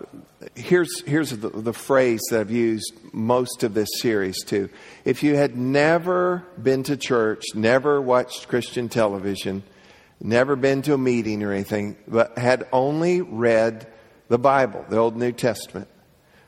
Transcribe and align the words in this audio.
here's, 0.55 1.03
here's 1.03 1.29
the, 1.29 1.49
the 1.49 1.71
phrase 1.71 2.21
that 2.31 2.39
I've 2.39 2.49
used 2.49 2.93
most 3.17 3.63
of 3.63 3.73
this 3.73 3.89
series 3.99 4.43
too. 4.43 4.69
If 5.03 5.23
you 5.23 5.35
had 5.35 5.57
never 5.57 6.43
been 6.61 6.83
to 6.83 6.95
church, 6.95 7.43
never 7.55 8.01
watched 8.01 8.47
Christian 8.47 8.87
television, 8.87 9.63
never 10.21 10.55
been 10.55 10.81
to 10.83 10.93
a 10.93 10.97
meeting 10.97 11.43
or 11.43 11.51
anything, 11.51 11.97
but 12.07 12.37
had 12.37 12.67
only 12.71 13.21
read 13.21 13.87
the 14.29 14.37
Bible, 14.37 14.85
the 14.89 14.97
Old 14.97 15.17
New 15.17 15.31
Testament, 15.31 15.87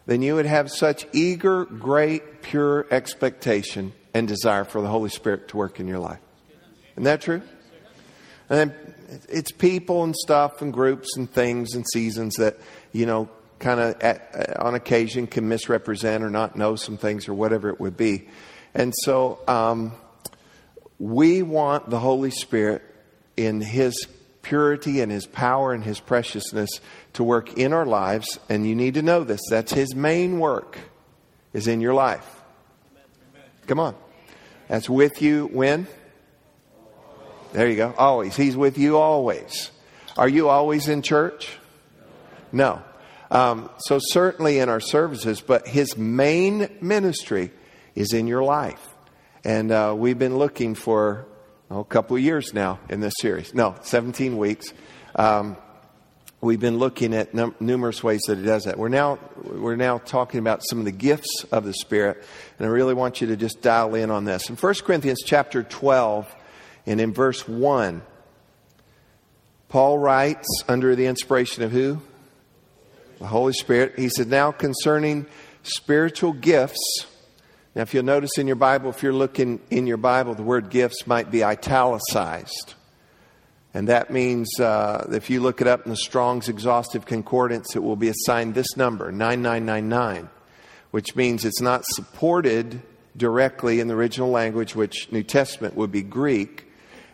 then 0.06 0.22
you 0.22 0.36
would 0.36 0.46
have 0.46 0.72
such 0.72 1.06
eager, 1.14 1.66
great, 1.66 2.42
pure 2.42 2.86
expectation 2.92 3.94
and 4.14 4.28
desire 4.28 4.64
for 4.64 4.82
the 4.82 4.88
Holy 4.88 5.10
Spirit 5.10 5.48
to 5.50 5.58
work 5.58 5.80
in 5.80 5.88
your 5.88 6.00
life. 6.00 6.20
Isn't 6.94 7.04
that 7.04 7.22
true? 7.22 7.42
And 8.50 8.74
it's 9.30 9.52
people 9.52 10.04
and 10.04 10.16
stuff 10.16 10.62
and 10.62 10.74
groups 10.74 11.16
and 11.16 11.32
things 11.32 11.74
and 11.76 11.86
seasons 11.94 12.36
that, 12.36 12.58
you 12.92 13.06
know, 13.06 13.30
kind 13.60 13.80
of 13.80 14.02
uh, 14.04 14.16
on 14.60 14.76
occasion 14.76 15.28
can 15.28 15.48
misrepresent 15.48 16.24
or 16.24 16.30
not 16.30 16.56
know 16.56 16.76
some 16.76 16.98
things 16.98 17.28
or 17.28 17.34
whatever 17.34 17.70
it 17.70 17.80
would 17.80 17.98
be. 17.98 18.28
And 18.74 18.94
so 19.04 19.40
um, 19.48 19.94
we 20.98 21.42
want 21.42 21.90
the 21.90 22.00
Holy 22.00 22.32
Spirit 22.32 22.82
in 23.36 23.62
His 23.62 24.08
purity 24.42 25.02
and 25.02 25.12
His 25.12 25.26
power 25.26 25.74
and 25.74 25.84
His 25.84 26.00
preciousness 26.00 26.70
to 27.14 27.24
work 27.24 27.58
in 27.58 27.74
our 27.74 27.86
lives. 27.86 28.40
And 28.50 28.68
you 28.68 28.76
need 28.76 28.96
to 28.96 29.02
know 29.02 29.24
this 29.24 29.42
that's 29.50 29.74
His 29.74 29.96
main 29.96 30.40
work, 30.40 30.78
is 31.54 31.68
in 31.68 31.82
your 31.82 31.94
life. 31.94 32.28
Come 33.68 33.80
on. 33.80 33.96
That's 34.68 34.90
with 34.90 35.22
you 35.22 35.50
when? 35.52 35.88
There 37.54 37.68
you 37.68 37.76
go. 37.76 37.94
Always. 37.98 38.36
He's 38.36 38.56
with 38.56 38.78
you 38.78 38.98
always. 38.98 39.72
Are 40.18 40.30
you 40.30 40.50
always 40.50 40.88
in 40.88 41.02
church? 41.02 41.58
No. 42.52 42.84
Um, 43.32 43.70
so, 43.78 44.00
certainly 44.02 44.60
in 44.60 44.70
our 44.70 44.80
services, 44.80 45.42
but 45.42 45.68
his 45.68 45.96
main 45.98 46.70
ministry 46.82 47.52
is 47.96 48.14
in 48.14 48.28
your 48.28 48.44
life. 48.44 48.86
And 49.44 49.72
uh, 49.72 49.94
we've 49.96 50.18
been 50.18 50.38
looking 50.38 50.76
for 50.76 51.26
oh, 51.70 51.80
a 51.80 51.86
couple 51.86 52.16
of 52.16 52.24
years 52.24 52.54
now 52.54 52.80
in 52.90 53.02
this 53.02 53.14
series. 53.20 53.54
No, 53.54 53.76
17 53.84 54.38
weeks. 54.38 54.74
Um, 55.16 55.58
we've 56.42 56.60
been 56.60 56.78
looking 56.78 57.14
at 57.14 57.34
num- 57.34 57.56
numerous 57.60 58.04
ways 58.04 58.22
that 58.28 58.38
he 58.38 58.44
does 58.44 58.64
that. 58.64 58.78
We're 58.78 58.90
now, 58.90 59.20
we're 59.44 59.76
now 59.76 60.00
talking 60.00 60.40
about 60.40 60.64
some 60.68 60.80
of 60.80 60.86
the 60.86 60.92
gifts 60.92 61.46
of 61.52 61.66
the 61.66 61.74
Spirit, 61.74 62.24
and 62.58 62.68
I 62.68 62.70
really 62.70 62.94
want 62.94 63.22
you 63.22 63.28
to 63.28 63.38
just 63.38 63.62
dial 63.62 63.96
in 63.96 64.10
on 64.10 64.26
this. 64.26 64.50
In 64.50 64.56
1 64.56 64.74
Corinthians 64.86 65.20
chapter 65.24 65.64
12, 65.64 66.36
and 66.86 67.00
in 67.00 67.14
verse 67.14 67.48
1, 67.48 68.02
Paul 69.68 70.00
writes 70.00 70.48
under 70.68 70.96
the 70.96 71.06
inspiration 71.06 71.64
of 71.64 71.72
who? 71.72 72.02
The 73.20 73.28
Holy 73.28 73.54
Spirit. 73.54 73.94
He 73.98 74.10
said, 74.10 74.28
Now 74.28 74.52
concerning 74.52 75.26
spiritual 75.64 76.34
gifts. 76.34 77.06
Now, 77.76 77.84
if 77.84 77.94
you'll 77.94 78.04
notice 78.04 78.38
in 78.38 78.48
your 78.48 78.56
Bible, 78.56 78.90
if 78.90 79.04
you're 79.04 79.14
looking 79.14 79.60
in 79.70 79.86
your 79.86 79.98
Bible, 79.98 80.34
the 80.34 80.44
word 80.44 80.70
gifts 80.70 81.06
might 81.06 81.30
be 81.30 81.44
italicized. 81.44 82.74
And 83.74 83.88
that 83.88 84.10
means 84.10 84.60
uh, 84.60 85.08
if 85.12 85.30
you 85.30 85.42
look 85.42 85.62
it 85.62 85.68
up 85.68 85.86
in 85.86 85.92
the 85.92 85.98
Strong's 85.98 86.50
Exhaustive 86.50 87.06
Concordance, 87.06 87.76
it 87.76 87.84
will 87.84 87.96
be 87.96 88.10
assigned 88.10 88.56
this 88.56 88.76
number, 88.76 89.12
9999, 89.12 90.30
which 90.90 91.16
means 91.16 91.46
it's 91.46 91.62
not 91.62 91.86
supported 91.86 92.82
directly 93.16 93.80
in 93.80 93.88
the 93.88 93.94
original 93.94 94.30
language, 94.30 94.76
which 94.76 95.12
New 95.12 95.22
Testament 95.22 95.76
would 95.76 95.92
be 95.92 96.02
Greek. 96.02 96.66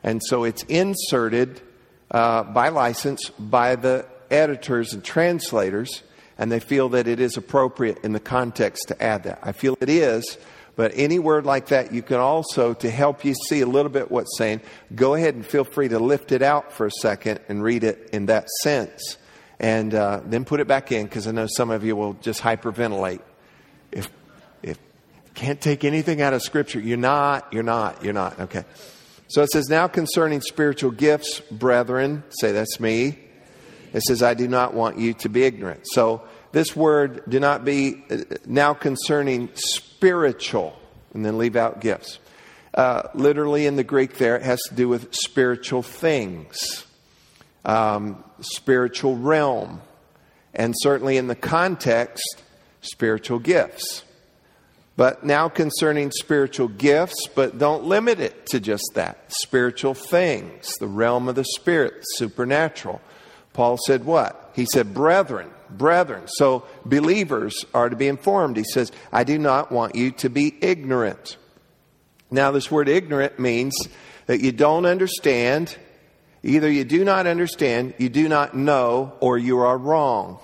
And 0.03 0.22
so 0.23 0.45
it's 0.45 0.63
inserted 0.63 1.61
uh, 2.09 2.43
by 2.43 2.69
license 2.69 3.29
by 3.31 3.75
the 3.75 4.05
editors 4.31 4.94
and 4.94 5.03
translators, 5.03 6.03
and 6.38 6.52
they 6.52 6.59
feel 6.59 6.90
that 6.90 7.08
it 7.08 7.19
is 7.19 7.38
appropriate 7.38 8.00
in 8.03 8.13
the 8.13 8.19
context 8.19 8.90
to 8.90 9.02
add 9.02 9.24
that. 9.24 9.40
I 9.44 9.52
feel 9.52 9.78
it 9.80 9.90
is, 9.90 10.38
but 10.75 10.91
any 10.96 11.19
word 11.19 11.46
like 11.46 11.68
that, 11.68 11.94
you 11.94 12.02
can 12.02 12.18
also, 12.18 12.74
to 12.74 12.90
help 12.90 13.24
you 13.24 13.34
see 13.34 13.62
a 13.62 13.66
little 13.66 13.91
bit 13.91 14.12
what's 14.12 14.38
saying, 14.38 14.59
go 14.94 15.14
ahead 15.16 15.35
and 15.35 15.46
feel 15.46 15.64
free 15.64 15.88
to 15.88 16.00
lift 16.00 16.34
it 16.34 16.41
out 16.41 16.74
for 16.74 16.85
a 16.85 16.91
second 16.91 17.40
and 17.47 17.64
read 17.64 17.84
it 17.84 18.09
in 18.12 18.25
that 18.25 18.50
sense. 18.62 19.18
And 19.58 19.96
uh, 19.96 20.19
then 20.25 20.44
put 20.44 20.59
it 20.59 20.68
back 20.68 20.91
in, 20.91 21.06
because 21.06 21.28
I 21.28 21.31
know 21.31 21.47
some 21.47 21.72
of 21.72 21.85
you 21.85 21.96
will 21.96 22.16
just 22.16 22.41
hyperventilate. 22.41 23.22
If, 23.94 24.09
if 24.62 24.78
can't 25.34 25.62
take 25.62 25.85
anything 25.85 26.22
out 26.22 26.34
of 26.34 26.41
Scripture, 26.41 26.81
you're 26.81 26.97
not, 26.97 27.53
you're 27.53 27.64
not, 27.64 28.03
you're 28.03 28.14
not. 28.14 28.38
Okay. 28.38 28.66
So 29.30 29.41
it 29.44 29.50
says, 29.52 29.69
now 29.69 29.88
concerning 29.88 30.41
spiritual 30.41 30.91
gifts, 30.91 31.40
brethren, 31.40 32.24
say 32.30 32.52
that's 32.52 32.81
me. 32.81 33.19
It 33.95 34.03
says, 34.03 34.22
I 34.22 34.33
do 34.33 34.50
not 34.50 34.73
want 34.73 35.00
you 35.00 35.13
to 35.13 35.29
be 35.29 35.44
ignorant. 35.44 35.85
So 35.85 36.22
this 36.51 36.75
word, 36.75 37.23
do 37.29 37.39
not 37.39 37.63
be 37.63 38.03
uh, 38.11 38.17
now 38.45 38.73
concerning 38.73 39.50
spiritual, 39.56 40.78
and 41.13 41.25
then 41.25 41.38
leave 41.38 41.56
out 41.56 41.79
gifts. 41.79 42.19
Uh, 42.73 43.03
literally 43.13 43.66
in 43.66 43.78
the 43.78 43.85
Greek, 43.85 44.17
there, 44.17 44.35
it 44.35 44.41
has 44.41 44.59
to 44.67 44.75
do 44.75 44.89
with 44.89 45.16
spiritual 45.16 45.81
things, 45.81 46.85
um, 47.63 48.22
spiritual 48.41 49.16
realm, 49.16 49.81
and 50.53 50.75
certainly 50.79 51.16
in 51.16 51.28
the 51.28 51.35
context, 51.35 52.44
spiritual 52.81 53.39
gifts. 53.39 54.03
But 54.97 55.23
now 55.23 55.47
concerning 55.47 56.11
spiritual 56.11 56.67
gifts, 56.67 57.29
but 57.34 57.57
don't 57.57 57.85
limit 57.85 58.19
it 58.19 58.45
to 58.47 58.59
just 58.59 58.91
that. 58.95 59.31
Spiritual 59.41 59.94
things, 59.94 60.73
the 60.81 60.88
realm 60.88 61.29
of 61.29 61.35
the 61.35 61.45
spirit, 61.45 61.94
supernatural. 62.16 63.00
Paul 63.55 63.77
said 63.88 64.03
what? 64.03 64.51
He 64.53 64.66
said, 64.66 64.93
brethren, 64.93 65.49
brethren. 65.69 66.23
So 66.27 66.66
believers 66.85 67.66
are 67.73 67.89
to 67.89 67.95
be 67.95 68.07
informed. 68.07 68.57
He 68.57 68.66
says, 68.66 68.91
I 69.11 69.23
do 69.23 69.39
not 69.39 69.71
want 69.71 69.95
you 69.95 70.11
to 70.11 70.29
be 70.29 70.53
ignorant. 70.61 71.38
Now, 72.29 72.51
this 72.51 72.69
word 72.69 72.89
ignorant 72.89 73.39
means 73.39 73.73
that 74.25 74.41
you 74.41 74.51
don't 74.51 74.85
understand. 74.85 75.75
Either 76.43 76.69
you 76.69 76.83
do 76.83 77.05
not 77.05 77.27
understand, 77.27 77.93
you 77.97 78.09
do 78.09 78.27
not 78.27 78.55
know, 78.55 79.13
or 79.21 79.38
you 79.38 79.59
are 79.59 79.77
wrong. 79.77 80.39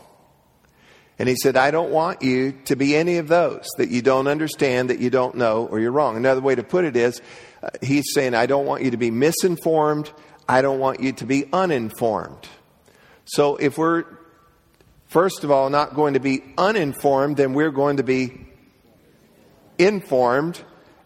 And 1.19 1.27
he 1.27 1.35
said, 1.35 1.57
I 1.57 1.69
don't 1.69 1.91
want 1.91 2.23
you 2.23 2.53
to 2.65 2.75
be 2.75 2.95
any 2.95 3.17
of 3.17 3.27
those, 3.27 3.67
that 3.77 3.89
you 3.89 4.01
don't 4.01 4.27
understand, 4.27 4.89
that 4.89 4.99
you 4.99 5.09
don't 5.09 5.35
know, 5.35 5.67
or 5.67 5.79
you're 5.79 5.91
wrong. 5.91 6.15
Another 6.15 6.41
way 6.41 6.55
to 6.55 6.63
put 6.63 6.85
it 6.85 6.95
is, 6.95 7.21
uh, 7.61 7.69
he's 7.81 8.05
saying, 8.13 8.33
I 8.33 8.45
don't 8.45 8.65
want 8.65 8.83
you 8.83 8.91
to 8.91 8.97
be 8.97 9.11
misinformed. 9.11 10.11
I 10.49 10.61
don't 10.61 10.79
want 10.79 11.01
you 11.01 11.11
to 11.11 11.25
be 11.25 11.45
uninformed. 11.53 12.47
So 13.31 13.55
if 13.55 13.77
we're, 13.77 14.03
first 15.07 15.45
of 15.45 15.51
all, 15.51 15.69
not 15.69 15.93
going 15.93 16.15
to 16.15 16.19
be 16.19 16.43
uninformed, 16.57 17.37
then 17.37 17.53
we're 17.53 17.71
going 17.71 17.95
to 17.95 18.03
be 18.03 18.45
informed. 19.77 20.59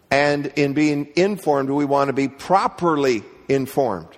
And 0.10 0.48
in 0.56 0.74
being 0.74 1.12
informed, 1.16 1.70
we 1.70 1.86
want 1.86 2.08
to 2.08 2.14
be 2.14 2.28
properly 2.28 3.22
informed. 3.48 4.18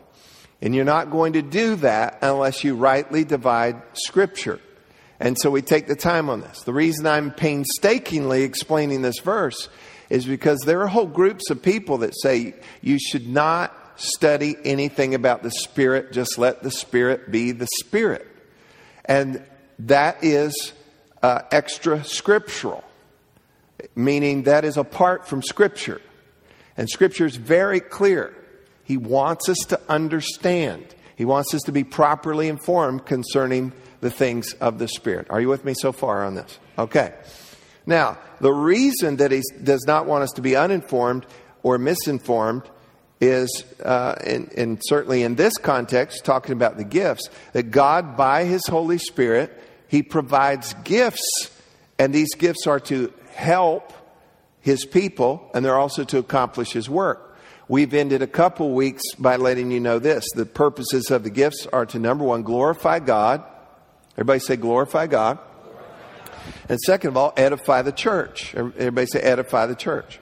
And 0.62 0.74
you're 0.74 0.86
not 0.86 1.12
going 1.12 1.34
to 1.34 1.42
do 1.42 1.76
that 1.78 2.20
unless 2.22 2.64
you 2.64 2.76
rightly 2.76 3.26
divide 3.26 3.82
Scripture. 3.92 4.62
And 5.20 5.38
so 5.38 5.52
we 5.52 5.62
take 5.62 5.88
the 5.88 5.96
time 5.96 6.30
on 6.30 6.40
this. 6.40 6.64
The 6.64 6.74
reason 6.74 7.06
I'm 7.06 7.32
painstakingly 7.32 8.44
explaining 8.44 9.02
this 9.02 9.20
verse 9.20 9.68
is 10.10 10.26
because 10.26 10.60
there 10.66 10.82
are 10.82 10.88
whole 10.88 11.08
groups 11.08 11.50
of 11.50 11.62
people 11.62 11.98
that 11.98 12.14
say 12.22 12.54
you 12.82 13.00
should 13.00 13.28
not 13.28 13.76
study 13.98 14.56
anything 14.64 15.14
about 15.14 15.44
the 15.44 15.52
Spirit, 15.52 16.12
just 16.12 16.38
let 16.38 16.64
the 16.64 16.72
Spirit 16.72 17.32
be 17.32 17.52
the 17.52 17.68
Spirit. 17.80 18.28
And 19.06 19.44
that 19.80 20.24
is 20.24 20.74
uh, 21.22 21.42
extra 21.52 22.04
scriptural, 22.04 22.84
meaning 23.96 24.44
that 24.44 24.66
is 24.66 24.78
apart 24.78 25.28
from 25.28 25.42
Scripture. 25.42 26.02
And 26.78 26.90
Scripture 26.90 27.26
is 27.26 27.36
very 27.36 27.80
clear. 27.80 28.34
He 28.84 28.98
wants 28.98 29.50
us 29.50 29.58
to 29.70 29.80
understand. 29.90 30.96
He 31.16 31.26
wants 31.26 31.54
us 31.54 31.64
to 31.64 31.72
be 31.72 31.84
properly 31.84 32.48
informed 32.48 33.06
concerning 33.06 33.74
the 34.02 34.12
things 34.12 34.54
of 34.54 34.78
the 34.78 34.88
Spirit. 34.88 35.28
Are 35.30 35.42
you 35.42 35.50
with 35.50 35.66
me 35.66 35.74
so 35.74 35.92
far 35.92 36.24
on 36.24 36.36
this? 36.36 36.60
Okay. 36.78 37.14
Now, 37.86 38.18
the 38.40 38.52
reason 38.54 39.18
that 39.18 39.32
he 39.32 39.42
does 39.64 39.84
not 39.88 40.06
want 40.06 40.24
us 40.24 40.32
to 40.34 40.42
be 40.42 40.56
uninformed 40.56 41.26
or 41.64 41.78
misinformed 41.78 42.64
is, 43.20 43.66
uh, 43.84 44.16
and, 44.24 44.52
and 44.54 44.80
certainly 44.84 45.24
in 45.24 45.36
this 45.36 45.58
context, 45.58 46.24
talking 46.24 46.54
about 46.54 46.78
the 46.78 46.84
gifts, 46.84 47.30
that 47.54 47.72
God, 47.72 48.16
by 48.16 48.46
His 48.46 48.66
Holy 48.68 48.98
Spirit, 48.98 49.52
He 49.88 50.04
provides 50.04 50.74
gifts, 50.84 51.52
and 51.98 52.14
these 52.14 52.36
gifts 52.36 52.68
are 52.68 52.80
to 52.82 53.12
help 53.34 53.94
His 54.62 54.86
people, 54.86 55.50
and 55.54 55.66
they're 55.66 55.78
also 55.78 56.04
to 56.06 56.18
accomplish 56.18 56.72
His 56.74 56.90
work. 56.90 57.24
We've 57.70 57.94
ended 57.94 58.22
a 58.22 58.28
couple 58.28 58.72
weeks 58.72 59.04
by 59.20 59.36
letting 59.36 59.72
you 59.72 59.80
know 59.80 60.00
this. 60.00 60.26
The 60.36 60.46
purposes 60.46 61.12
of 61.12 61.24
the 61.24 61.30
gifts 61.30 61.68
are 61.74 61.86
to 61.88 62.00
number 62.00 62.24
one, 62.24 62.44
glorify 62.44 63.00
God. 63.00 63.44
Everybody 64.14 64.40
say, 64.40 64.56
glorify 64.56 65.08
God. 65.08 65.40
And 66.70 66.80
second 66.80 67.10
of 67.10 67.18
all, 67.18 67.34
edify 67.36 67.82
the 67.82 67.92
church. 67.92 68.56
Everybody 68.56 69.08
say, 69.08 69.20
edify 69.20 69.66
the 69.66 69.76
church. 69.76 70.20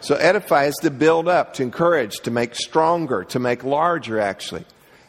So 0.00 0.14
edify 0.14 0.64
is 0.64 0.74
to 0.82 0.90
build 0.90 1.28
up, 1.28 1.54
to 1.54 1.62
encourage, 1.62 2.20
to 2.20 2.30
make 2.30 2.54
stronger, 2.54 3.24
to 3.24 3.38
make 3.38 3.64
larger, 3.64 4.18
actually. 4.18 4.64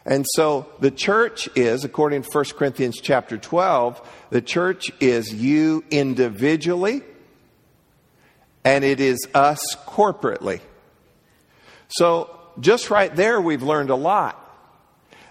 And 0.06 0.26
so 0.34 0.68
the 0.80 0.92
church 0.92 1.48
is, 1.56 1.84
according 1.86 2.24
to 2.24 2.30
1 2.30 2.46
Corinthians 2.58 3.00
chapter 3.02 3.38
12, 3.38 4.28
the 4.32 4.42
church 4.42 4.92
is 5.00 5.34
you 5.34 5.84
individually, 5.92 7.04
and 8.64 8.84
it 8.84 9.00
is 9.00 9.28
us 9.34 9.76
corporately. 9.86 10.60
So 11.90 12.36
just 12.60 12.90
right 12.90 13.16
there, 13.16 13.40
we've 13.40 13.64
learned 13.64 13.92
a 13.92 13.96
lot. 13.96 14.38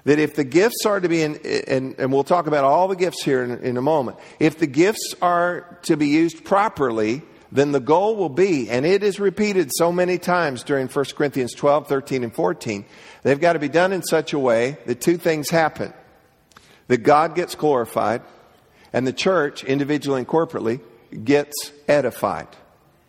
That 0.05 0.19
if 0.19 0.35
the 0.35 0.45
gifts 0.45 0.87
are 0.87 0.99
to 0.99 1.09
be 1.09 1.23
in, 1.23 1.37
and, 1.69 1.95
and 1.99 2.11
we'll 2.11 2.25
talk 2.25 2.47
about 2.47 2.65
all 2.65 2.89
the 2.89 2.97
gifts 2.97 3.23
here 3.23 3.45
in, 3.45 3.62
in 3.62 3.77
a 3.77 3.83
moment, 3.83 4.17
if 4.39 4.59
the 4.59 4.67
gifts 4.67 5.15
are 5.21 5.79
to 5.83 5.97
be 5.97 6.09
used 6.09 6.45
properly, 6.45 7.23
then 7.52 7.73
the 7.73 7.81
goal 7.81 8.17
will 8.17 8.29
be, 8.29 8.70
and 8.70 8.87
it 8.87 9.02
is 9.02 9.19
repeated 9.19 9.70
so 9.75 9.91
many 9.91 10.19
times 10.19 10.62
during 10.62 10.88
1 10.88 11.05
Corinthians 11.17 11.52
12, 11.52 11.88
13, 11.88 12.25
and 12.25 12.35
14, 12.35 12.85
they've 13.23 13.41
got 13.41 13.55
to 13.55 13.58
be 13.58 13.69
done 13.69 13.93
in 13.93 14.02
such 14.02 14.32
a 14.32 14.38
way 14.38 14.79
that 14.87 15.00
two 15.00 15.17
things 15.17 15.50
happen 15.50 15.93
that 16.91 17.05
God 17.05 17.37
gets 17.37 17.55
glorified, 17.55 18.23
and 18.93 19.06
the 19.06 19.12
church, 19.12 19.62
individually 19.62 20.19
and 20.19 20.26
corporately, 20.26 20.81
gets 21.25 21.70
edified. 21.87 22.49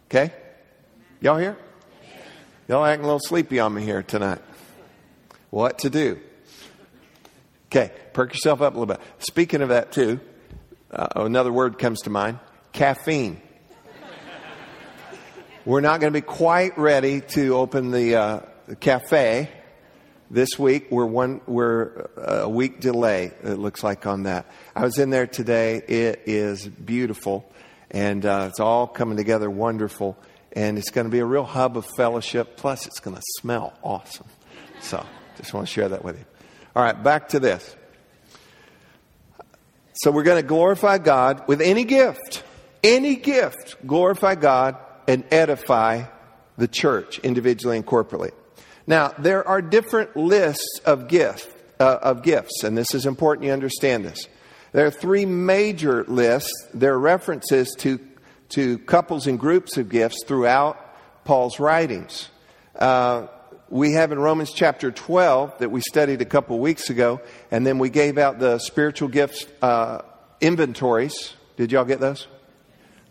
Okay? 0.05 0.31
Y'all 1.19 1.37
here? 1.37 1.57
Y'all 2.67 2.85
acting 2.85 3.03
a 3.03 3.07
little 3.07 3.19
sleepy 3.19 3.59
on 3.59 3.73
me 3.73 3.83
here 3.83 4.03
tonight. 4.03 4.39
What 5.49 5.79
to 5.79 5.89
do? 5.89 6.19
Okay, 7.67 7.91
perk 8.13 8.33
yourself 8.33 8.61
up 8.61 8.75
a 8.75 8.79
little 8.79 8.95
bit. 8.95 9.01
Speaking 9.17 9.61
of 9.61 9.69
that, 9.69 9.91
too, 9.91 10.19
uh, 10.91 11.07
another 11.15 11.51
word 11.51 11.79
comes 11.79 12.01
to 12.01 12.09
mind 12.09 12.37
caffeine. 12.73 13.41
We're 15.63 15.81
not 15.81 15.99
going 15.99 16.11
to 16.11 16.17
be 16.17 16.25
quite 16.25 16.75
ready 16.75 17.21
to 17.21 17.55
open 17.55 17.91
the, 17.91 18.15
uh, 18.15 18.39
cafe 18.79 19.47
this 20.31 20.57
week. 20.57 20.87
We're 20.89 21.05
one, 21.05 21.39
we're 21.45 22.09
a 22.17 22.49
week 22.49 22.79
delay. 22.79 23.31
It 23.43 23.59
looks 23.59 23.83
like 23.83 24.07
on 24.07 24.23
that. 24.23 24.47
I 24.75 24.81
was 24.81 24.97
in 24.97 25.11
there 25.11 25.27
today. 25.27 25.75
It 25.75 26.23
is 26.25 26.67
beautiful, 26.67 27.47
and 27.91 28.25
uh, 28.25 28.47
it's 28.49 28.59
all 28.59 28.87
coming 28.87 29.17
together 29.17 29.51
wonderful. 29.51 30.17
And 30.53 30.79
it's 30.79 30.89
going 30.89 31.05
to 31.05 31.11
be 31.11 31.19
a 31.19 31.25
real 31.25 31.43
hub 31.43 31.77
of 31.77 31.85
fellowship. 31.95 32.57
Plus, 32.57 32.87
it's 32.87 32.99
going 32.99 33.15
to 33.15 33.23
smell 33.39 33.71
awesome. 33.83 34.27
So, 34.81 35.05
just 35.37 35.53
want 35.53 35.67
to 35.67 35.71
share 35.71 35.89
that 35.89 36.03
with 36.03 36.17
you. 36.17 36.25
All 36.75 36.83
right, 36.83 37.03
back 37.03 37.29
to 37.29 37.39
this. 37.39 37.75
So, 39.93 40.09
we're 40.09 40.23
going 40.23 40.41
to 40.41 40.47
glorify 40.47 40.97
God 40.97 41.47
with 41.47 41.61
any 41.61 41.83
gift. 41.83 42.41
Any 42.83 43.15
gift. 43.15 43.75
Glorify 43.85 44.33
God 44.33 44.75
and 45.07 45.23
edify 45.31 46.03
the 46.57 46.67
church 46.67 47.19
individually 47.19 47.77
and 47.77 47.85
corporately. 47.85 48.31
Now, 48.87 49.09
there 49.17 49.47
are 49.47 49.61
different 49.61 50.15
lists 50.15 50.79
of 50.85 51.07
gifts, 51.07 51.47
uh, 51.79 51.99
of 52.01 52.23
gifts, 52.23 52.63
and 52.63 52.77
this 52.77 52.93
is 52.93 53.05
important 53.05 53.45
you 53.45 53.53
understand 53.53 54.05
this. 54.05 54.27
There 54.73 54.85
are 54.85 54.91
three 54.91 55.25
major 55.25 56.03
lists. 56.07 56.51
There 56.73 56.93
are 56.93 56.99
references 56.99 57.75
to, 57.79 57.99
to 58.49 58.77
couples 58.79 59.27
and 59.27 59.39
groups 59.39 59.77
of 59.77 59.89
gifts 59.89 60.23
throughout 60.25 60.77
Paul's 61.25 61.59
writings. 61.59 62.29
Uh, 62.75 63.27
we 63.69 63.93
have 63.93 64.11
in 64.11 64.19
Romans 64.19 64.51
chapter 64.51 64.91
12 64.91 65.59
that 65.59 65.71
we 65.71 65.81
studied 65.81 66.21
a 66.21 66.25
couple 66.25 66.59
weeks 66.59 66.89
ago, 66.89 67.21
and 67.51 67.65
then 67.65 67.79
we 67.79 67.89
gave 67.89 68.17
out 68.17 68.39
the 68.39 68.59
spiritual 68.59 69.07
gifts 69.07 69.45
uh, 69.61 70.01
inventories. 70.41 71.33
Did 71.57 71.71
y'all 71.71 71.85
get 71.85 71.99
those? 71.99 72.27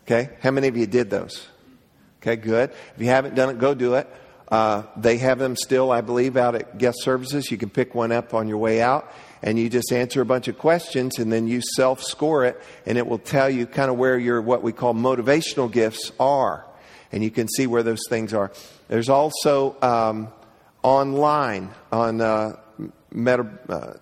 Okay. 0.02 0.30
How 0.42 0.50
many 0.50 0.68
of 0.68 0.76
you 0.76 0.86
did 0.86 1.08
those? 1.08 1.46
Okay, 2.22 2.36
good. 2.36 2.70
If 2.94 3.00
you 3.00 3.06
haven't 3.06 3.34
done 3.34 3.48
it, 3.48 3.58
go 3.58 3.72
do 3.72 3.94
it. 3.94 4.06
Uh, 4.50 4.82
they 4.96 5.16
have 5.18 5.38
them 5.38 5.56
still, 5.56 5.90
I 5.90 6.02
believe, 6.02 6.36
out 6.36 6.54
at 6.54 6.76
guest 6.76 7.02
services. 7.02 7.50
You 7.50 7.56
can 7.56 7.70
pick 7.70 7.94
one 7.94 8.12
up 8.12 8.34
on 8.34 8.46
your 8.46 8.58
way 8.58 8.82
out, 8.82 9.10
and 9.42 9.58
you 9.58 9.70
just 9.70 9.90
answer 9.90 10.20
a 10.20 10.26
bunch 10.26 10.46
of 10.48 10.58
questions, 10.58 11.18
and 11.18 11.32
then 11.32 11.48
you 11.48 11.62
self 11.62 12.02
score 12.02 12.44
it, 12.44 12.60
and 12.84 12.98
it 12.98 13.06
will 13.06 13.18
tell 13.18 13.48
you 13.48 13.66
kind 13.66 13.90
of 13.90 13.96
where 13.96 14.18
your 14.18 14.42
what 14.42 14.62
we 14.62 14.72
call 14.72 14.92
motivational 14.92 15.70
gifts 15.70 16.12
are, 16.20 16.66
and 17.10 17.24
you 17.24 17.30
can 17.30 17.48
see 17.48 17.66
where 17.66 17.82
those 17.82 18.02
things 18.10 18.34
are. 18.34 18.52
There's 18.88 19.08
also 19.08 19.76
um, 19.80 20.28
online 20.82 21.70
on 21.90 22.20
uh, 22.20 22.56
Meta, 23.12 23.46
uh, 23.68 23.92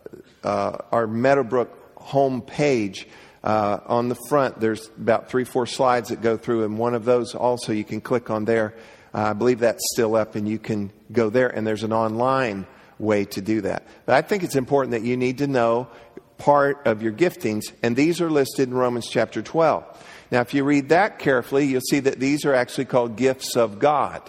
uh 0.43 0.79
our 0.91 1.07
Meadowbrook 1.07 2.01
home 2.01 2.41
page 2.41 3.07
uh, 3.45 3.79
on 3.87 4.09
the 4.09 4.17
front, 4.29 4.61
there's 4.61 4.89
about 4.97 5.31
three, 5.31 5.45
four 5.45 5.67
slides 5.67 6.09
that 6.09 6.21
go 6.21 6.37
through, 6.37 6.65
and 6.65 6.79
one 6.79 6.95
of 6.95 7.05
those 7.05 7.35
also 7.35 7.73
you 7.73 7.85
can 7.85 8.01
click 8.01 8.31
on 8.31 8.45
there. 8.45 8.75
Uh, 9.15 9.31
I 9.31 9.33
believe 9.33 9.61
that's 9.61 9.83
still 9.93 10.17
up, 10.17 10.35
and 10.35 10.49
you 10.49 10.59
can 10.59 10.91
go 11.13 11.31
there, 11.31 11.49
and 11.49 11.67
there's 11.67 11.85
an 11.85 11.93
online 11.93 12.67
way 12.99 13.25
to 13.27 13.41
do 13.41 13.61
that. 13.63 13.87
But 14.07 14.17
I 14.17 14.23
think 14.23 14.43
it's 14.43 14.57
important 14.57 14.93
that 14.93 15.03
you 15.03 15.17
need 15.17 15.39
to 15.39 15.47
know 15.47 15.89
part 16.37 16.87
of 16.87 17.03
your 17.03 17.13
giftings, 17.13 17.73
and 17.83 17.97
these 17.97 18.21
are 18.21 18.31
listed 18.31 18.69
in 18.69 18.75
Romans 18.75 19.09
chapter 19.09 19.43
12. 19.43 19.85
Now, 20.31 20.41
if 20.41 20.53
you 20.53 20.65
read 20.65 20.91
that 20.91 21.19
carefully, 21.19 21.67
you'll 21.67 21.81
see 21.81 22.01
that 22.01 22.21
these 22.21 22.45
are 22.45 22.55
actually 22.55 22.85
called 22.85 23.17
gifts 23.17 23.57
of 23.57 23.79
God. 23.79 24.23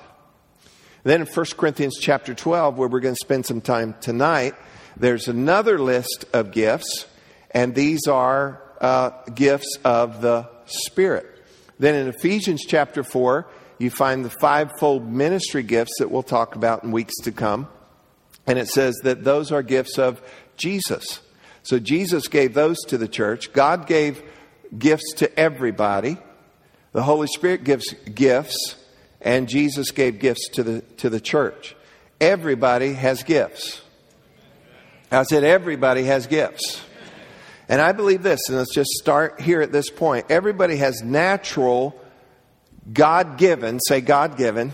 Then 1.04 1.22
in 1.22 1.28
1 1.28 1.46
Corinthians 1.58 1.98
chapter 2.00 2.34
12, 2.34 2.78
where 2.78 2.88
we're 2.88 3.00
going 3.00 3.16
to 3.16 3.26
spend 3.26 3.46
some 3.46 3.62
time 3.62 3.96
tonight, 4.02 4.56
there's 4.98 5.28
another 5.28 5.80
list 5.80 6.25
of 6.34 6.51
gifts, 6.51 7.06
and 7.51 7.74
these 7.74 8.08
are 8.08 8.62
uh, 8.79 9.12
gifts 9.33 9.77
of 9.83 10.21
the 10.21 10.50
Spirit. 10.65 11.25
Then 11.79 11.95
in 11.95 12.07
Ephesians 12.07 12.65
chapter 12.65 13.03
4, 13.03 13.48
you 13.77 13.89
find 13.89 14.25
the 14.25 14.29
fivefold 14.29 15.09
ministry 15.09 15.63
gifts 15.63 15.93
that 16.00 16.12
we'll 16.12 16.24
talk 16.24 16.55
about 16.55 16.83
in 16.83 16.91
weeks 16.91 17.15
to 17.24 17.31
come. 17.31 17.67
And 18.45 18.59
it 18.59 18.67
says 18.67 18.95
that 19.03 19.24
those 19.24 19.51
are 19.51 19.63
gifts 19.63 19.98
of 19.98 20.21
Jesus. 20.57 21.21
So 21.63 21.79
Jesus 21.79 22.27
gave 22.27 22.53
those 22.53 22.77
to 22.88 22.98
the 22.98 23.07
church. 23.07 23.53
God 23.53 23.88
gave 23.88 24.21
gifts 24.77 25.13
to 25.17 25.39
everybody. 25.39 26.17
The 26.91 27.03
Holy 27.03 27.27
Spirit 27.27 27.63
gives 27.63 27.93
gifts, 27.93 28.75
and 29.21 29.48
Jesus 29.48 29.91
gave 29.91 30.19
gifts 30.19 30.50
to 30.50 30.63
the, 30.63 30.81
to 30.98 31.09
the 31.09 31.21
church. 31.21 31.75
Everybody 32.19 32.93
has 32.93 33.24
gifts. 33.24 33.81
I 35.12 35.24
said, 35.24 35.43
everybody 35.43 36.03
has 36.03 36.27
gifts. 36.27 36.81
And 37.70 37.80
I 37.80 37.92
believe 37.92 38.24
this, 38.24 38.42
and 38.50 38.58
let's 38.58 38.74
just 38.74 38.90
start 38.90 39.40
here 39.40 39.62
at 39.62 39.72
this 39.72 39.92
point. 39.92 40.26
Everybody 40.30 40.78
has 40.78 41.04
natural, 41.04 41.96
God 42.92 43.38
given, 43.38 43.80
say 43.88 44.02
God 44.02 44.38
given. 44.38 44.74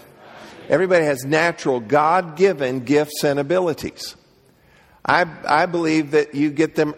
Everybody 0.69 1.03
has 1.03 1.25
natural, 1.25 1.81
God 1.81 2.37
given 2.37 2.85
gifts 2.85 3.25
and 3.25 3.37
abilities. 3.37 4.15
I, 5.05 5.27
I 5.45 5.65
believe 5.65 6.11
that 6.11 6.35
you 6.35 6.49
get 6.51 6.75
them 6.75 6.95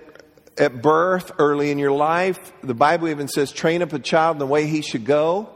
at 0.56 0.84
birth, 0.84 1.32
early 1.40 1.72
in 1.72 1.80
your 1.80 1.92
life. 1.92 2.54
The 2.62 2.76
Bible 2.76 3.10
even 3.10 3.28
says, 3.28 3.52
train 3.52 3.82
up 3.82 3.92
a 3.92 4.00
child 4.00 4.36
in 4.36 4.40
the 4.40 4.46
way 4.46 4.68
he 4.68 4.82
should 4.82 5.04
go, 5.04 5.50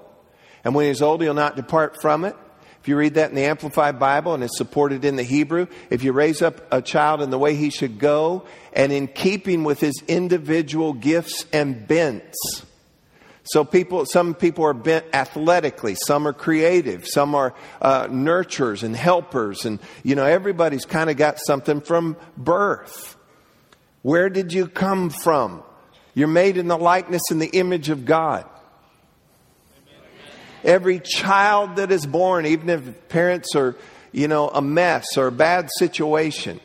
and 0.63 0.73
when 0.73 0.87
he's 0.87 1.03
old, 1.03 1.21
he'll 1.21 1.35
not 1.35 1.55
depart 1.55 2.01
from 2.01 2.25
it. 2.25 2.35
If 2.81 2.87
you 2.87 2.97
read 2.97 3.13
that 3.13 3.29
in 3.29 3.35
the 3.35 3.43
Amplified 3.43 3.99
Bible 3.99 4.33
and 4.33 4.43
it's 4.43 4.57
supported 4.57 5.05
in 5.05 5.15
the 5.15 5.23
Hebrew, 5.23 5.67
if 5.91 6.03
you 6.03 6.13
raise 6.13 6.41
up 6.41 6.61
a 6.73 6.81
child 6.81 7.21
in 7.21 7.29
the 7.29 7.37
way 7.37 7.55
he 7.55 7.69
should 7.69 7.99
go 7.99 8.45
and 8.73 8.91
in 8.91 9.07
keeping 9.07 9.63
with 9.63 9.79
his 9.79 10.01
individual 10.07 10.93
gifts 10.93 11.45
and 11.53 11.87
bents. 11.87 12.65
So 13.43 13.63
people, 13.63 14.05
some 14.05 14.33
people 14.33 14.65
are 14.65 14.73
bent 14.73 15.05
athletically, 15.13 15.95
some 15.95 16.27
are 16.27 16.33
creative, 16.33 17.07
some 17.07 17.35
are 17.35 17.53
uh, 17.81 18.07
nurturers 18.07 18.81
and 18.81 18.95
helpers, 18.95 19.65
and 19.65 19.79
you 20.03 20.15
know 20.15 20.25
everybody's 20.25 20.85
kind 20.85 21.09
of 21.09 21.17
got 21.17 21.37
something 21.39 21.81
from 21.81 22.17
birth. 22.37 23.15
Where 24.01 24.29
did 24.29 24.53
you 24.53 24.67
come 24.67 25.09
from? 25.09 25.63
You're 26.13 26.27
made 26.27 26.57
in 26.57 26.67
the 26.67 26.77
likeness 26.77 27.21
and 27.29 27.41
the 27.41 27.49
image 27.49 27.89
of 27.89 28.05
God. 28.05 28.45
Every 30.63 30.99
child 30.99 31.77
that 31.77 31.91
is 31.91 32.05
born, 32.05 32.45
even 32.45 32.69
if 32.69 33.09
parents 33.09 33.55
are, 33.55 33.75
you 34.11 34.27
know, 34.27 34.49
a 34.49 34.61
mess 34.61 35.17
or 35.17 35.27
a 35.27 35.31
bad 35.31 35.69
situation, 35.77 36.59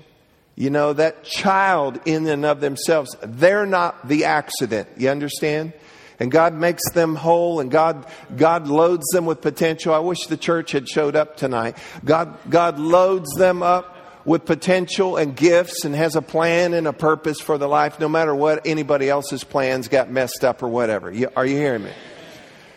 you 0.54 0.70
know, 0.70 0.92
that 0.92 1.24
child 1.24 2.00
in 2.04 2.26
and 2.26 2.44
of 2.44 2.60
themselves, 2.60 3.14
they're 3.22 3.66
not 3.66 4.08
the 4.08 4.24
accident. 4.24 4.88
You 4.96 5.10
understand? 5.10 5.72
And 6.18 6.30
God 6.30 6.54
makes 6.54 6.90
them 6.92 7.14
whole 7.14 7.60
and 7.60 7.70
God, 7.70 8.06
God 8.36 8.68
loads 8.68 9.06
them 9.08 9.26
with 9.26 9.42
potential. 9.42 9.92
I 9.92 9.98
wish 9.98 10.26
the 10.26 10.36
church 10.36 10.72
had 10.72 10.88
showed 10.88 11.14
up 11.14 11.36
tonight. 11.36 11.76
God, 12.04 12.38
God 12.48 12.78
loads 12.78 13.30
them 13.34 13.62
up 13.62 13.94
with 14.24 14.44
potential 14.44 15.16
and 15.16 15.36
gifts 15.36 15.84
and 15.84 15.94
has 15.94 16.16
a 16.16 16.22
plan 16.22 16.74
and 16.74 16.86
a 16.86 16.92
purpose 16.92 17.40
for 17.40 17.58
the 17.58 17.68
life, 17.68 18.00
no 18.00 18.08
matter 18.08 18.34
what 18.34 18.66
anybody 18.66 19.08
else's 19.08 19.44
plans 19.44 19.88
got 19.88 20.10
messed 20.10 20.42
up 20.42 20.62
or 20.62 20.68
whatever. 20.68 21.12
You, 21.12 21.28
are 21.36 21.46
you 21.46 21.56
hearing 21.56 21.84
me? 21.84 21.92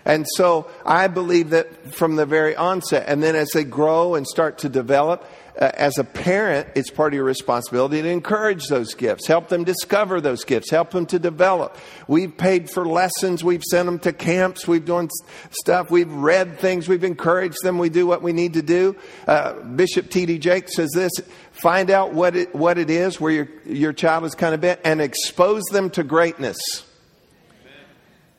And 0.10 0.26
so 0.38 0.68
I 0.88 1.08
believe 1.08 1.52
that 1.52 1.94
from 1.94 2.16
the 2.16 2.26
very 2.26 2.56
onset, 2.56 3.06
and 3.08 3.22
then 3.22 3.36
as 3.36 3.52
they 3.52 3.64
grow 3.64 4.16
and 4.16 4.26
start 4.26 4.58
to 4.60 4.70
develop, 4.70 5.24
uh, 5.56 5.70
as 5.76 6.00
a 6.00 6.04
parent, 6.04 6.68
it's 6.74 6.90
part 6.90 7.14
of 7.14 7.16
your 7.16 7.26
responsibility 7.26 8.02
to 8.02 8.10
encourage 8.10 8.70
those 8.70 8.96
gifts, 8.96 9.28
help 9.28 9.50
them 9.50 9.64
discover 9.64 10.20
those 10.20 10.44
gifts, 10.46 10.72
help 10.72 10.90
them 10.90 11.06
to 11.06 11.20
develop. 11.20 11.78
We've 12.08 12.36
paid 12.36 12.72
for 12.72 12.88
lessons, 12.88 13.44
we've 13.44 13.64
sent 13.64 13.86
them 13.86 14.00
to 14.00 14.12
camps, 14.12 14.68
we've 14.68 14.84
done 14.84 15.10
stuff, 15.52 15.92
we've 15.92 16.12
read 16.12 16.58
things, 16.58 16.88
we've 16.88 17.04
encouraged 17.04 17.62
them, 17.62 17.78
we 17.78 17.90
do 17.90 18.08
what 18.08 18.24
we 18.24 18.34
need 18.34 18.54
to 18.54 18.64
do. 18.64 18.96
Uh, 19.28 19.62
Bishop 19.62 20.10
T.D. 20.10 20.40
Jakes 20.40 20.76
says 20.76 20.90
this 20.96 21.12
find 21.52 21.92
out 21.92 22.14
what 22.14 22.36
it, 22.36 22.56
what 22.56 22.80
it 22.80 22.90
is 22.90 23.22
where 23.22 23.32
your, 23.32 23.48
your 23.68 23.94
child 23.94 24.24
is 24.24 24.34
kind 24.34 24.56
of 24.56 24.62
bent 24.62 24.80
and 24.84 25.02
expose 25.02 25.66
them 25.66 25.92
to 25.92 26.04
greatness. 26.04 26.89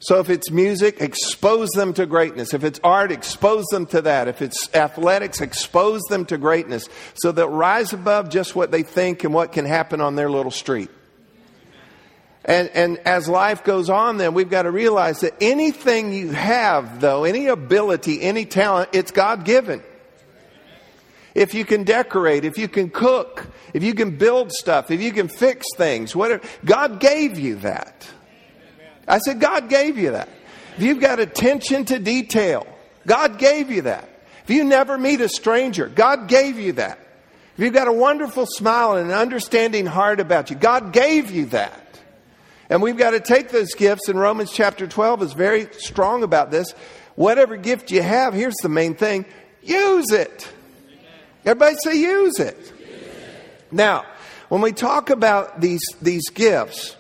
So 0.03 0.19
if 0.19 0.31
it's 0.31 0.51
music, 0.51 1.03
expose 1.03 1.69
them 1.71 1.93
to 1.95 2.07
greatness. 2.07 2.55
If 2.55 2.65
it's 2.65 2.81
art, 2.83 3.13
expose 3.13 3.67
them 3.67 3.85
to 3.87 4.01
that. 4.03 4.29
If 4.29 4.41
it's 4.41 4.75
athletics, 4.75 5.43
expose 5.43 6.01
them 6.09 6.25
to 6.27 6.39
greatness 6.39 6.89
so 7.15 7.33
they'll 7.33 7.51
rise 7.51 7.93
above 7.93 8.31
just 8.31 8.57
what 8.57 8.71
they 8.71 8.83
think 8.83 9.25
and 9.25 9.35
what 9.35 9.53
can 9.53 9.67
happen 9.67 10.01
on 10.01 10.17
their 10.17 10.31
little 10.31 10.51
street. 10.51 10.91
And, 12.47 12.71
and 12.71 12.97
as 13.01 13.29
life 13.29 13.63
goes 13.63 13.91
on, 13.91 14.17
then 14.17 14.33
we've 14.33 14.49
got 14.49 14.63
to 14.63 14.71
realize 14.71 15.21
that 15.21 15.35
anything 15.43 16.15
you 16.15 16.31
have, 16.31 17.03
though, 17.03 17.25
any 17.25 17.49
ability, 17.49 18.23
any 18.23 18.47
talent, 18.47 18.89
it's 18.95 19.11
God 19.11 19.45
given. 19.45 19.83
If 21.35 21.53
you 21.53 21.67
can 21.67 21.85
decorate, 21.85 22.47
if 22.47 22.57
you 22.57 22.69
can 22.69 22.89
cook, 22.89 23.47
if 23.75 23.83
you 23.83 23.93
can 23.93 24.17
build 24.17 24.51
stuff, 24.51 24.91
if 24.91 25.03
you 25.03 25.13
can 25.13 25.29
fix 25.29 25.67
things, 25.77 26.17
whatever, 26.17 26.43
God 26.65 27.01
gave 27.01 27.39
you 27.39 27.57
that. 27.57 28.09
I 29.11 29.19
said, 29.19 29.41
God 29.41 29.69
gave 29.69 29.99
you 29.99 30.13
that. 30.13 30.29
If 30.77 30.83
you've 30.85 31.01
got 31.01 31.19
attention 31.19 31.85
to 31.87 31.99
detail, 31.99 32.67
God 33.07 33.39
gave 33.39 33.71
you 33.71 33.83
that. 33.83 34.09
If 34.45 34.51
you 34.51 34.63
never 34.63 34.97
meet 34.97 35.21
a 35.21 35.29
stranger, 35.29 35.89
God 35.89 36.29
gave 36.29 36.59
you 36.59 36.73
that. 36.75 36.99
If 37.57 37.65
you've 37.65 37.75
got 37.75 37.89
a 37.89 37.93
wonderful 37.93 38.47
smile 38.47 38.97
and 38.97 39.11
an 39.11 39.17
understanding 39.17 39.85
heart 39.85 40.21
about 40.21 40.49
you, 40.49 40.57
God 40.57 40.93
gave 40.93 41.31
you 41.31 41.47
that. 41.47 42.01
And 42.71 42.81
we've 42.81 42.97
got 42.97 43.11
to 43.11 43.21
take 43.21 43.49
those 43.49 43.75
gifts, 43.75 44.09
and 44.09 44.19
Romans 44.19 44.53
chapter 44.53 44.87
12 44.87 45.23
is 45.25 45.33
very 45.33 45.69
strong 45.73 46.23
about 46.23 46.53
this. 46.53 46.71
Whatever 47.17 47.57
gift 47.57 47.91
you 47.91 48.01
have, 48.03 48.33
here's 48.33 48.57
the 48.63 48.69
main 48.69 48.95
thing 48.95 49.27
use 49.63 50.13
it. 50.13 50.49
Everybody 51.45 51.77
say, 51.83 51.97
use 51.99 52.39
it. 52.39 52.57
Use 52.57 52.71
it. 52.79 53.67
Now, 53.73 54.07
when 54.49 54.61
we 54.61 54.73
talk 54.73 55.11
about 55.11 55.61
these, 55.61 55.83
these 56.01 56.29
gifts, 56.31 56.97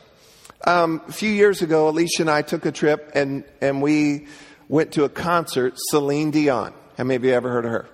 um, 0.64 1.00
a 1.08 1.12
few 1.12 1.30
years 1.30 1.62
ago, 1.62 1.88
Alicia 1.88 2.22
and 2.22 2.30
I 2.30 2.42
took 2.42 2.66
a 2.66 2.72
trip 2.72 3.12
and, 3.14 3.44
and 3.60 3.80
we 3.80 4.26
went 4.68 4.92
to 4.92 5.04
a 5.04 5.08
concert, 5.08 5.74
Celine 5.76 6.30
Dion. 6.30 6.74
How 6.96 7.04
many 7.04 7.16
of 7.16 7.24
you 7.24 7.32
ever 7.32 7.50
heard 7.50 7.64
of 7.64 7.70
her? 7.70 7.88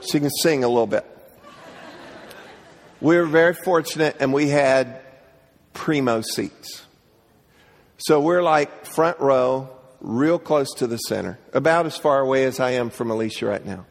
She 0.00 0.18
can 0.18 0.30
sing 0.30 0.64
a 0.64 0.68
little 0.68 0.86
bit. 0.86 1.06
We 3.00 3.16
were 3.16 3.26
very 3.26 3.54
fortunate 3.54 4.16
and 4.20 4.32
we 4.32 4.48
had 4.48 5.00
primo 5.72 6.20
seats. 6.20 6.84
So 7.98 8.20
we're 8.20 8.42
like 8.42 8.84
front 8.86 9.20
row, 9.20 9.70
real 10.00 10.38
close 10.38 10.72
to 10.78 10.86
the 10.86 10.96
center, 10.96 11.38
about 11.52 11.86
as 11.86 11.96
far 11.96 12.20
away 12.20 12.44
as 12.44 12.60
I 12.60 12.72
am 12.72 12.90
from 12.90 13.10
Alicia 13.10 13.46
right 13.46 13.64
now. 13.64 13.86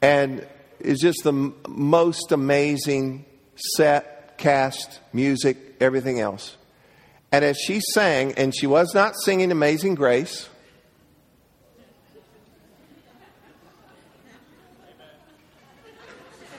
And 0.00 0.46
it's 0.78 1.00
just 1.00 1.24
the 1.24 1.32
m- 1.32 1.54
most 1.68 2.32
amazing 2.32 3.24
set, 3.54 4.38
cast, 4.38 5.00
music, 5.12 5.58
everything 5.80 6.20
else. 6.20 6.56
And 7.32 7.44
as 7.44 7.56
she 7.58 7.80
sang, 7.94 8.32
and 8.32 8.54
she 8.54 8.66
was 8.66 8.94
not 8.94 9.14
singing 9.16 9.52
Amazing 9.52 9.94
Grace, 9.94 10.48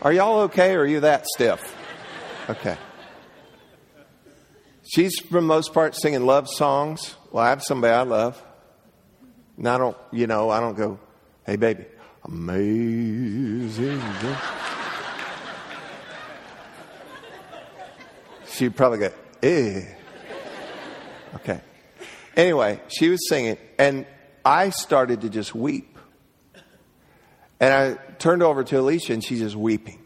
Are 0.02 0.12
y'all 0.12 0.40
okay 0.42 0.74
or 0.74 0.80
are 0.80 0.86
you 0.88 1.02
that 1.02 1.28
stiff? 1.28 1.62
Okay. 2.50 2.76
She's, 4.84 5.20
for 5.20 5.36
the 5.36 5.42
most 5.42 5.76
part, 5.76 5.96
singing 5.96 6.26
love 6.26 6.50
songs. 6.50 7.16
Well, 7.32 7.44
I 7.44 7.50
have 7.50 7.62
somebody 7.62 7.94
I 7.94 8.02
love. 8.02 8.44
And 9.58 9.70
I 9.70 9.78
don't, 9.78 9.96
you 10.12 10.26
know, 10.26 10.50
I 10.50 10.60
don't 10.60 10.76
go, 10.76 11.00
hey, 11.46 11.56
baby, 11.56 11.86
amazing. 12.26 14.02
She'd 18.48 18.76
probably 18.76 18.98
go, 19.00 19.12
eh. 19.44 19.86
Okay. 21.36 21.62
Anyway, 22.36 22.80
she 22.88 23.10
was 23.10 23.28
singing, 23.28 23.58
and 23.78 24.06
I 24.44 24.70
started 24.70 25.22
to 25.22 25.30
just 25.30 25.54
weep. 25.54 25.98
And 27.60 27.74
I 27.74 27.94
turned 28.16 28.42
over 28.42 28.64
to 28.64 28.80
Alicia, 28.80 29.14
and 29.14 29.24
she's 29.24 29.40
just 29.40 29.56
weeping. 29.56 30.00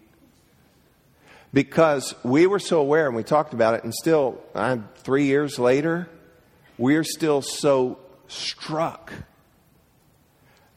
Because 1.53 2.13
we 2.23 2.47
were 2.47 2.59
so 2.59 2.79
aware, 2.79 3.07
and 3.07 3.15
we 3.15 3.23
talked 3.23 3.53
about 3.53 3.75
it, 3.75 3.83
and 3.83 3.93
still, 3.93 4.41
uh, 4.53 4.77
three 4.97 5.25
years 5.25 5.57
later, 5.57 6.09
we're 6.77 7.05
still 7.05 7.41
so 7.41 7.99
struck 8.27 9.13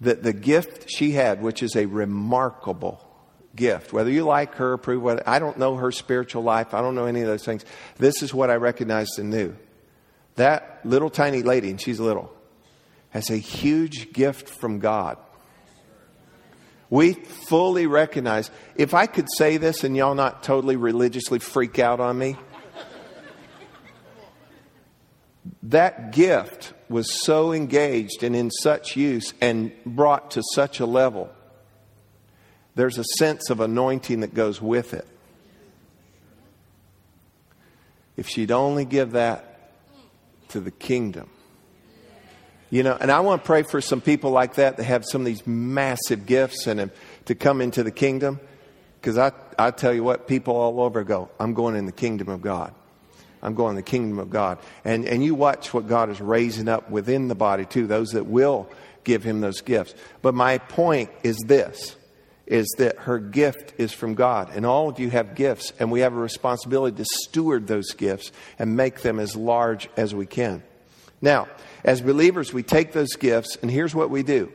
that 0.00 0.22
the 0.22 0.32
gift 0.32 0.88
she 0.88 1.12
had, 1.12 1.42
which 1.42 1.62
is 1.62 1.74
a 1.74 1.86
remarkable 1.86 3.04
gift, 3.56 3.92
whether 3.92 4.10
you 4.10 4.22
like 4.22 4.54
her, 4.54 4.74
approve 4.74 5.02
what, 5.02 5.26
I 5.26 5.40
don't 5.40 5.58
know 5.58 5.74
her 5.76 5.90
spiritual 5.90 6.44
life, 6.44 6.74
I 6.74 6.80
don't 6.80 6.94
know 6.94 7.06
any 7.06 7.22
of 7.22 7.26
those 7.26 7.44
things. 7.44 7.64
This 7.96 8.22
is 8.22 8.32
what 8.32 8.50
I 8.50 8.54
recognized 8.54 9.18
and 9.18 9.30
knew 9.30 9.56
that 10.38 10.80
little 10.84 11.10
tiny 11.10 11.42
lady, 11.42 11.70
and 11.70 11.80
she's 11.80 12.00
little, 12.00 12.32
has 13.10 13.30
a 13.30 13.36
huge 13.36 14.12
gift 14.12 14.48
from 14.48 14.78
God. 14.78 15.18
We 16.90 17.12
fully 17.12 17.86
recognize, 17.86 18.50
if 18.74 18.94
I 18.94 19.06
could 19.06 19.26
say 19.36 19.58
this 19.58 19.84
and 19.84 19.96
y'all 19.96 20.14
not 20.14 20.42
totally 20.42 20.76
religiously 20.76 21.38
freak 21.38 21.78
out 21.78 22.00
on 22.00 22.18
me, 22.18 22.36
that 25.64 26.12
gift 26.12 26.72
was 26.88 27.22
so 27.22 27.52
engaged 27.52 28.22
and 28.22 28.34
in 28.34 28.50
such 28.50 28.96
use 28.96 29.34
and 29.40 29.72
brought 29.84 30.30
to 30.32 30.42
such 30.54 30.80
a 30.80 30.86
level. 30.86 31.30
There's 32.74 32.96
a 32.96 33.04
sense 33.18 33.50
of 33.50 33.60
anointing 33.60 34.20
that 34.20 34.32
goes 34.32 34.62
with 34.62 34.94
it. 34.94 35.06
If 38.16 38.28
she'd 38.28 38.50
only 38.50 38.84
give 38.84 39.12
that 39.12 39.47
to 40.50 40.60
the 40.60 40.70
kingdom. 40.70 41.28
You 42.70 42.82
know, 42.82 42.96
and 43.00 43.10
I 43.10 43.20
want 43.20 43.42
to 43.42 43.46
pray 43.46 43.62
for 43.62 43.80
some 43.80 44.00
people 44.00 44.30
like 44.30 44.56
that 44.56 44.76
that 44.76 44.84
have 44.84 45.04
some 45.04 45.22
of 45.22 45.26
these 45.26 45.46
massive 45.46 46.26
gifts 46.26 46.66
and 46.66 46.90
to 47.24 47.34
come 47.34 47.60
into 47.62 47.82
the 47.82 47.90
kingdom. 47.90 48.40
Because 49.00 49.16
I, 49.16 49.32
I 49.58 49.70
tell 49.70 49.94
you 49.94 50.04
what, 50.04 50.26
people 50.26 50.56
all 50.56 50.80
over 50.80 51.02
go, 51.04 51.30
I'm 51.40 51.54
going 51.54 51.76
in 51.76 51.86
the 51.86 51.92
kingdom 51.92 52.28
of 52.28 52.42
God. 52.42 52.74
I'm 53.42 53.54
going 53.54 53.70
in 53.70 53.76
the 53.76 53.82
kingdom 53.82 54.18
of 54.18 54.30
God. 54.30 54.58
And, 54.84 55.06
and 55.06 55.24
you 55.24 55.34
watch 55.34 55.72
what 55.72 55.86
God 55.86 56.10
is 56.10 56.20
raising 56.20 56.68
up 56.68 56.90
within 56.90 57.28
the 57.28 57.34
body 57.34 57.64
too, 57.64 57.86
those 57.86 58.10
that 58.10 58.26
will 58.26 58.68
give 59.04 59.22
him 59.22 59.40
those 59.40 59.60
gifts. 59.60 59.94
But 60.20 60.34
my 60.34 60.58
point 60.58 61.10
is 61.22 61.38
this 61.46 61.96
is 62.48 62.66
that 62.78 62.96
her 63.00 63.18
gift 63.18 63.74
is 63.78 63.92
from 63.92 64.14
God. 64.14 64.50
And 64.54 64.64
all 64.64 64.88
of 64.88 64.98
you 64.98 65.10
have 65.10 65.34
gifts, 65.34 65.72
and 65.78 65.92
we 65.92 66.00
have 66.00 66.14
a 66.14 66.18
responsibility 66.18 66.96
to 66.96 67.04
steward 67.04 67.66
those 67.66 67.92
gifts 67.92 68.32
and 68.58 68.74
make 68.74 69.02
them 69.02 69.20
as 69.20 69.36
large 69.36 69.88
as 69.96 70.14
we 70.14 70.24
can. 70.24 70.62
Now, 71.20 71.48
as 71.84 72.00
believers, 72.00 72.52
we 72.52 72.62
take 72.62 72.92
those 72.92 73.14
gifts, 73.16 73.58
and 73.60 73.70
here's 73.70 73.94
what 73.94 74.10
we 74.10 74.22
do 74.22 74.50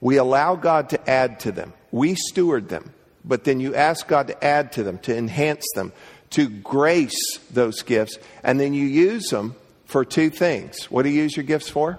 we 0.00 0.16
allow 0.16 0.54
God 0.54 0.90
to 0.90 1.10
add 1.10 1.40
to 1.40 1.52
them, 1.52 1.72
we 1.90 2.14
steward 2.14 2.68
them, 2.68 2.92
but 3.24 3.44
then 3.44 3.60
you 3.60 3.74
ask 3.74 4.06
God 4.06 4.28
to 4.28 4.44
add 4.44 4.72
to 4.72 4.82
them, 4.82 4.98
to 4.98 5.16
enhance 5.16 5.64
them, 5.74 5.92
to 6.30 6.48
grace 6.48 7.38
those 7.50 7.82
gifts, 7.82 8.18
and 8.42 8.60
then 8.60 8.74
you 8.74 8.84
use 8.84 9.28
them 9.30 9.56
for 9.86 10.04
two 10.04 10.28
things. 10.28 10.90
What 10.90 11.04
do 11.04 11.08
you 11.08 11.22
use 11.22 11.34
your 11.34 11.44
gifts 11.44 11.70
for? 11.70 11.98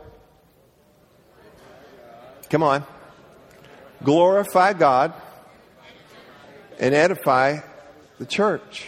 Come 2.51 2.61
on. 2.61 2.83
Glorify 4.03 4.73
God 4.73 5.13
and 6.79 6.95
edify 6.95 7.59
the 8.17 8.25
church. 8.25 8.87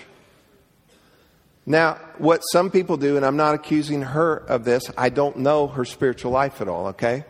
Now, 1.66 2.00
what 2.18 2.40
some 2.52 2.72
people 2.72 2.98
do, 2.98 3.18
and 3.18 3.26
I'm 3.26 3.38
not 3.38 3.54
accusing 3.54 4.02
her 4.02 4.36
of 4.36 4.66
this, 4.66 4.84
I 4.98 5.10
don't 5.10 5.38
know 5.38 5.68
her 5.68 5.86
spiritual 5.86 6.32
life 6.32 6.60
at 6.60 6.68
all, 6.68 6.88
okay? 6.88 7.24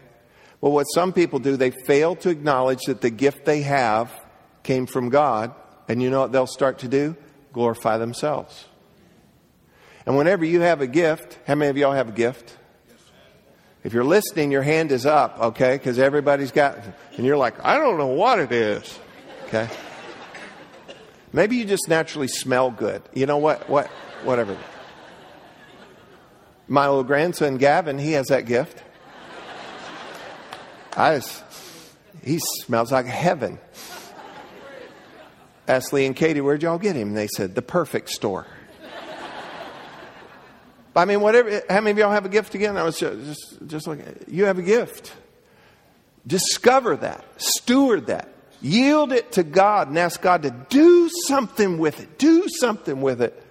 But 0.61 0.69
what 0.69 0.85
some 0.85 1.11
people 1.11 1.39
do, 1.39 1.57
they 1.57 1.71
fail 1.71 2.15
to 2.17 2.29
acknowledge 2.29 2.81
that 2.87 3.01
the 3.01 3.09
gift 3.09 3.45
they 3.45 3.63
have 3.63 4.11
came 4.63 4.85
from 4.85 5.09
God, 5.09 5.53
and 5.87 6.01
you 6.01 6.09
know 6.09 6.21
what 6.21 6.31
they'll 6.31 6.47
start 6.47 6.79
to 6.79 6.87
do? 6.87 7.17
Glorify 7.51 7.97
themselves. 7.97 8.65
And 10.05 10.17
whenever 10.17 10.45
you 10.45 10.61
have 10.61 10.81
a 10.81 10.87
gift, 10.87 11.37
how 11.45 11.55
many 11.55 11.69
of 11.69 11.77
y'all 11.77 11.91
have 11.91 12.09
a 12.09 12.13
gift? 12.13 12.57
If 13.83 13.93
you're 13.93 14.05
listening, 14.05 14.51
your 14.51 14.61
hand 14.61 14.91
is 14.91 15.05
up, 15.05 15.39
okay? 15.39 15.75
Because 15.75 15.99
everybody's 15.99 16.51
got, 16.51 16.77
and 17.17 17.25
you're 17.25 17.37
like, 17.37 17.63
I 17.65 17.77
don't 17.77 17.97
know 17.97 18.07
what 18.07 18.39
it 18.39 18.51
is, 18.51 18.99
okay? 19.47 19.67
Maybe 21.33 21.55
you 21.55 21.65
just 21.65 21.87
naturally 21.87 22.27
smell 22.27 22.71
good. 22.71 23.01
You 23.13 23.25
know 23.25 23.37
what? 23.37 23.69
What? 23.69 23.87
Whatever. 24.23 24.57
My 26.67 26.87
little 26.87 27.03
grandson 27.03 27.57
Gavin, 27.57 27.97
he 27.97 28.13
has 28.13 28.27
that 28.27 28.45
gift. 28.45 28.83
I 30.95 31.15
just, 31.15 31.43
he 32.23 32.39
smells 32.39 32.91
like 32.91 33.05
heaven. 33.05 33.59
Asked 35.67 35.93
Lee 35.93 36.05
and 36.05 36.15
Katie, 36.15 36.41
where'd 36.41 36.63
y'all 36.63 36.77
get 36.77 36.95
him? 36.95 37.09
And 37.09 37.17
they 37.17 37.27
said, 37.27 37.55
the 37.55 37.61
perfect 37.61 38.09
store. 38.09 38.45
I 40.93 41.05
mean, 41.05 41.21
whatever. 41.21 41.61
How 41.69 41.79
many 41.79 41.91
of 41.91 41.97
y'all 41.97 42.11
have 42.11 42.25
a 42.25 42.29
gift 42.29 42.55
again? 42.55 42.75
I 42.75 42.83
was 42.83 42.99
just, 42.99 43.25
just, 43.25 43.67
just 43.67 43.87
like, 43.87 43.99
you 44.27 44.45
have 44.45 44.59
a 44.59 44.61
gift. 44.61 45.13
Discover 46.27 46.97
that. 46.97 47.23
Steward 47.37 48.07
that. 48.07 48.27
Yield 48.61 49.11
it 49.11 49.33
to 49.33 49.43
God 49.43 49.87
and 49.87 49.97
ask 49.97 50.21
God 50.21 50.43
to 50.43 50.51
do 50.51 51.09
something 51.27 51.79
with 51.79 51.99
it. 51.99 52.19
Do 52.19 52.47
something 52.47 53.01
with 53.01 53.21
it 53.21 53.41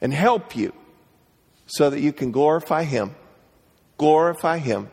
and 0.00 0.12
help 0.12 0.54
you 0.54 0.74
so 1.66 1.88
that 1.88 2.00
you 2.00 2.12
can 2.12 2.32
glorify 2.32 2.84
Him, 2.84 3.14
glorify 3.96 4.58
Him, 4.58 4.90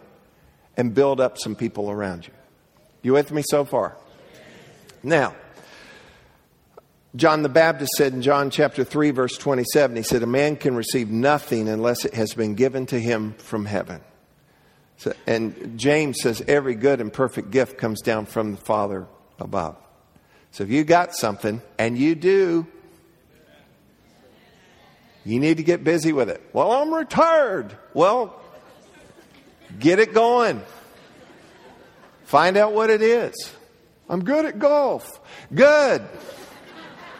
and 0.77 0.93
build 0.93 1.19
up 1.19 1.37
some 1.37 1.55
people 1.55 1.91
around 1.91 2.25
you. 2.25 2.33
You 3.01 3.13
with 3.13 3.31
me 3.31 3.43
so 3.45 3.65
far? 3.65 3.97
Now, 5.03 5.35
John 7.15 7.41
the 7.41 7.49
Baptist 7.49 7.91
said 7.97 8.13
in 8.13 8.21
John 8.21 8.49
chapter 8.51 8.83
3, 8.85 9.11
verse 9.11 9.35
27, 9.35 9.97
he 9.97 10.03
said, 10.03 10.23
A 10.23 10.27
man 10.27 10.55
can 10.55 10.75
receive 10.75 11.09
nothing 11.09 11.67
unless 11.67 12.05
it 12.05 12.13
has 12.13 12.33
been 12.33 12.55
given 12.55 12.85
to 12.87 12.99
him 12.99 13.33
from 13.33 13.65
heaven. 13.65 14.01
So, 14.97 15.13
and 15.25 15.77
James 15.77 16.17
says, 16.21 16.41
Every 16.47 16.75
good 16.75 17.01
and 17.01 17.11
perfect 17.11 17.51
gift 17.51 17.77
comes 17.77 18.01
down 18.01 18.25
from 18.25 18.51
the 18.51 18.61
Father 18.61 19.07
above. 19.39 19.75
So 20.51 20.63
if 20.63 20.69
you 20.69 20.83
got 20.83 21.15
something, 21.15 21.61
and 21.77 21.97
you 21.97 22.15
do, 22.15 22.65
you 25.25 25.39
need 25.39 25.57
to 25.57 25.63
get 25.63 25.83
busy 25.83 26.11
with 26.11 26.29
it. 26.29 26.41
Well, 26.53 26.71
I'm 26.71 26.93
retired. 26.93 27.77
Well, 27.93 28.39
get 29.77 29.99
it 29.99 30.13
going. 30.13 30.63
Find 32.23 32.57
out 32.57 32.73
what 32.73 32.89
it 32.89 33.01
is. 33.01 33.33
I'm 34.09 34.23
good 34.23 34.45
at 34.45 34.59
golf. 34.59 35.19
Good. 35.53 36.03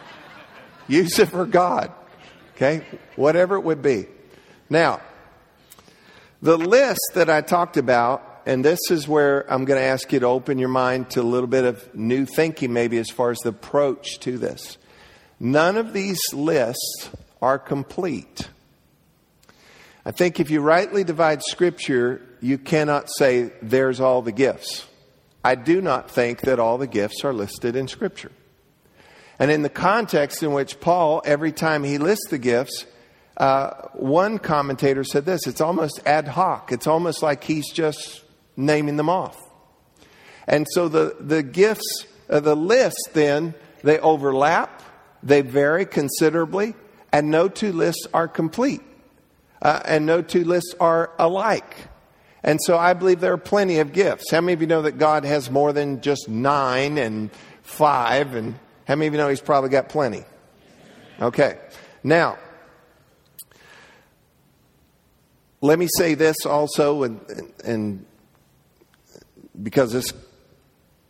Use 0.88 1.18
it 1.18 1.28
for 1.28 1.46
God. 1.46 1.92
Okay? 2.56 2.84
Whatever 3.16 3.56
it 3.56 3.60
would 3.60 3.82
be. 3.82 4.06
Now, 4.68 5.00
the 6.42 6.56
list 6.56 7.00
that 7.14 7.30
I 7.30 7.40
talked 7.40 7.76
about, 7.76 8.29
and 8.46 8.64
this 8.64 8.78
is 8.90 9.06
where 9.06 9.50
I'm 9.52 9.64
going 9.64 9.80
to 9.80 9.86
ask 9.86 10.12
you 10.12 10.20
to 10.20 10.26
open 10.26 10.58
your 10.58 10.68
mind 10.68 11.10
to 11.10 11.20
a 11.20 11.22
little 11.22 11.46
bit 11.46 11.64
of 11.64 11.94
new 11.94 12.26
thinking, 12.26 12.72
maybe 12.72 12.98
as 12.98 13.10
far 13.10 13.30
as 13.30 13.38
the 13.38 13.50
approach 13.50 14.18
to 14.20 14.38
this. 14.38 14.78
None 15.38 15.76
of 15.76 15.92
these 15.92 16.20
lists 16.32 17.10
are 17.40 17.58
complete. 17.58 18.48
I 20.04 20.10
think 20.12 20.40
if 20.40 20.50
you 20.50 20.60
rightly 20.60 21.04
divide 21.04 21.42
Scripture, 21.42 22.20
you 22.40 22.58
cannot 22.58 23.08
say, 23.10 23.52
there's 23.62 24.00
all 24.00 24.22
the 24.22 24.32
gifts. 24.32 24.86
I 25.44 25.54
do 25.54 25.80
not 25.80 26.10
think 26.10 26.42
that 26.42 26.58
all 26.58 26.78
the 26.78 26.86
gifts 26.86 27.24
are 27.24 27.32
listed 27.32 27.76
in 27.76 27.88
Scripture. 27.88 28.32
And 29.38 29.50
in 29.50 29.62
the 29.62 29.70
context 29.70 30.42
in 30.42 30.52
which 30.52 30.80
Paul, 30.80 31.22
every 31.24 31.52
time 31.52 31.82
he 31.82 31.96
lists 31.96 32.28
the 32.28 32.38
gifts, 32.38 32.84
uh, 33.38 33.88
one 33.94 34.38
commentator 34.38 35.02
said 35.02 35.24
this 35.24 35.46
it's 35.46 35.62
almost 35.62 36.00
ad 36.04 36.28
hoc. 36.28 36.72
It's 36.72 36.86
almost 36.86 37.22
like 37.22 37.42
he's 37.42 37.72
just 37.72 38.19
naming 38.56 38.96
them 38.96 39.08
off. 39.08 39.38
And 40.46 40.66
so 40.70 40.88
the, 40.88 41.16
the 41.20 41.42
gifts, 41.42 42.06
uh, 42.28 42.40
the 42.40 42.56
list 42.56 43.10
then, 43.12 43.54
they 43.82 43.98
overlap, 43.98 44.82
they 45.22 45.42
vary 45.42 45.86
considerably, 45.86 46.74
and 47.12 47.30
no 47.30 47.48
two 47.48 47.72
lists 47.72 48.06
are 48.12 48.28
complete. 48.28 48.82
Uh, 49.62 49.80
and 49.84 50.06
no 50.06 50.22
two 50.22 50.44
lists 50.44 50.74
are 50.80 51.10
alike. 51.18 51.76
And 52.42 52.58
so 52.62 52.78
I 52.78 52.94
believe 52.94 53.20
there 53.20 53.34
are 53.34 53.38
plenty 53.38 53.78
of 53.78 53.92
gifts. 53.92 54.30
How 54.30 54.40
many 54.40 54.54
of 54.54 54.60
you 54.62 54.66
know 54.66 54.82
that 54.82 54.98
God 54.98 55.24
has 55.24 55.50
more 55.50 55.72
than 55.72 56.00
just 56.00 56.28
nine 56.28 56.96
and 56.96 57.30
five 57.62 58.34
and 58.34 58.54
how 58.86 58.96
many 58.96 59.08
of 59.08 59.12
you 59.14 59.18
know 59.18 59.28
he's 59.28 59.42
probably 59.42 59.70
got 59.70 59.90
plenty? 59.90 60.24
Okay. 61.20 61.58
Now, 62.02 62.38
let 65.60 65.78
me 65.78 65.86
say 65.98 66.14
this 66.14 66.46
also, 66.46 67.02
and, 67.02 67.20
and 67.62 68.06
because 69.60 69.92
this 69.92 70.12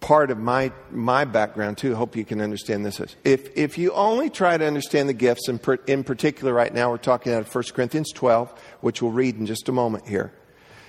part 0.01 0.31
of 0.31 0.39
my 0.39 0.73
my 0.91 1.25
background 1.25 1.79
too. 1.79 1.95
Hope 1.95 2.17
you 2.17 2.25
can 2.25 2.41
understand 2.41 2.85
this. 2.85 3.01
If 3.25 3.57
if 3.57 3.79
you 3.79 3.93
only 3.93 4.31
try 4.31 4.57
to 4.57 4.67
understand 4.67 5.09
the 5.09 5.15
gifts, 5.15 5.49
in, 5.49 5.59
per, 5.59 5.75
in 5.87 6.05
particular, 6.05 6.53
right 6.53 6.73
now 6.73 6.91
we're 6.91 6.99
talking 6.99 7.33
out 7.33 7.41
of 7.41 7.55
1 7.55 7.65
Corinthians 7.75 8.11
12, 8.13 8.53
which 8.81 9.03
we'll 9.03 9.13
read 9.13 9.37
in 9.37 9.47
just 9.47 9.69
a 9.69 9.73
moment 9.73 10.09
here. 10.09 10.33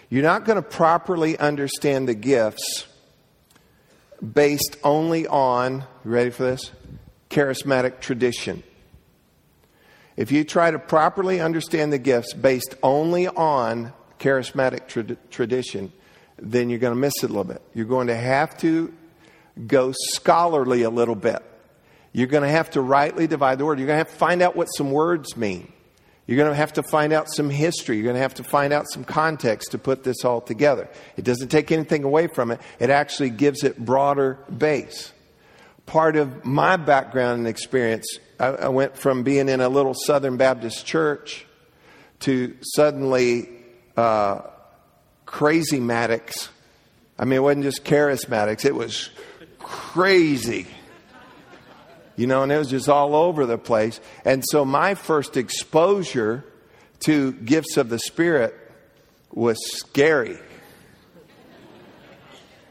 You're 0.09 0.23
not 0.23 0.45
going 0.45 0.57
to 0.57 0.61
properly 0.61 1.37
understand 1.37 2.07
the 2.07 2.15
gifts 2.15 2.85
based 4.21 4.77
only 4.83 5.25
on. 5.27 5.85
You 6.03 6.11
ready 6.11 6.29
for 6.29 6.43
this? 6.43 6.71
charismatic 7.31 8.01
tradition. 8.01 8.61
If 10.17 10.31
you 10.31 10.43
try 10.43 10.69
to 10.69 10.77
properly 10.77 11.39
understand 11.39 11.91
the 11.91 11.97
gifts 11.97 12.33
based 12.33 12.75
only 12.83 13.27
on 13.27 13.93
charismatic 14.19 14.87
tra- 14.87 15.15
tradition, 15.31 15.91
then 16.41 16.69
you're 16.69 16.79
going 16.79 16.93
to 16.93 16.99
miss 16.99 17.13
it 17.23 17.25
a 17.25 17.27
little 17.27 17.43
bit. 17.43 17.61
You're 17.73 17.85
going 17.85 18.07
to 18.07 18.15
have 18.15 18.57
to 18.59 18.93
go 19.67 19.93
scholarly 19.93 20.83
a 20.83 20.89
little 20.89 21.15
bit. 21.15 21.41
You're 22.13 22.27
going 22.27 22.43
to 22.43 22.49
have 22.49 22.71
to 22.71 22.81
rightly 22.81 23.27
divide 23.27 23.57
the 23.57 23.65
word. 23.65 23.79
You're 23.79 23.87
going 23.87 23.95
to 23.97 24.05
have 24.05 24.11
to 24.11 24.17
find 24.17 24.41
out 24.41 24.55
what 24.55 24.65
some 24.65 24.91
words 24.91 25.37
mean. 25.37 25.71
You're 26.27 26.37
going 26.37 26.49
to 26.49 26.55
have 26.55 26.73
to 26.73 26.83
find 26.83 27.13
out 27.13 27.29
some 27.29 27.49
history. 27.49 27.97
You're 27.97 28.05
going 28.05 28.15
to 28.15 28.21
have 28.21 28.35
to 28.35 28.43
find 28.43 28.73
out 28.73 28.89
some 28.89 29.03
context 29.03 29.71
to 29.71 29.77
put 29.77 30.03
this 30.03 30.25
all 30.25 30.41
together. 30.41 30.89
It 31.17 31.25
doesn't 31.25 31.49
take 31.49 31.71
anything 31.71 32.03
away 32.03 32.27
from 32.27 32.51
it, 32.51 32.59
it 32.79 32.89
actually 32.89 33.29
gives 33.29 33.63
it 33.63 33.77
broader 33.77 34.39
base 34.55 35.11
part 35.91 36.15
of 36.15 36.45
my 36.45 36.77
background 36.77 37.39
and 37.39 37.47
experience. 37.47 38.17
I, 38.39 38.47
I 38.47 38.67
went 38.69 38.95
from 38.97 39.23
being 39.23 39.49
in 39.49 39.59
a 39.59 39.67
little 39.67 39.93
Southern 39.93 40.37
Baptist 40.37 40.85
church 40.85 41.45
to 42.21 42.55
suddenly 42.61 43.49
uh, 43.97 44.41
crazy 45.31 45.79
Maddox. 45.79 46.49
I 47.17 47.25
mean, 47.25 47.37
it 47.37 47.43
wasn't 47.43 47.63
just 47.63 47.83
charismatics, 47.83 48.65
it 48.65 48.75
was 48.75 49.09
crazy. 49.57 50.67
You 52.17 52.27
know, 52.27 52.43
and 52.43 52.51
it 52.51 52.57
was 52.57 52.69
just 52.69 52.89
all 52.89 53.15
over 53.15 53.45
the 53.45 53.57
place. 53.57 53.99
And 54.25 54.43
so 54.51 54.63
my 54.65 54.93
first 54.93 55.37
exposure 55.37 56.43
to 57.01 57.31
gifts 57.31 57.77
of 57.77 57.89
the 57.89 57.97
Spirit 57.97 58.53
was 59.31 59.57
scary. 59.71 60.37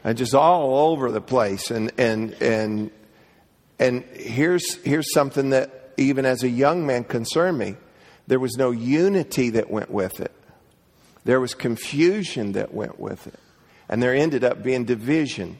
And 0.03 0.17
just 0.17 0.33
all 0.33 0.91
over 0.91 1.11
the 1.11 1.21
place. 1.21 1.69
And, 1.69 1.91
and, 1.97 2.33
and 2.41 2.91
and 3.81 4.03
here's, 4.13 4.75
here's 4.83 5.11
something 5.11 5.49
that, 5.49 5.93
even 5.97 6.23
as 6.23 6.43
a 6.43 6.49
young 6.49 6.85
man, 6.85 7.03
concerned 7.03 7.57
me. 7.57 7.77
There 8.27 8.39
was 8.39 8.55
no 8.55 8.69
unity 8.69 9.49
that 9.49 9.71
went 9.71 9.89
with 9.89 10.21
it, 10.21 10.31
there 11.23 11.39
was 11.39 11.53
confusion 11.53 12.53
that 12.53 12.73
went 12.73 12.99
with 12.99 13.27
it. 13.27 13.39
And 13.89 14.01
there 14.01 14.15
ended 14.15 14.43
up 14.43 14.63
being 14.63 14.85
division 14.85 15.59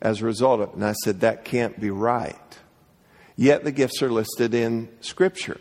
as 0.00 0.20
a 0.20 0.24
result 0.24 0.60
of 0.60 0.70
it. 0.70 0.74
And 0.76 0.84
I 0.84 0.92
said, 0.92 1.20
that 1.20 1.44
can't 1.44 1.78
be 1.78 1.90
right. 1.90 2.58
Yet 3.36 3.64
the 3.64 3.72
gifts 3.72 4.02
are 4.02 4.10
listed 4.10 4.54
in 4.54 4.88
Scripture. 5.00 5.60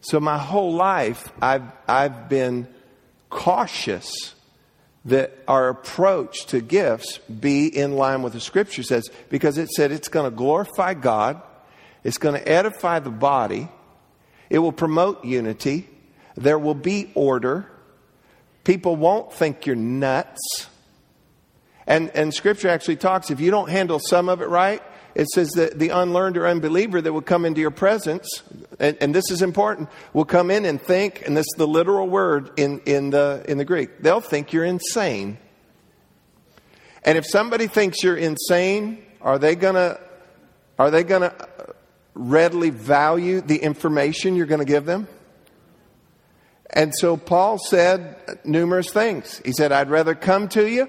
So 0.00 0.18
my 0.18 0.36
whole 0.36 0.74
life, 0.74 1.32
I've, 1.40 1.70
I've 1.86 2.28
been 2.28 2.66
cautious 3.30 4.34
that 5.04 5.32
our 5.48 5.68
approach 5.68 6.46
to 6.46 6.60
gifts 6.60 7.18
be 7.18 7.66
in 7.66 7.96
line 7.96 8.22
with 8.22 8.34
the 8.34 8.40
scripture 8.40 8.82
says 8.82 9.10
because 9.30 9.58
it 9.58 9.68
said 9.70 9.90
it's 9.90 10.08
going 10.08 10.30
to 10.30 10.36
glorify 10.36 10.94
God, 10.94 11.42
it's 12.04 12.18
going 12.18 12.34
to 12.40 12.48
edify 12.48 12.98
the 13.00 13.10
body, 13.10 13.68
it 14.50 14.58
will 14.58 14.72
promote 14.72 15.24
unity, 15.24 15.88
there 16.36 16.58
will 16.58 16.74
be 16.74 17.10
order, 17.14 17.66
people 18.64 18.96
won't 18.96 19.32
think 19.32 19.66
you're 19.66 19.76
nuts. 19.76 20.68
And, 21.86 22.10
and 22.10 22.32
scripture 22.32 22.68
actually 22.68 22.96
talks 22.96 23.30
if 23.30 23.40
you 23.40 23.50
don't 23.50 23.68
handle 23.68 23.98
some 23.98 24.28
of 24.28 24.40
it 24.40 24.48
right, 24.48 24.82
it 25.14 25.28
says 25.28 25.50
that 25.52 25.78
the 25.78 25.90
unlearned 25.90 26.36
or 26.36 26.46
unbeliever 26.46 27.00
that 27.00 27.12
will 27.12 27.20
come 27.20 27.44
into 27.44 27.60
your 27.60 27.70
presence, 27.70 28.42
and, 28.78 28.96
and, 29.00 29.14
this 29.14 29.30
is 29.30 29.42
important, 29.42 29.90
will 30.14 30.24
come 30.24 30.50
in 30.50 30.64
and 30.64 30.80
think, 30.80 31.22
and 31.26 31.36
this 31.36 31.44
is 31.44 31.54
the 31.58 31.66
literal 31.66 32.08
word 32.08 32.50
in, 32.56 32.80
in, 32.86 33.10
the, 33.10 33.44
in 33.46 33.58
the 33.58 33.64
Greek, 33.64 33.98
they'll 34.00 34.22
think 34.22 34.52
you're 34.52 34.64
insane. 34.64 35.36
And 37.04 37.18
if 37.18 37.26
somebody 37.26 37.66
thinks 37.66 38.02
you're 38.02 38.16
insane, 38.16 39.04
are 39.20 39.38
they 39.38 39.54
to 39.56 40.00
Are 40.78 40.90
they 40.90 41.04
to 41.22 41.74
readily 42.14 42.70
value 42.70 43.40
the 43.40 43.56
information 43.56 44.36
you're 44.36 44.46
going 44.46 44.60
to 44.60 44.64
give 44.64 44.84
them? 44.84 45.08
And 46.72 46.94
so 46.94 47.16
Paul 47.16 47.58
said 47.58 48.16
numerous 48.44 48.90
things. 48.90 49.40
He 49.44 49.52
said, 49.52 49.72
I'd 49.72 49.90
rather 49.90 50.14
come 50.14 50.48
to 50.48 50.68
you, 50.68 50.88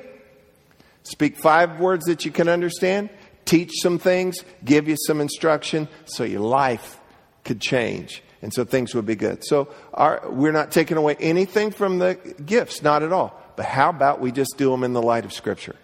speak 1.03 1.37
five 1.37 1.79
words 1.79 2.05
that 2.05 2.23
you 2.23 2.31
can 2.31 2.47
understand, 2.47 3.09
teach 3.45 3.71
some 3.81 3.99
things, 3.99 4.37
give 4.63 4.87
you 4.87 4.95
some 5.07 5.19
instruction 5.19 5.89
so 6.05 6.23
your 6.23 6.41
life 6.41 6.99
could 7.43 7.59
change. 7.59 8.23
And 8.41 8.53
so 8.53 8.65
things 8.65 8.93
would 8.93 9.05
be 9.05 9.15
good. 9.15 9.43
So 9.45 9.69
our, 9.93 10.21
we're 10.29 10.51
not 10.51 10.71
taking 10.71 10.97
away 10.97 11.15
anything 11.19 11.71
from 11.71 11.99
the 11.99 12.15
gifts, 12.45 12.81
not 12.81 13.03
at 13.03 13.13
all. 13.13 13.39
But 13.55 13.65
how 13.65 13.89
about 13.89 14.19
we 14.19 14.31
just 14.31 14.57
do 14.57 14.69
them 14.71 14.83
in 14.83 14.93
the 14.93 15.01
light 15.01 15.25
of 15.25 15.33
Scripture? 15.33 15.75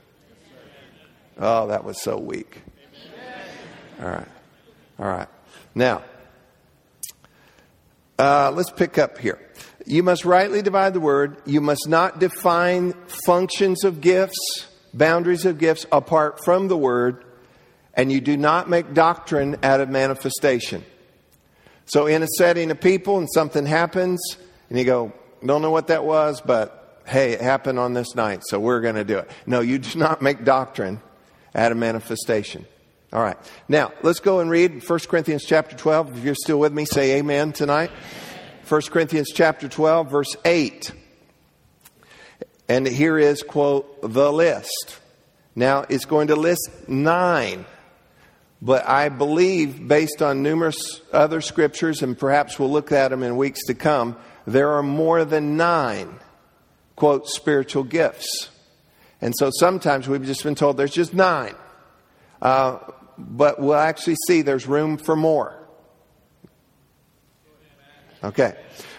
Oh, 1.38 1.68
that 1.68 1.84
was 1.84 2.02
so 2.02 2.18
weak. 2.18 2.62
All 4.02 4.10
right. 4.10 4.28
All 4.98 5.08
right. 5.08 5.28
Now, 5.76 6.04
uh, 8.18 8.52
let's 8.54 8.72
pick 8.72 8.98
up 8.98 9.18
here. 9.18 9.40
You 9.86 10.04
must 10.04 10.26
rightly 10.26 10.62
divide 10.62 10.94
the 10.94 11.00
word. 11.00 11.38
You 11.46 11.62
must 11.62 11.88
not 11.88 12.20
define 12.20 12.94
functions 13.26 13.84
of 13.84 14.02
gifts, 14.02 14.68
boundaries 14.94 15.46
of 15.46 15.58
gifts 15.58 15.86
apart 15.92 16.44
from 16.44 16.68
the 16.68 16.78
word. 16.78 17.24
And 17.94 18.12
you 18.12 18.22
do 18.22 18.38
not 18.38 18.70
make 18.70 18.94
doctrine 18.94 19.58
out 19.64 19.82
of 19.82 19.90
manifestation. 19.90 20.86
So, 21.86 22.06
in 22.06 22.22
a 22.22 22.28
setting 22.38 22.70
of 22.70 22.80
people 22.80 23.18
and 23.18 23.28
something 23.34 23.66
happens, 23.66 24.38
and 24.70 24.78
you 24.78 24.86
go, 24.86 25.12
don't 25.44 25.62
know 25.62 25.72
what 25.72 25.88
that 25.88 26.06
was, 26.06 26.40
but 26.40 27.02
hey, 27.08 27.34
it 27.34 27.42
happened 27.42 27.80
on 27.80 27.94
this 27.94 28.16
night, 28.16 28.44
so 28.46 28.60
we're 28.60 28.82
going 28.82 28.96
to 28.96 29.04
do 29.04 29.18
it. 29.18 29.32
No, 29.48 29.62
you 29.62 29.80
do 29.80 29.98
not 29.98 30.22
make 30.22 30.44
doctrine 30.46 31.02
out 31.56 31.72
of 31.72 31.78
manifestation. 31.78 32.66
All 33.12 33.24
right. 33.24 33.38
Now, 33.68 33.92
let's 34.04 34.20
go 34.20 34.40
and 34.40 34.52
read 34.52 34.88
1 34.88 35.00
Corinthians 35.08 35.44
chapter 35.44 35.76
12. 35.76 36.20
If 36.20 36.24
you're 36.24 36.36
still 36.36 36.60
with 36.60 36.74
me, 36.74 36.86
say 36.86 37.18
amen 37.18 37.54
tonight. 37.54 37.90
1 38.70 38.82
Corinthians 38.92 39.32
chapter 39.34 39.68
12, 39.68 40.12
verse 40.12 40.36
8. 40.46 40.92
And 42.68 42.86
here 42.86 43.18
is, 43.18 43.42
quote, 43.42 44.00
the 44.04 44.32
list. 44.32 45.00
Now, 45.56 45.86
it's 45.90 46.06
going 46.06 46.28
to 46.28 46.36
list 46.36 46.70
nine, 46.88 47.66
but 48.62 48.88
I 48.88 49.10
believe, 49.10 49.88
based 49.88 50.22
on 50.22 50.44
numerous 50.44 51.02
other 51.12 51.42
scriptures, 51.42 52.04
and 52.04 52.16
perhaps 52.16 52.60
we'll 52.60 52.70
look 52.70 52.92
at 52.92 53.08
them 53.10 53.24
in 53.24 53.38
weeks 53.38 53.66
to 53.66 53.74
come, 53.74 54.16
there 54.46 54.70
are 54.74 54.84
more 54.84 55.26
than 55.26 55.58
nine, 55.58 56.20
quote, 56.96 57.28
spiritual 57.28 57.84
gifts. 57.84 58.50
And 59.20 59.34
so 59.36 59.50
sometimes 59.52 60.08
we've 60.08 60.24
just 60.24 60.44
been 60.44 60.54
told 60.54 60.78
there's 60.78 60.94
just 60.94 61.16
nine. 61.16 61.56
Uh, 62.40 62.78
but 63.18 63.60
we'll 63.60 63.74
actually 63.74 64.18
see 64.28 64.44
there's 64.44 64.68
room 64.68 64.98
for 64.98 65.16
more. 65.16 65.59
Okay. 68.24 68.56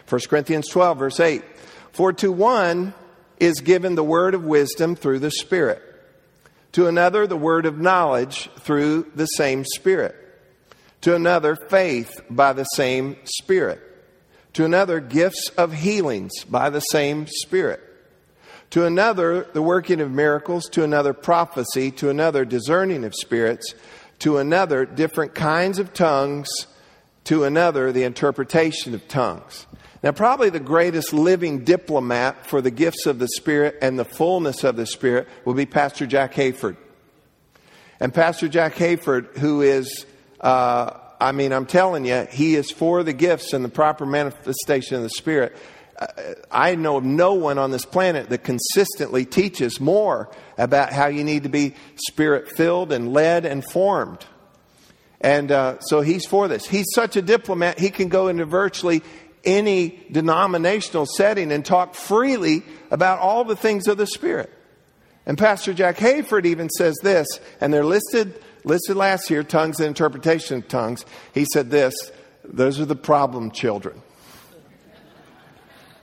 1 0.09 0.20
Corinthians 0.28 0.68
12, 0.68 0.98
verse 0.98 1.20
8. 1.20 1.44
For 1.92 2.12
to 2.14 2.33
one 2.33 2.94
is 3.38 3.61
given 3.61 3.94
the 3.94 4.04
word 4.04 4.35
of 4.35 4.44
wisdom 4.44 4.96
through 4.96 5.18
the 5.18 5.30
Spirit, 5.30 5.83
to 6.72 6.87
another, 6.87 7.26
the 7.26 7.37
word 7.37 7.66
of 7.66 7.78
knowledge 7.78 8.50
through 8.61 9.11
the 9.14 9.26
same 9.26 9.64
Spirit, 9.64 10.14
to 11.02 11.14
another, 11.14 11.56
faith 11.56 12.20
by 12.28 12.52
the 12.52 12.64
same 12.64 13.16
Spirit, 13.24 13.80
to 14.52 14.64
another, 14.64 15.00
gifts 15.00 15.48
of 15.56 15.72
healings 15.72 16.44
by 16.44 16.70
the 16.70 16.80
same 16.80 17.26
Spirit, 17.26 17.80
to 18.70 18.85
another, 18.85 19.48
the 19.52 19.62
working 19.62 20.00
of 20.00 20.11
miracles, 20.11 20.68
to 20.70 20.85
another, 20.85 21.12
prophecy, 21.12 21.90
to 21.90 22.09
another, 22.11 22.44
discerning 22.44 23.04
of 23.04 23.14
spirits, 23.14 23.74
to 24.20 24.38
another, 24.38 24.85
different 24.85 25.35
kinds 25.35 25.78
of 25.78 25.92
tongues, 25.94 26.48
to 27.31 27.45
another, 27.45 27.93
the 27.93 28.03
interpretation 28.03 28.93
of 28.93 29.07
tongues. 29.07 29.64
Now, 30.03 30.11
probably 30.11 30.51
the 30.51 30.59
greatest 30.59 31.12
living 31.12 31.62
diplomat 31.62 32.45
for 32.45 32.61
the 32.61 32.73
gifts 32.73 33.07
of 33.07 33.21
the 33.21 33.29
Spirit 33.29 33.77
and 33.81 33.97
the 33.97 34.05
fullness 34.05 34.64
of 34.64 34.75
the 34.75 34.85
Spirit 34.85 35.29
will 35.45 35.55
be 35.55 35.64
Pastor 35.64 36.09
Jack 36.09 36.35
Hayford. 36.35 36.77
And 38.01 38.12
Pastor 38.12 38.49
Jack 38.49 38.75
Hayford, 38.75 39.38
who 39.38 39.61
is, 39.61 40.07
uh, 40.40 40.90
I 41.21 41.31
mean, 41.31 41.53
I'm 41.53 41.66
telling 41.66 42.05
you, 42.05 42.27
he 42.33 42.57
is 42.57 42.73
for 42.73 43.05
the 43.05 43.12
gifts 43.12 43.53
and 43.53 43.64
the 43.64 43.69
proper 43.69 44.05
manifestation 44.05 44.97
of 44.97 45.05
the 45.05 45.11
Spirit. 45.11 45.57
Uh, 46.01 46.07
I 46.51 46.75
know 46.75 46.97
of 46.97 47.05
no 47.05 47.35
one 47.35 47.59
on 47.59 47.71
this 47.71 47.85
planet 47.85 48.29
that 48.31 48.43
consistently 48.43 49.25
teaches 49.25 49.79
more 49.79 50.29
about 50.59 50.93
how 50.93 51.07
you 51.07 51.23
need 51.23 51.45
to 51.45 51.49
be 51.49 51.77
spirit 51.95 52.51
filled 52.57 52.90
and 52.90 53.12
led 53.12 53.47
and 53.47 53.64
formed. 53.64 54.27
And 55.20 55.52
uh, 55.52 55.80
so 55.80 56.00
he's 56.00 56.24
for 56.26 56.48
this. 56.48 56.66
He's 56.66 56.87
such 56.94 57.16
a 57.16 57.22
diplomat, 57.22 57.78
he 57.78 57.90
can 57.90 58.09
go 58.09 58.28
into 58.28 58.44
virtually 58.44 59.02
any 59.44 60.06
denominational 60.11 61.06
setting 61.06 61.50
and 61.50 61.64
talk 61.64 61.94
freely 61.94 62.62
about 62.90 63.20
all 63.20 63.44
the 63.44 63.56
things 63.56 63.87
of 63.88 63.96
the 63.96 64.06
Spirit. 64.06 64.52
And 65.26 65.38
Pastor 65.38 65.72
Jack 65.72 65.96
Hayford 65.96 66.44
even 66.44 66.68
says 66.70 66.96
this, 67.02 67.40
and 67.61 67.72
they're 67.72 67.85
listed 67.85 68.42
listed 68.64 68.96
last 68.96 69.30
year, 69.30 69.42
tongues 69.42 69.80
and 69.80 69.87
interpretation 69.87 70.59
of 70.59 70.68
tongues. 70.68 71.06
He 71.33 71.46
said 71.52 71.70
this, 71.70 71.94
those 72.44 72.80
are 72.80 72.85
the 72.85 72.96
problem 72.96 73.50
children. 73.50 74.02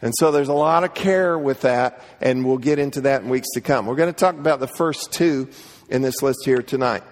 And 0.02 0.14
so 0.18 0.32
there's 0.32 0.48
a 0.48 0.54
lot 0.54 0.84
of 0.84 0.94
care 0.94 1.38
with 1.38 1.62
that, 1.62 2.04
and 2.22 2.46
we'll 2.46 2.60
get 2.60 2.78
into 2.78 3.02
that 3.02 3.24
in 3.24 3.30
weeks 3.30 3.48
to 3.56 3.62
come. 3.62 3.88
We're 3.88 3.96
going 3.96 4.14
to 4.14 4.20
talk 4.20 4.36
about 4.36 4.60
the 4.60 4.68
first 4.68 5.12
two 5.12 5.50
in 5.90 6.04
this 6.04 6.22
list 6.22 6.40
here 6.46 6.62
tonight. 6.62 7.04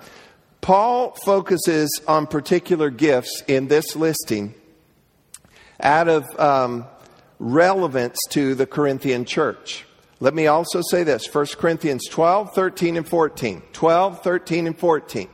Paul 0.65 1.15
focuses 1.23 2.01
on 2.07 2.25
particular 2.25 2.89
gifts 2.89 3.43
in 3.47 3.67
this 3.67 3.95
listing 3.95 4.55
out 5.79 6.07
of 6.07 6.39
um, 6.39 6.87
relevance 7.37 8.17
to 8.31 8.55
the 8.55 8.65
Corinthian 8.65 9.25
church. 9.25 9.85
Let 10.19 10.33
me 10.33 10.47
also 10.47 10.81
say 10.89 11.03
this 11.03 11.31
1 11.31 11.45
Corinthians 11.59 12.07
12, 12.09 12.55
13, 12.55 12.97
and 12.97 13.07
14. 13.07 13.61
12, 13.73 14.23
13, 14.23 14.65
and 14.65 14.75
14. 14.75 15.29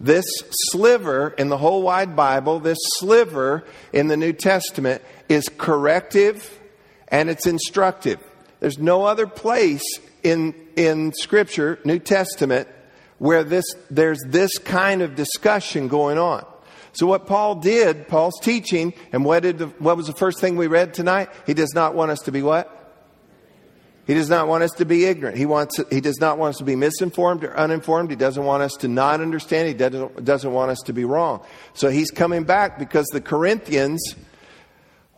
This 0.00 0.26
sliver 0.50 1.28
in 1.28 1.48
the 1.48 1.58
whole 1.58 1.82
wide 1.82 2.16
Bible, 2.16 2.58
this 2.58 2.78
sliver 2.98 3.62
in 3.92 4.08
the 4.08 4.16
New 4.16 4.32
Testament, 4.32 5.00
is 5.28 5.48
corrective 5.58 6.58
and 7.06 7.30
it's 7.30 7.46
instructive. 7.46 8.18
There's 8.58 8.80
no 8.80 9.04
other 9.04 9.28
place 9.28 9.84
in, 10.24 10.56
in 10.74 11.12
Scripture, 11.12 11.78
New 11.84 12.00
Testament, 12.00 12.66
where 13.20 13.44
this, 13.44 13.66
there's 13.90 14.22
this 14.26 14.56
kind 14.56 15.02
of 15.02 15.14
discussion 15.14 15.88
going 15.88 16.16
on. 16.16 16.42
So 16.92 17.06
what 17.06 17.26
Paul 17.26 17.56
did, 17.56 18.08
Paul's 18.08 18.40
teaching, 18.40 18.94
and 19.12 19.26
what, 19.26 19.42
did 19.42 19.58
the, 19.58 19.66
what 19.66 19.98
was 19.98 20.06
the 20.06 20.14
first 20.14 20.40
thing 20.40 20.56
we 20.56 20.68
read 20.68 20.94
tonight? 20.94 21.28
He 21.46 21.52
does 21.52 21.74
not 21.74 21.94
want 21.94 22.10
us 22.10 22.20
to 22.20 22.32
be 22.32 22.40
what? 22.40 22.78
He 24.06 24.14
does 24.14 24.30
not 24.30 24.48
want 24.48 24.64
us 24.64 24.70
to 24.72 24.86
be 24.86 25.04
ignorant. 25.04 25.36
He, 25.36 25.44
wants, 25.44 25.78
he 25.90 26.00
does 26.00 26.18
not 26.18 26.38
want 26.38 26.54
us 26.54 26.58
to 26.58 26.64
be 26.64 26.76
misinformed 26.76 27.44
or 27.44 27.54
uninformed. 27.54 28.08
He 28.08 28.16
doesn't 28.16 28.42
want 28.42 28.62
us 28.62 28.72
to 28.80 28.88
not 28.88 29.20
understand. 29.20 29.68
He 29.68 29.74
doesn't, 29.74 30.24
doesn't 30.24 30.50
want 30.50 30.70
us 30.70 30.80
to 30.86 30.94
be 30.94 31.04
wrong. 31.04 31.44
So 31.74 31.90
he's 31.90 32.10
coming 32.10 32.44
back 32.44 32.78
because 32.78 33.06
the 33.08 33.20
Corinthians, 33.20 34.16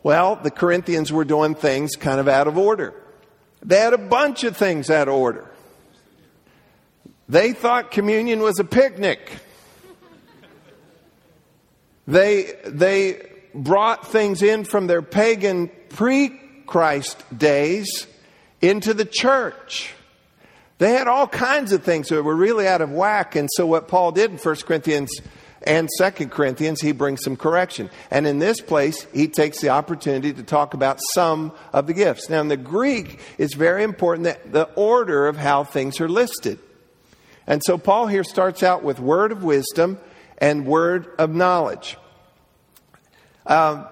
well, 0.03 0.35
the 0.35 0.51
Corinthians 0.51 1.09
were 1.09 1.23
doing 1.23 1.55
things 1.55 1.95
kind 1.95 2.19
of 2.19 2.27
out 2.27 2.47
of 2.47 2.57
order. 2.57 2.93
They 3.63 3.77
had 3.77 3.93
a 3.93 3.97
bunch 3.97 4.43
of 4.43 4.57
things 4.57 4.89
out 4.89 5.07
of 5.07 5.13
order. 5.13 5.49
They 7.29 7.53
thought 7.53 7.91
communion 7.91 8.41
was 8.41 8.59
a 8.59 8.63
picnic. 8.63 9.31
They, 12.05 12.53
they 12.65 13.29
brought 13.53 14.07
things 14.07 14.41
in 14.41 14.65
from 14.65 14.87
their 14.87 15.01
pagan 15.01 15.69
pre 15.89 16.29
Christ 16.65 17.23
days 17.37 18.07
into 18.61 18.93
the 18.93 19.05
church. 19.05 19.93
They 20.79 20.93
had 20.93 21.07
all 21.07 21.27
kinds 21.27 21.71
of 21.71 21.83
things 21.83 22.09
that 22.09 22.23
were 22.23 22.35
really 22.35 22.67
out 22.67 22.81
of 22.81 22.91
whack. 22.91 23.35
And 23.35 23.49
so, 23.53 23.65
what 23.65 23.87
Paul 23.87 24.11
did 24.11 24.31
in 24.31 24.37
1 24.37 24.55
Corinthians 24.57 25.11
and 25.61 25.87
2 25.97 26.27
Corinthians, 26.27 26.81
he 26.81 26.91
brings 26.91 27.23
some 27.23 27.37
correction. 27.37 27.89
And 28.11 28.27
in 28.27 28.39
this 28.39 28.59
place, 28.59 29.07
he 29.13 29.27
takes 29.27 29.61
the 29.61 29.69
opportunity 29.69 30.33
to 30.33 30.43
talk 30.43 30.73
about 30.73 30.99
some 31.13 31.53
of 31.71 31.87
the 31.87 31.93
gifts. 31.93 32.29
Now, 32.29 32.41
in 32.41 32.49
the 32.49 32.57
Greek, 32.57 33.19
it's 33.37 33.53
very 33.53 33.83
important 33.83 34.25
that 34.25 34.51
the 34.51 34.65
order 34.75 35.27
of 35.27 35.37
how 35.37 35.63
things 35.63 36.01
are 36.01 36.09
listed. 36.09 36.59
And 37.47 37.61
so, 37.63 37.77
Paul 37.77 38.07
here 38.07 38.23
starts 38.23 38.63
out 38.63 38.83
with 38.83 38.99
word 38.99 39.31
of 39.31 39.43
wisdom 39.43 39.99
and 40.37 40.65
word 40.65 41.07
of 41.17 41.33
knowledge. 41.33 41.97
Um, 43.45 43.85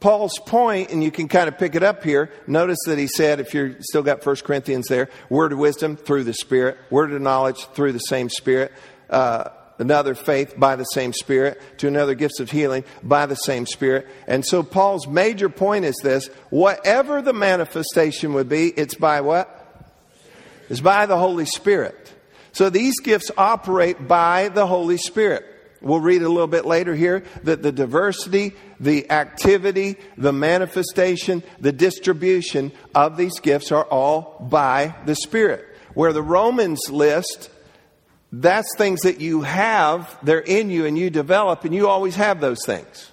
Paul's 0.00 0.38
point, 0.38 0.90
and 0.90 1.04
you 1.04 1.10
can 1.10 1.28
kind 1.28 1.46
of 1.46 1.58
pick 1.58 1.74
it 1.74 1.82
up 1.82 2.02
here, 2.02 2.32
notice 2.46 2.78
that 2.86 2.98
he 2.98 3.06
said, 3.06 3.38
if 3.38 3.52
you're 3.52 3.76
still 3.80 4.02
got 4.02 4.24
1 4.24 4.36
Corinthians 4.36 4.86
there, 4.88 5.10
word 5.28 5.52
of 5.52 5.58
wisdom 5.58 5.96
through 5.96 6.24
the 6.24 6.32
Spirit, 6.32 6.78
word 6.88 7.12
of 7.12 7.20
knowledge 7.20 7.66
through 7.74 7.92
the 7.92 7.98
same 7.98 8.30
Spirit, 8.30 8.72
uh, 9.10 9.50
another 9.78 10.14
faith 10.14 10.54
by 10.56 10.76
the 10.76 10.84
same 10.84 11.12
Spirit, 11.12 11.60
to 11.78 11.86
another 11.86 12.14
gifts 12.14 12.40
of 12.40 12.50
healing 12.50 12.82
by 13.02 13.26
the 13.26 13.34
same 13.34 13.66
Spirit. 13.66 14.06
And 14.26 14.44
so 14.44 14.62
Paul's 14.62 15.06
major 15.06 15.50
point 15.50 15.84
is 15.84 15.96
this 16.02 16.28
whatever 16.48 17.20
the 17.20 17.34
manifestation 17.34 18.32
would 18.32 18.48
be, 18.48 18.68
it's 18.68 18.94
by 18.94 19.20
what? 19.20 19.56
It's 20.70 20.80
by 20.80 21.04
the 21.04 21.18
Holy 21.18 21.44
Spirit. 21.46 22.10
So 22.52 22.70
these 22.70 22.98
gifts 23.00 23.30
operate 23.36 24.08
by 24.08 24.48
the 24.48 24.66
Holy 24.66 24.96
Spirit. 24.96 25.44
We'll 25.82 26.00
read 26.00 26.22
a 26.22 26.28
little 26.28 26.46
bit 26.46 26.66
later 26.66 26.94
here 26.94 27.24
that 27.44 27.62
the 27.62 27.72
diversity, 27.72 28.52
the 28.78 29.10
activity, 29.10 29.96
the 30.18 30.32
manifestation, 30.32 31.42
the 31.58 31.72
distribution 31.72 32.72
of 32.94 33.16
these 33.16 33.40
gifts 33.40 33.72
are 33.72 33.84
all 33.84 34.46
by 34.50 34.94
the 35.06 35.14
Spirit. 35.14 35.64
Where 35.94 36.12
the 36.12 36.22
Romans 36.22 36.80
list, 36.90 37.50
that's 38.30 38.68
things 38.76 39.00
that 39.00 39.20
you 39.20 39.42
have, 39.42 40.18
they're 40.22 40.38
in 40.38 40.70
you 40.70 40.84
and 40.84 40.98
you 40.98 41.08
develop, 41.08 41.64
and 41.64 41.74
you 41.74 41.88
always 41.88 42.16
have 42.16 42.40
those 42.40 42.64
things. 42.66 43.10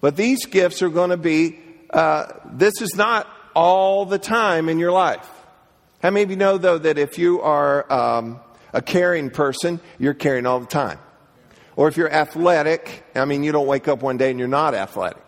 But 0.00 0.14
these 0.14 0.46
gifts 0.46 0.82
are 0.82 0.88
going 0.88 1.10
to 1.10 1.16
be, 1.16 1.58
uh, 1.90 2.26
this 2.52 2.80
is 2.80 2.94
not 2.94 3.28
all 3.54 4.06
the 4.06 4.18
time 4.18 4.68
in 4.68 4.78
your 4.78 4.92
life. 4.92 5.28
How 6.00 6.10
many 6.10 6.22
of 6.22 6.30
you 6.30 6.36
know, 6.36 6.58
though, 6.58 6.78
that 6.78 6.96
if 6.96 7.18
you 7.18 7.40
are 7.40 7.92
um, 7.92 8.40
a 8.72 8.82
caring 8.82 9.30
person, 9.30 9.80
you're 9.98 10.14
caring 10.14 10.46
all 10.46 10.60
the 10.60 10.66
time? 10.66 10.98
Or 11.76 11.88
if 11.88 11.96
you're 11.96 12.12
athletic, 12.12 13.04
I 13.14 13.24
mean, 13.24 13.44
you 13.44 13.52
don't 13.52 13.66
wake 13.66 13.86
up 13.86 14.02
one 14.02 14.16
day 14.16 14.30
and 14.30 14.38
you're 14.38 14.48
not 14.48 14.74
athletic. 14.74 15.22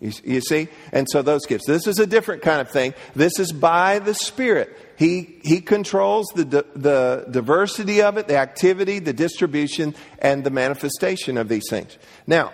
You, 0.00 0.12
you, 0.24 0.40
see? 0.40 0.68
And 0.92 1.06
so 1.10 1.22
those 1.22 1.46
gifts. 1.46 1.66
This 1.66 1.86
is 1.86 1.98
a 1.98 2.06
different 2.06 2.42
kind 2.42 2.60
of 2.60 2.70
thing. 2.70 2.92
This 3.14 3.38
is 3.38 3.52
by 3.52 3.98
the 3.98 4.12
Spirit. 4.12 4.76
He, 4.98 5.38
he 5.42 5.60
controls 5.60 6.26
the, 6.34 6.44
the 6.44 7.26
diversity 7.30 8.02
of 8.02 8.18
it, 8.18 8.28
the 8.28 8.36
activity, 8.36 8.98
the 8.98 9.14
distribution, 9.14 9.94
and 10.18 10.44
the 10.44 10.50
manifestation 10.50 11.38
of 11.38 11.48
these 11.48 11.64
things. 11.70 11.96
Now, 12.26 12.52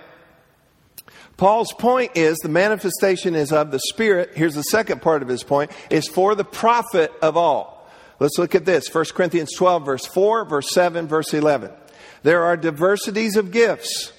Paul's 1.37 1.73
point 1.73 2.13
is 2.15 2.39
the 2.39 2.49
manifestation 2.49 3.35
is 3.35 3.53
of 3.53 3.73
the 3.73 3.81
Spirit. 3.81 4.33
Here's 4.35 4.55
the 4.55 4.63
second 4.63 5.03
part 5.03 5.23
of 5.23 5.29
his 5.29 5.43
point 5.43 5.73
is 5.91 6.07
for 6.07 6.37
the 6.37 6.45
profit 6.45 7.13
of 7.21 7.37
all. 7.37 7.72
Let's 8.19 8.39
look 8.39 8.55
at 8.55 8.65
this. 8.65 8.93
1 8.93 9.05
Corinthians 9.15 9.53
12, 9.57 9.85
verse 9.85 10.07
4, 10.07 10.45
verse 10.45 10.71
7, 10.71 11.09
verse 11.09 11.35
11. 11.35 11.71
There 12.23 12.45
are 12.45 12.57
diversities 12.57 13.37
of 13.37 13.51
gifts, 13.51 14.13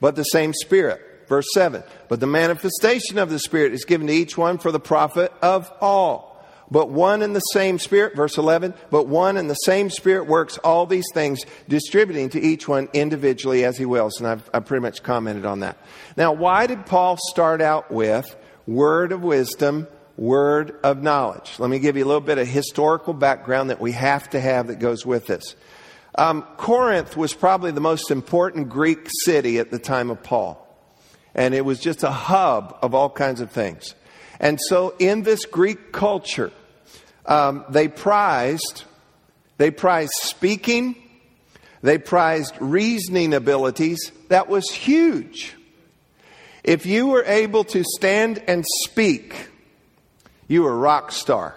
but 0.00 0.16
the 0.16 0.24
same 0.24 0.52
Spirit. 0.52 1.00
Verse 1.28 1.46
7. 1.54 1.82
But 2.08 2.20
the 2.20 2.26
manifestation 2.26 3.18
of 3.18 3.30
the 3.30 3.38
Spirit 3.38 3.72
is 3.72 3.84
given 3.84 4.08
to 4.08 4.12
each 4.12 4.36
one 4.36 4.58
for 4.58 4.70
the 4.72 4.80
profit 4.80 5.32
of 5.40 5.72
all. 5.80 6.34
But 6.70 6.90
one 6.90 7.22
and 7.22 7.36
the 7.36 7.40
same 7.40 7.78
Spirit, 7.78 8.16
verse 8.16 8.38
11, 8.38 8.74
but 8.90 9.06
one 9.06 9.36
and 9.36 9.48
the 9.48 9.54
same 9.54 9.90
Spirit 9.90 10.26
works 10.26 10.58
all 10.58 10.86
these 10.86 11.06
things, 11.12 11.40
distributing 11.68 12.30
to 12.30 12.40
each 12.40 12.66
one 12.66 12.88
individually 12.92 13.64
as 13.64 13.76
he 13.76 13.84
wills. 13.84 14.18
And 14.18 14.26
I've, 14.26 14.50
I've 14.52 14.64
pretty 14.64 14.82
much 14.82 15.02
commented 15.02 15.46
on 15.46 15.60
that. 15.60 15.76
Now, 16.16 16.32
why 16.32 16.66
did 16.66 16.86
Paul 16.86 17.18
start 17.30 17.60
out 17.60 17.90
with 17.90 18.26
word 18.66 19.12
of 19.12 19.22
wisdom, 19.22 19.86
word 20.16 20.76
of 20.82 21.02
knowledge? 21.02 21.58
Let 21.58 21.70
me 21.70 21.78
give 21.78 21.96
you 21.96 22.04
a 22.04 22.06
little 22.06 22.20
bit 22.20 22.38
of 22.38 22.46
historical 22.46 23.14
background 23.14 23.70
that 23.70 23.80
we 23.80 23.92
have 23.92 24.30
to 24.30 24.40
have 24.40 24.68
that 24.68 24.78
goes 24.78 25.04
with 25.04 25.26
this. 25.26 25.54
Um, 26.16 26.42
Corinth 26.56 27.16
was 27.16 27.34
probably 27.34 27.72
the 27.72 27.80
most 27.80 28.10
important 28.10 28.68
Greek 28.68 29.08
city 29.24 29.58
at 29.58 29.70
the 29.70 29.78
time 29.78 30.10
of 30.10 30.22
Paul. 30.22 30.60
And 31.34 31.54
it 31.54 31.64
was 31.64 31.80
just 31.80 32.04
a 32.04 32.10
hub 32.10 32.78
of 32.82 32.94
all 32.94 33.10
kinds 33.10 33.40
of 33.40 33.50
things. 33.50 33.94
And 34.38 34.60
so 34.60 34.94
in 34.98 35.22
this 35.22 35.44
Greek 35.44 35.90
culture, 35.90 36.52
um, 37.26 37.64
they 37.68 37.88
prized, 37.88 38.84
they 39.58 39.70
prized 39.70 40.12
speaking, 40.22 40.94
they 41.82 41.98
prized 41.98 42.54
reasoning 42.60 43.34
abilities. 43.34 44.12
That 44.28 44.48
was 44.48 44.70
huge. 44.70 45.54
If 46.62 46.86
you 46.86 47.08
were 47.08 47.24
able 47.24 47.64
to 47.64 47.84
stand 47.84 48.42
and 48.46 48.64
speak, 48.84 49.48
you 50.48 50.62
were 50.62 50.72
a 50.72 50.76
rock 50.76 51.12
star. 51.12 51.56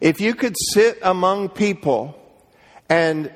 If 0.00 0.20
you 0.20 0.34
could 0.34 0.54
sit 0.72 0.98
among 1.02 1.50
people 1.50 2.20
and 2.88 3.30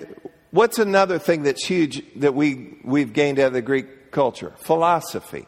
what's 0.51 0.79
another 0.79 1.19
thing 1.19 1.43
that's 1.43 1.65
huge 1.65 2.03
that 2.17 2.35
we, 2.35 2.79
we've 2.85 3.13
gained 3.13 3.39
out 3.39 3.49
of 3.49 3.53
the 3.53 3.63
Greek 3.63 4.11
culture? 4.11 4.53
Philosophy. 4.59 5.47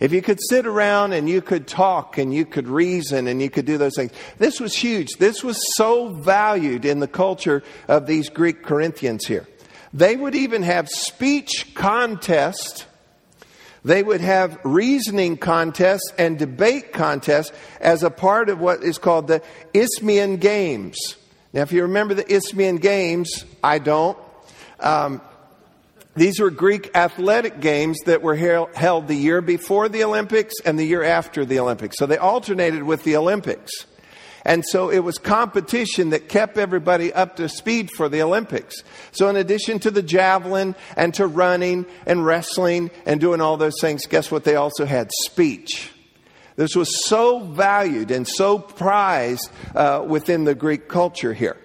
If 0.00 0.12
you 0.12 0.20
could 0.20 0.40
sit 0.50 0.66
around 0.66 1.12
and 1.12 1.28
you 1.28 1.40
could 1.40 1.68
talk 1.68 2.18
and 2.18 2.34
you 2.34 2.44
could 2.44 2.66
reason 2.66 3.28
and 3.28 3.40
you 3.40 3.48
could 3.48 3.66
do 3.66 3.78
those 3.78 3.94
things, 3.94 4.10
this 4.38 4.58
was 4.58 4.74
huge. 4.74 5.12
This 5.18 5.44
was 5.44 5.60
so 5.76 6.08
valued 6.08 6.84
in 6.84 6.98
the 6.98 7.06
culture 7.06 7.62
of 7.86 8.06
these 8.06 8.28
Greek 8.28 8.64
Corinthians 8.64 9.26
here. 9.26 9.46
They 9.94 10.16
would 10.16 10.34
even 10.34 10.64
have 10.64 10.88
speech 10.88 11.74
contests. 11.74 12.86
They 13.84 14.02
would 14.02 14.20
have 14.20 14.58
reasoning 14.64 15.36
contests 15.36 16.12
and 16.16 16.38
debate 16.38 16.92
contests 16.92 17.52
as 17.80 18.02
a 18.02 18.10
part 18.10 18.48
of 18.48 18.60
what 18.60 18.82
is 18.82 18.98
called 18.98 19.26
the 19.26 19.42
Isthmian 19.74 20.36
Games. 20.36 21.16
Now, 21.52 21.62
if 21.62 21.72
you 21.72 21.82
remember 21.82 22.14
the 22.14 22.32
Isthmian 22.32 22.76
Games, 22.76 23.44
I 23.62 23.78
don't. 23.78 24.16
Um, 24.78 25.20
these 26.14 26.40
were 26.40 26.50
Greek 26.50 26.94
athletic 26.94 27.60
games 27.60 27.98
that 28.04 28.22
were 28.22 28.36
held 28.36 29.08
the 29.08 29.16
year 29.16 29.40
before 29.40 29.88
the 29.88 30.04
Olympics 30.04 30.54
and 30.64 30.78
the 30.78 30.84
year 30.84 31.02
after 31.02 31.44
the 31.44 31.58
Olympics. 31.58 31.96
So 31.98 32.06
they 32.06 32.18
alternated 32.18 32.82
with 32.82 33.02
the 33.02 33.16
Olympics. 33.16 33.72
And 34.44 34.64
so 34.66 34.90
it 34.90 35.00
was 35.00 35.18
competition 35.18 36.10
that 36.10 36.28
kept 36.28 36.58
everybody 36.58 37.12
up 37.12 37.36
to 37.36 37.48
speed 37.48 37.90
for 37.90 38.08
the 38.08 38.22
Olympics. 38.22 38.82
So 39.12 39.28
in 39.28 39.36
addition 39.36 39.78
to 39.80 39.90
the 39.90 40.02
javelin 40.02 40.74
and 40.96 41.14
to 41.14 41.26
running 41.26 41.86
and 42.06 42.26
wrestling 42.26 42.90
and 43.06 43.20
doing 43.20 43.40
all 43.40 43.56
those 43.56 43.80
things, 43.80 44.06
guess 44.06 44.30
what? 44.30 44.44
They 44.44 44.56
also 44.56 44.84
had 44.84 45.10
speech. 45.26 45.92
This 46.56 46.74
was 46.74 47.06
so 47.06 47.40
valued 47.40 48.10
and 48.10 48.26
so 48.26 48.58
prized 48.58 49.50
uh, 49.74 50.04
within 50.06 50.44
the 50.44 50.54
Greek 50.54 50.88
culture 50.88 51.32
here. 51.32 51.56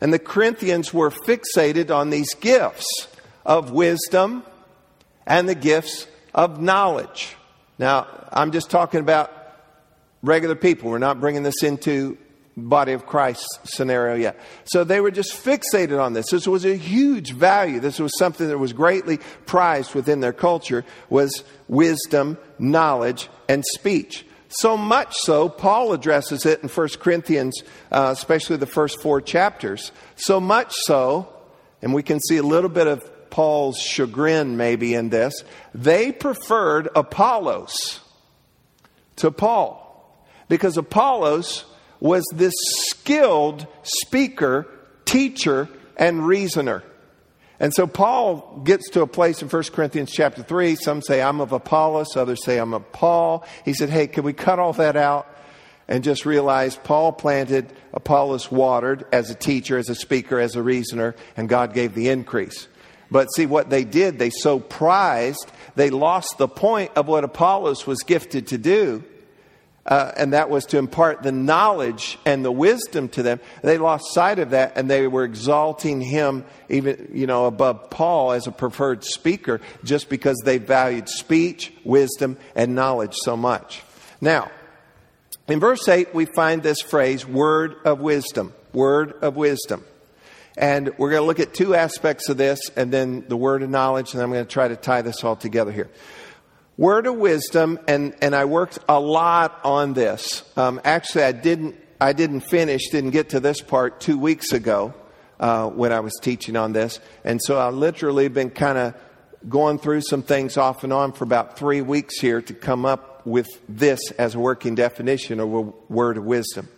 And 0.00 0.12
the 0.12 0.18
Corinthians 0.18 0.92
were 0.92 1.10
fixated 1.10 1.90
on 1.90 2.10
these 2.10 2.34
gifts 2.34 3.08
of 3.46 3.70
wisdom 3.70 4.44
and 5.26 5.48
the 5.48 5.54
gifts 5.54 6.06
of 6.34 6.60
knowledge. 6.60 7.34
Now, 7.78 8.06
I'm 8.30 8.52
just 8.52 8.70
talking 8.70 9.00
about 9.00 9.32
regular 10.22 10.54
people. 10.54 10.90
We're 10.90 10.98
not 10.98 11.18
bringing 11.18 11.42
this 11.42 11.62
into 11.62 12.18
body 12.56 12.92
of 12.92 13.04
Christ 13.04 13.46
scenario 13.64 14.14
yet. 14.14 14.40
So 14.64 14.82
they 14.82 15.00
were 15.00 15.10
just 15.10 15.32
fixated 15.32 16.02
on 16.02 16.14
this. 16.14 16.30
This 16.30 16.46
was 16.46 16.64
a 16.64 16.74
huge 16.74 17.32
value. 17.32 17.80
This 17.80 17.98
was 17.98 18.16
something 18.18 18.48
that 18.48 18.58
was 18.58 18.72
greatly 18.72 19.18
prized 19.44 19.94
within 19.94 20.20
their 20.20 20.32
culture 20.32 20.84
was 21.10 21.44
wisdom, 21.68 22.38
knowledge, 22.58 23.28
and 23.48 23.64
speech. 23.64 24.24
So 24.48 24.76
much 24.76 25.14
so, 25.16 25.48
Paul 25.48 25.92
addresses 25.92 26.46
it 26.46 26.62
in 26.62 26.68
1 26.68 26.88
Corinthians, 27.00 27.62
uh, 27.90 28.10
especially 28.12 28.56
the 28.56 28.66
first 28.66 29.02
four 29.02 29.20
chapters. 29.20 29.92
So 30.14 30.40
much 30.40 30.72
so, 30.74 31.28
and 31.82 31.92
we 31.92 32.02
can 32.02 32.20
see 32.20 32.38
a 32.38 32.42
little 32.42 32.70
bit 32.70 32.86
of 32.86 33.28
Paul's 33.28 33.78
chagrin 33.78 34.56
maybe 34.56 34.94
in 34.94 35.10
this, 35.10 35.44
they 35.74 36.10
preferred 36.10 36.88
Apollos 36.96 38.00
to 39.16 39.30
Paul. 39.30 39.82
Because 40.48 40.78
Apollos 40.78 41.64
was 42.06 42.24
this 42.32 42.54
skilled 42.86 43.66
speaker, 43.82 44.66
teacher, 45.04 45.68
and 45.96 46.26
reasoner. 46.26 46.82
And 47.58 47.74
so 47.74 47.86
Paul 47.86 48.60
gets 48.64 48.90
to 48.90 49.02
a 49.02 49.06
place 49.06 49.42
in 49.42 49.48
1 49.48 49.62
Corinthians 49.64 50.12
chapter 50.12 50.42
3. 50.42 50.76
Some 50.76 51.02
say, 51.02 51.22
I'm 51.22 51.40
of 51.40 51.52
Apollos. 51.52 52.16
Others 52.16 52.44
say, 52.44 52.58
I'm 52.58 52.74
of 52.74 52.92
Paul. 52.92 53.44
He 53.64 53.72
said, 53.72 53.90
Hey, 53.90 54.06
can 54.06 54.24
we 54.24 54.32
cut 54.32 54.58
all 54.58 54.74
that 54.74 54.96
out 54.96 55.26
and 55.88 56.04
just 56.04 56.26
realize 56.26 56.76
Paul 56.76 57.12
planted, 57.12 57.72
Apollos 57.92 58.50
watered 58.50 59.06
as 59.12 59.30
a 59.30 59.34
teacher, 59.34 59.78
as 59.78 59.88
a 59.88 59.94
speaker, 59.94 60.38
as 60.38 60.56
a 60.56 60.62
reasoner, 60.62 61.14
and 61.36 61.48
God 61.48 61.72
gave 61.74 61.94
the 61.94 62.08
increase. 62.08 62.66
But 63.10 63.28
see 63.34 63.46
what 63.46 63.70
they 63.70 63.84
did, 63.84 64.18
they 64.18 64.30
so 64.30 64.58
prized, 64.58 65.50
they 65.76 65.90
lost 65.90 66.38
the 66.38 66.48
point 66.48 66.90
of 66.96 67.06
what 67.06 67.22
Apollos 67.22 67.86
was 67.86 68.00
gifted 68.00 68.48
to 68.48 68.58
do 68.58 69.04
uh, 69.86 70.12
and 70.16 70.32
that 70.32 70.50
was 70.50 70.64
to 70.66 70.78
impart 70.78 71.22
the 71.22 71.32
knowledge 71.32 72.18
and 72.26 72.44
the 72.44 72.52
wisdom 72.52 73.08
to 73.10 73.22
them. 73.22 73.40
They 73.62 73.78
lost 73.78 74.12
sight 74.12 74.38
of 74.38 74.50
that, 74.50 74.72
and 74.76 74.90
they 74.90 75.06
were 75.06 75.24
exalting 75.24 76.00
him 76.00 76.44
even, 76.68 77.10
you 77.12 77.26
know, 77.26 77.46
above 77.46 77.88
Paul 77.90 78.32
as 78.32 78.46
a 78.46 78.52
preferred 78.52 79.04
speaker, 79.04 79.60
just 79.84 80.08
because 80.08 80.36
they 80.44 80.58
valued 80.58 81.08
speech, 81.08 81.72
wisdom, 81.84 82.36
and 82.54 82.74
knowledge 82.74 83.14
so 83.14 83.36
much. 83.36 83.82
Now, 84.20 84.50
in 85.48 85.60
verse 85.60 85.88
eight, 85.88 86.14
we 86.14 86.24
find 86.24 86.62
this 86.62 86.80
phrase, 86.82 87.26
"word 87.26 87.76
of 87.84 88.00
wisdom." 88.00 88.52
Word 88.72 89.14
of 89.22 89.36
wisdom. 89.36 89.84
And 90.54 90.92
we're 90.98 91.08
going 91.08 91.22
to 91.22 91.26
look 91.26 91.40
at 91.40 91.54
two 91.54 91.74
aspects 91.74 92.28
of 92.28 92.36
this, 92.36 92.60
and 92.76 92.92
then 92.92 93.24
the 93.26 93.36
word 93.36 93.62
of 93.62 93.70
knowledge, 93.70 94.12
and 94.12 94.22
I'm 94.22 94.30
going 94.30 94.44
to 94.44 94.50
try 94.50 94.68
to 94.68 94.76
tie 94.76 95.00
this 95.00 95.24
all 95.24 95.34
together 95.34 95.72
here. 95.72 95.88
Word 96.76 97.06
of 97.06 97.16
wisdom, 97.16 97.78
and, 97.88 98.14
and 98.20 98.34
I 98.34 98.44
worked 98.44 98.78
a 98.88 99.00
lot 99.00 99.60
on 99.64 99.94
this. 99.94 100.42
Um, 100.56 100.80
actually, 100.84 101.24
I 101.24 101.32
didn't, 101.32 101.76
I 102.00 102.12
didn't 102.12 102.40
finish, 102.40 102.90
didn't 102.90 103.10
get 103.10 103.30
to 103.30 103.40
this 103.40 103.60
part 103.60 104.00
two 104.00 104.18
weeks 104.18 104.52
ago 104.52 104.94
uh, 105.40 105.68
when 105.68 105.92
I 105.92 106.00
was 106.00 106.12
teaching 106.20 106.56
on 106.56 106.72
this. 106.72 107.00
And 107.24 107.40
so 107.42 107.58
I 107.58 107.70
literally 107.70 108.28
been 108.28 108.50
kind 108.50 108.76
of 108.76 108.94
going 109.48 109.78
through 109.78 110.02
some 110.02 110.22
things 110.22 110.56
off 110.56 110.84
and 110.84 110.92
on 110.92 111.12
for 111.12 111.24
about 111.24 111.58
three 111.58 111.80
weeks 111.80 112.18
here 112.18 112.42
to 112.42 112.52
come 112.52 112.84
up 112.84 113.24
with 113.26 113.48
this 113.68 114.10
as 114.12 114.34
a 114.34 114.38
working 114.38 114.74
definition 114.74 115.40
of 115.40 115.52
a 115.52 115.60
word 115.88 116.18
of 116.18 116.24
wisdom. 116.24 116.68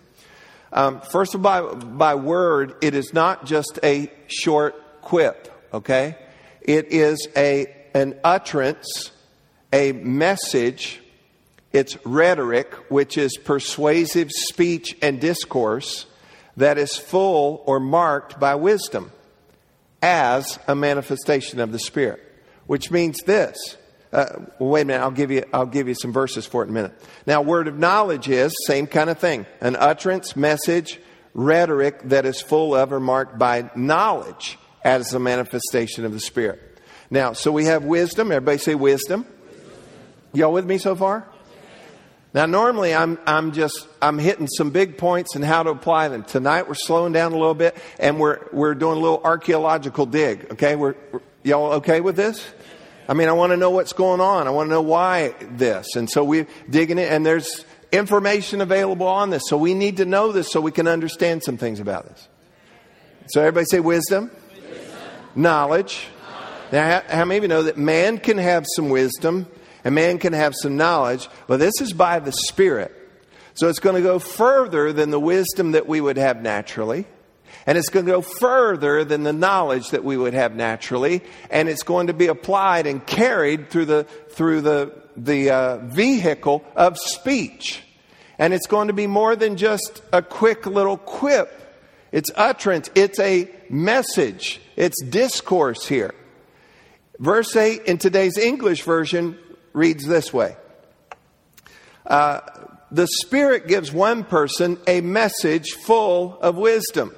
Um, 0.73 1.01
first 1.01 1.35
of 1.35 1.45
all, 1.45 1.75
by, 1.75 1.85
by 1.85 2.15
word, 2.15 2.77
it 2.83 2.95
is 2.95 3.13
not 3.13 3.47
just 3.47 3.79
a 3.83 4.11
short 4.29 5.01
quip 5.01 5.49
okay? 5.73 6.17
It 6.61 6.93
is 6.93 7.29
a, 7.37 7.67
an 7.95 8.19
utterance, 8.25 9.11
a 9.73 9.93
message. 9.93 11.01
It's 11.73 11.97
rhetoric, 12.05 12.75
which 12.91 13.19
is 13.19 13.37
persuasive 13.37 14.31
speech 14.31 14.97
and 15.03 15.21
discourse 15.21 16.07
that 16.57 16.79
is 16.79 16.97
full 16.97 17.63
or 17.67 17.79
marked 17.79 18.41
by 18.41 18.55
wisdom 18.55 19.13
as 20.03 20.59
a 20.67 20.75
manifestation 20.75 21.61
of 21.61 21.73
the 21.73 21.79
Spirit, 21.79 22.21
which 22.67 22.91
means 22.91 23.21
this. 23.23 23.77
Uh, 24.13 24.47
wait 24.59 24.83
a 24.83 24.85
minute, 24.87 25.03
I'll 25.03 25.11
give, 25.11 25.31
you, 25.31 25.45
I'll 25.53 25.67
give 25.67 25.87
you 25.87 25.95
some 25.95 26.13
verses 26.13 26.47
for 26.47 26.63
it 26.63 26.67
in 26.67 26.71
a 26.71 26.73
minute. 26.73 27.01
Now, 27.27 27.43
word 27.43 27.69
of 27.69 27.79
knowledge 27.79 28.29
is 28.29 28.55
same 28.67 28.87
kind 28.87 29.11
of 29.11 29.19
thing 29.19 29.47
an 29.61 29.77
utterance, 29.77 30.35
message, 30.35 30.99
rhetoric 31.35 32.01
that 32.05 32.25
is 32.25 32.41
full 32.41 32.75
of 32.75 32.93
or 32.93 33.01
marked 33.01 33.39
by 33.39 33.71
knowledge 33.77 34.59
as 34.83 35.13
a 35.13 35.19
manifestation 35.19 36.05
of 36.05 36.13
the 36.13 36.21
Spirit. 36.21 36.81
Now, 37.11 37.35
so 37.35 37.53
we 37.53 37.67
have 37.67 37.85
wisdom. 37.85 38.33
Everybody 38.33 38.59
say 38.59 38.75
wisdom. 38.75 39.27
Y'all 40.35 40.53
with 40.53 40.67
me 40.67 40.79
so 40.79 40.95
far? 40.95 41.27
Now, 42.35 42.45
normally 42.45 42.95
I'm, 42.95 43.19
I'm 43.27 43.53
just, 43.53 43.89
I'm 44.03 44.19
hitting 44.19 44.47
some 44.47 44.71
big 44.71 44.99
points 44.99 45.35
and 45.35 45.43
how 45.43 45.63
to 45.63 45.71
apply 45.71 46.09
them. 46.09 46.25
Tonight 46.25 46.69
we're 46.69 46.75
slowing 46.75 47.13
down 47.13 47.33
a 47.33 47.39
little 47.39 47.55
bit 47.55 47.75
and 47.99 48.21
we're, 48.21 48.41
we're 48.53 48.75
doing 48.75 48.99
a 48.99 49.01
little 49.01 49.23
archaeological 49.25 50.05
dig. 50.05 50.47
Okay? 50.53 50.77
We're, 50.77 50.95
we're 51.11 51.21
y'all 51.43 51.73
okay 51.75 52.01
with 52.01 52.17
this? 52.17 52.47
I 53.09 53.15
mean, 53.15 53.29
I 53.29 53.33
want 53.33 53.53
to 53.53 53.57
know 53.57 53.71
what's 53.71 53.95
going 53.95 54.21
on. 54.21 54.47
I 54.47 54.51
want 54.51 54.67
to 54.67 54.71
know 54.71 54.83
why 54.83 55.35
this. 55.53 55.97
And 55.97 56.11
so 56.11 56.23
we're 56.23 56.47
digging 56.69 56.99
it 56.99 57.11
and 57.11 57.25
there's 57.25 57.65
information 57.91 58.61
available 58.61 59.07
on 59.07 59.31
this. 59.31 59.45
So 59.47 59.57
we 59.57 59.73
need 59.73 59.97
to 59.97 60.05
know 60.05 60.31
this 60.31 60.53
so 60.53 60.61
we 60.61 60.73
can 60.73 60.87
understand 60.87 61.43
some 61.43 61.57
things 61.57 61.81
about 61.81 62.07
this. 62.07 62.29
So 63.29 63.41
everybody 63.41 63.65
say 63.71 63.81
wisdom, 63.81 64.31
wisdom. 64.55 64.77
knowledge. 65.35 66.07
knowledge. 66.21 66.73
Now, 66.73 67.03
how, 67.09 67.17
how 67.17 67.25
many 67.25 67.39
of 67.39 67.45
you 67.45 67.49
know 67.49 67.63
that 67.63 67.79
man 67.79 68.19
can 68.19 68.37
have 68.37 68.67
some 68.77 68.91
wisdom 68.91 69.47
and 69.89 69.95
man 69.95 70.19
can 70.19 70.35
have 70.35 70.55
some 70.55 70.77
knowledge, 70.77 71.31
but 71.47 71.61
this 71.61 71.81
is 71.81 71.95
by 71.95 72.19
the 72.19 72.31
Spirit. 72.31 72.95
So 73.55 73.71
it's 73.71 73.79
going 73.79 73.97
to 73.97 74.03
go 74.03 74.19
further 74.19 74.93
than 74.93 75.09
the 75.09 75.19
wisdom 75.19 75.73
that 75.73 75.89
we 75.89 75.99
would 75.99 76.19
have 76.19 76.43
naturally. 76.43 77.07
And 77.65 77.79
it's 77.79 77.89
going 77.89 78.05
to 78.05 78.13
go 78.13 78.21
further 78.21 79.03
than 79.03 79.23
the 79.23 79.33
knowledge 79.33 79.89
that 79.93 80.05
we 80.05 80.19
would 80.19 80.35
have 80.35 80.55
naturally. 80.55 81.23
And 81.51 81.71
it's 81.71 81.85
going 81.85 82.09
to 82.09 82.13
be 82.13 82.27
applied 82.27 82.87
and 82.87 83.07
carried 83.07 83.71
through 83.71 83.87
the, 83.87 84.05
through 84.05 84.61
the, 84.61 84.93
the 85.17 85.53
uh, 85.53 85.79
vehicle 85.79 86.67
of 86.77 86.99
speech. 86.99 87.83
And 88.39 88.53
it's 88.53 88.67
going 88.67 88.89
to 88.89 88.93
be 88.93 89.07
more 89.07 89.37
than 89.37 89.57
just 89.57 90.03
a 90.13 90.21
quick 90.21 90.67
little 90.67 90.99
quip. 90.99 91.51
It's 92.13 92.31
utterance. 92.37 92.91
It's 92.95 93.19
a 93.21 93.51
message. 93.71 94.61
It's 94.77 95.03
discourse 95.03 95.87
here. 95.87 96.15
Verse 97.19 97.57
8 97.57 97.85
in 97.87 97.97
today's 97.97 98.37
English 98.37 98.83
version 98.83 99.39
reads 99.73 100.07
this 100.07 100.33
way. 100.33 100.57
Uh, 102.07 102.41
The 102.91 103.07
Spirit 103.07 103.69
gives 103.69 103.93
one 103.93 104.25
person 104.25 104.79
a 104.87 105.01
message 105.01 105.73
full 105.73 106.39
of 106.41 106.57
wisdom, 106.57 107.15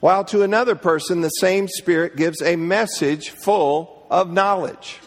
while 0.00 0.24
to 0.24 0.42
another 0.42 0.74
person, 0.74 1.20
the 1.20 1.28
same 1.28 1.68
Spirit 1.68 2.16
gives 2.16 2.40
a 2.40 2.56
message 2.56 3.30
full 3.30 4.06
of 4.10 4.32
knowledge. 4.32 4.98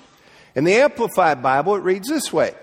In 0.55 0.63
the 0.63 0.75
Amplified 0.75 1.41
Bible, 1.41 1.75
it 1.75 1.79
reads 1.83 2.07
this 2.07 2.31
way. 2.31 2.53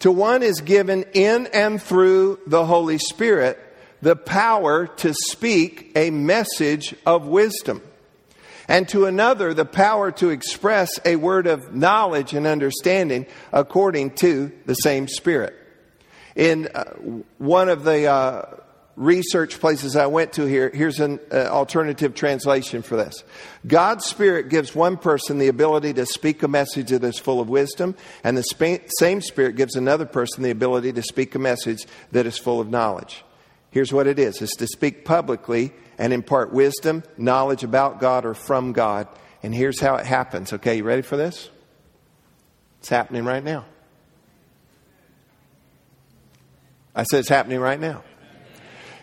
To 0.00 0.10
one 0.10 0.42
is 0.42 0.60
given 0.60 1.04
in 1.12 1.46
and 1.48 1.80
through 1.80 2.40
the 2.46 2.64
Holy 2.64 2.98
Spirit 2.98 3.58
the 4.02 4.16
power 4.16 4.86
to 4.86 5.14
speak 5.30 5.92
a 5.96 6.10
message 6.10 6.94
of 7.04 7.26
wisdom 7.26 7.82
and 8.68 8.88
to 8.88 9.06
another 9.06 9.54
the 9.54 9.64
power 9.64 10.10
to 10.12 10.30
express 10.30 10.98
a 11.04 11.16
word 11.16 11.46
of 11.46 11.74
knowledge 11.74 12.32
and 12.32 12.46
understanding 12.46 13.26
according 13.52 14.10
to 14.10 14.52
the 14.66 14.74
same 14.74 15.08
Spirit. 15.08 15.54
In 16.34 16.68
uh, 16.74 16.84
one 17.38 17.68
of 17.68 17.84
the 17.84 18.06
uh, 18.06 18.56
research 18.96 19.60
places 19.60 19.96
I 19.96 20.06
went 20.06 20.34
to 20.34 20.44
here, 20.44 20.70
here's 20.72 21.00
an 21.00 21.20
uh, 21.30 21.46
alternative 21.46 22.14
translation 22.14 22.82
for 22.82 22.96
this. 22.96 23.24
God's 23.66 24.04
Spirit 24.04 24.48
gives 24.48 24.74
one 24.74 24.96
person 24.96 25.38
the 25.38 25.48
ability 25.48 25.94
to 25.94 26.06
speak 26.06 26.42
a 26.42 26.48
message 26.48 26.90
that 26.90 27.04
is 27.04 27.18
full 27.18 27.40
of 27.40 27.48
wisdom, 27.48 27.94
and 28.24 28.36
the 28.36 28.42
same 28.98 29.20
Spirit 29.20 29.56
gives 29.56 29.76
another 29.76 30.06
person 30.06 30.42
the 30.42 30.50
ability 30.50 30.92
to 30.92 31.02
speak 31.02 31.34
a 31.34 31.38
message 31.38 31.86
that 32.12 32.26
is 32.26 32.38
full 32.38 32.60
of 32.60 32.68
knowledge. 32.68 33.22
Here's 33.76 33.92
what 33.92 34.06
it 34.06 34.18
is 34.18 34.40
it's 34.40 34.56
to 34.56 34.66
speak 34.66 35.04
publicly 35.04 35.70
and 35.98 36.10
impart 36.14 36.50
wisdom, 36.50 37.02
knowledge 37.18 37.62
about 37.62 38.00
God 38.00 38.24
or 38.24 38.32
from 38.32 38.72
God. 38.72 39.06
And 39.42 39.54
here's 39.54 39.78
how 39.78 39.96
it 39.96 40.06
happens. 40.06 40.54
Okay, 40.54 40.78
you 40.78 40.82
ready 40.82 41.02
for 41.02 41.18
this? 41.18 41.50
It's 42.78 42.88
happening 42.88 43.26
right 43.26 43.44
now. 43.44 43.66
I 46.94 47.02
said 47.02 47.20
it's 47.20 47.28
happening 47.28 47.60
right 47.60 47.78
now. 47.78 48.02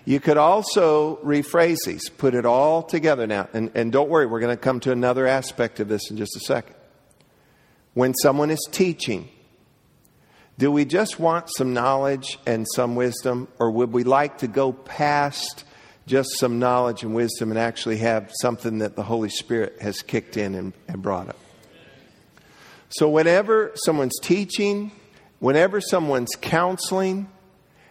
You 0.06 0.20
could 0.20 0.38
also 0.38 1.18
rephrase 1.18 1.78
these, 1.86 2.10
put 2.10 2.34
it 2.34 2.44
all 2.44 2.82
together 2.82 3.28
now. 3.28 3.50
And, 3.54 3.70
and 3.76 3.92
don't 3.92 4.10
worry, 4.10 4.26
we're 4.26 4.40
going 4.40 4.58
to 4.58 4.60
come 4.60 4.80
to 4.80 4.92
another 4.92 5.28
aspect 5.28 5.82
of 5.82 5.88
this 5.88 6.10
in 6.10 6.18
just 6.18 6.36
a 6.36 6.40
second. 6.40 6.78
When 7.94 8.16
someone 8.16 8.50
is 8.50 8.68
teaching, 8.72 9.30
do 10.58 10.72
we 10.72 10.86
just 10.86 11.20
want 11.20 11.50
some 11.56 11.74
knowledge 11.74 12.40
and 12.46 12.66
some 12.76 12.96
wisdom, 12.96 13.48
or 13.60 13.72
would 13.72 13.92
we 13.92 14.04
like 14.04 14.40
to 14.40 14.48
go 14.48 14.72
past 14.72 15.66
just 16.06 16.38
some 16.38 16.60
knowledge 16.60 17.04
and 17.04 17.16
wisdom 17.16 17.50
and 17.50 17.60
actually 17.60 17.98
have 17.98 18.32
something 18.42 18.80
that 18.80 18.96
the 18.96 19.04
Holy 19.04 19.30
Spirit 19.30 19.82
has 19.82 20.02
kicked 20.02 20.38
in 20.38 20.56
and, 20.56 20.74
and 20.88 21.02
brought 21.02 21.30
up. 21.30 21.38
So, 22.90 23.10
whenever 23.10 23.72
someone's 23.76 24.20
teaching, 24.22 24.92
whenever 25.40 25.82
someone's 25.82 26.36
counseling, 26.40 27.30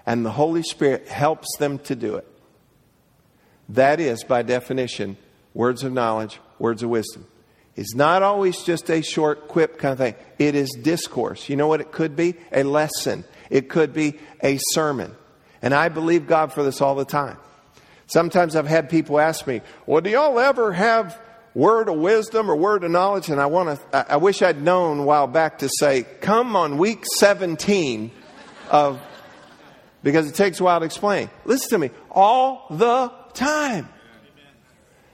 and 0.07 0.25
the 0.25 0.31
Holy 0.31 0.63
Spirit 0.63 1.09
helps 1.09 1.49
them 1.59 1.79
to 1.81 1.97
do 1.97 2.17
it, 2.17 2.29
that 3.71 3.99
is, 3.99 4.23
by 4.25 4.43
definition, 4.43 5.17
words 5.55 5.83
of 5.83 5.93
knowledge, 5.93 6.39
words 6.59 6.83
of 6.83 6.91
wisdom. 6.91 7.27
It's 7.75 7.95
not 7.95 8.23
always 8.23 8.63
just 8.63 8.91
a 8.91 9.03
short 9.03 9.49
quip 9.49 9.79
kind 9.79 9.93
of 9.93 9.99
thing. 9.99 10.15
It 10.39 10.55
is 10.55 10.71
discourse. 10.83 11.49
You 11.49 11.57
know 11.57 11.69
what 11.69 11.81
it 11.81 11.91
could 11.91 12.15
be? 12.15 12.35
A 12.53 12.65
lesson. 12.65 13.25
It 13.49 13.69
could 13.69 13.95
be 13.95 14.19
a 14.43 14.59
sermon. 14.73 15.15
And 15.63 15.73
I 15.73 15.89
believe 15.89 16.27
God 16.27 16.53
for 16.53 16.63
this 16.63 16.81
all 16.81 16.95
the 16.95 17.05
time. 17.05 17.39
Sometimes 18.09 18.57
I've 18.57 18.67
had 18.67 18.91
people 18.91 19.19
ask 19.19 19.47
me, 19.47 19.63
well, 19.87 20.03
do 20.03 20.11
y'all 20.11 20.39
ever 20.39 20.73
have 20.73 21.19
word 21.55 21.89
of 21.89 21.97
wisdom 21.97 22.51
or 22.51 22.57
word 22.57 22.85
of 22.85 22.91
knowledge? 22.91 23.31
And 23.31 23.41
I 23.41 23.47
want 23.47 23.81
to, 23.91 24.13
I 24.13 24.17
wish 24.17 24.43
I'd 24.43 24.61
known 24.61 24.99
a 24.99 25.05
while 25.05 25.27
back 25.27 25.61
to 25.61 25.71
say, 25.79 26.03
come 26.21 26.57
on 26.57 26.77
week 26.77 27.05
17 27.17 28.11
of, 28.71 29.01
because 30.03 30.29
it 30.29 30.35
takes 30.35 30.61
a 30.61 30.65
while 30.65 30.81
to 30.81 30.85
explain. 30.85 31.31
Listen 31.47 31.71
to 31.71 31.79
me, 31.79 31.91
all 32.11 32.67
the 32.69 33.11
time. 33.33 33.89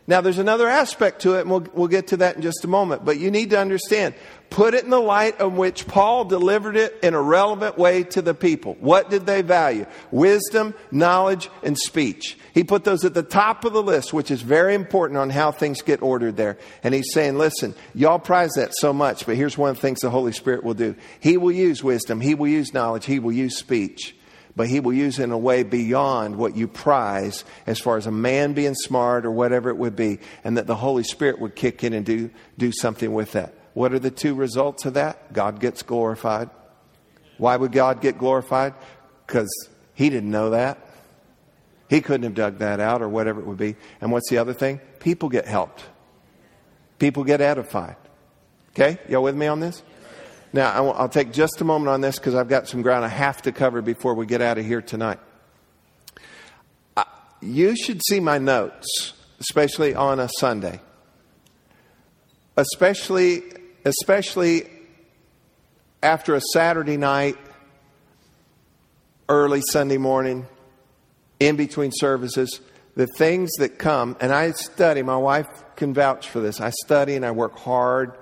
Now, 0.09 0.23
there's 0.23 0.39
another 0.39 0.67
aspect 0.67 1.21
to 1.23 1.35
it, 1.35 1.43
and 1.43 1.51
we'll, 1.51 1.67
we'll 1.75 1.89
get 1.89 2.07
to 2.09 2.17
that 2.17 2.35
in 2.35 2.41
just 2.41 2.65
a 2.65 2.67
moment. 2.67 3.05
But 3.05 3.19
you 3.19 3.31
need 3.31 3.51
to 3.51 3.61
understand 3.61 4.15
put 4.49 4.73
it 4.73 4.83
in 4.83 4.89
the 4.89 4.99
light 4.99 5.39
of 5.43 5.53
which 5.53 5.87
Paul 5.87 6.25
delivered 6.25 6.75
it 6.75 6.99
in 7.03 7.13
a 7.13 7.21
relevant 7.21 7.77
way 7.77 8.05
to 8.05 8.23
the 8.23 8.33
people. 8.33 8.79
What 8.81 9.11
did 9.11 9.27
they 9.27 9.43
value? 9.43 9.85
Wisdom, 10.11 10.73
knowledge, 10.91 11.51
and 11.63 11.77
speech. 11.77 12.39
He 12.55 12.65
put 12.65 12.85
those 12.85 13.05
at 13.05 13.13
the 13.13 13.23
top 13.23 13.67
of 13.67 13.75
the 13.75 13.83
list, 13.83 14.15
which 14.15 14.31
is 14.31 14.41
very 14.41 14.75
important 14.75 15.19
on 15.19 15.29
how 15.29 15.53
things 15.53 15.83
get 15.83 16.01
ordered 16.01 16.39
there. 16.39 16.57
And 16.83 16.95
he's 16.95 17.13
saying, 17.13 17.37
listen, 17.37 17.75
y'all 17.95 18.19
prize 18.19 18.53
that 18.57 18.73
so 18.75 18.95
much, 18.95 19.27
but 19.27 19.37
here's 19.37 19.59
one 19.59 19.69
of 19.69 19.77
the 19.77 19.83
things 19.83 20.01
the 20.01 20.09
Holy 20.09 20.33
Spirit 20.33 20.65
will 20.65 20.73
do. 20.73 20.97
He 21.21 21.37
will 21.37 21.53
use 21.53 21.85
wisdom, 21.85 22.23
He 22.23 22.35
will 22.35 22.49
use 22.49 22.73
knowledge, 22.73 23.05
He 23.05 23.19
will 23.19 23.33
use 23.33 23.59
speech 23.59 24.15
but 24.59 24.67
he 24.67 24.81
will 24.81 24.93
use 24.93 25.21
it 25.21 25.23
in 25.23 25.31
a 25.31 25.39
way 25.39 25.63
beyond 25.63 26.35
what 26.35 26.57
you 26.57 26.67
prize 26.67 27.45
as 27.65 27.79
far 27.79 27.97
as 27.97 28.09
a 28.09 28.11
man 28.11 28.55
being 28.55 28.75
smart 28.75 29.25
or 29.25 29.31
whatever 29.31 29.71
it 29.71 29.77
would 29.77 29.95
be, 29.95 30.19
and 30.43 30.57
that 30.57 30.67
the 30.67 30.75
Holy 30.75 31.05
Spirit 31.05 31.39
would 31.39 31.55
kick 31.55 31.85
in 31.85 31.93
and 31.93 32.05
do, 32.05 32.29
do 32.59 32.73
something 32.73 33.15
with 33.15 33.31
that. 33.33 33.55
What 33.75 33.93
are 33.93 34.01
the 34.01 34.11
two 34.11 34.35
results 34.35 34.85
of 34.85 34.95
that? 34.95 35.33
God 35.33 35.61
gets 35.61 35.85
glorified. 35.85 36.51
Why 37.37 37.57
would 37.57 37.71
God 37.71 38.01
get 38.01 38.19
glorified? 38.19 38.75
Because 39.25 39.49
he 39.95 40.11
didn't 40.11 40.33
know 40.33 40.51
that. 40.51 40.85
He 41.89 42.01
couldn't 42.01 42.25
have 42.25 42.35
dug 42.35 42.59
that 42.59 42.81
out 42.81 43.01
or 43.01 43.09
whatever 43.09 43.41
it 43.41 43.47
would 43.47 43.59
be. 43.59 43.77
And 44.01 44.11
what's 44.11 44.29
the 44.29 44.39
other 44.39 44.55
thing? 44.55 44.81
People 44.99 45.29
get 45.29 45.47
helped. 45.47 45.85
People 46.99 47.23
get 47.23 47.41
edified. 47.41 47.95
Okay? 48.71 48.99
Y'all 49.09 49.23
with 49.23 49.37
me 49.37 49.47
on 49.47 49.61
this? 49.61 49.85
Now, 50.53 50.91
I'll 50.91 51.09
take 51.09 51.33
just 51.33 51.61
a 51.61 51.65
moment 51.65 51.91
on 51.91 52.01
this 52.01 52.19
because 52.19 52.35
I've 52.35 52.49
got 52.49 52.69
some 52.69 52.83
ground 52.83 53.05
I 53.05 53.09
have 53.09 53.43
to 53.43 53.53
cover 53.53 53.83
before 53.83 54.15
we 54.15 54.27
get 54.27 54.41
out 54.41 54.59
of 54.59 54.65
here 54.65 54.81
tonight. 54.81 55.19
You 57.41 57.77
should 57.77 58.01
see 58.09 58.19
my 58.19 58.39
notes, 58.39 59.13
especially 59.41 59.95
on 59.95 60.19
a 60.19 60.29
Sunday. 60.39 60.81
Especially, 62.57 63.43
especially 63.85 64.69
after 66.03 66.35
a 66.35 66.41
Saturday 66.41 66.97
night, 66.97 67.37
early 69.29 69.61
Sunday 69.71 69.99
morning, 69.99 70.49
in 71.39 71.57
between 71.57 71.93
services. 71.95 72.61
the 72.99 73.07
things 73.07 73.49
that 73.59 73.79
come, 73.79 74.17
and 74.21 74.33
I 74.33 74.51
study, 74.51 75.03
my 75.03 75.17
wife 75.17 75.47
can 75.77 75.95
vouch 75.95 76.29
for 76.29 76.41
this. 76.41 76.61
I 76.61 76.71
study 76.71 77.15
and 77.15 77.25
I 77.25 77.31
work 77.31 77.57
hard 77.57 78.19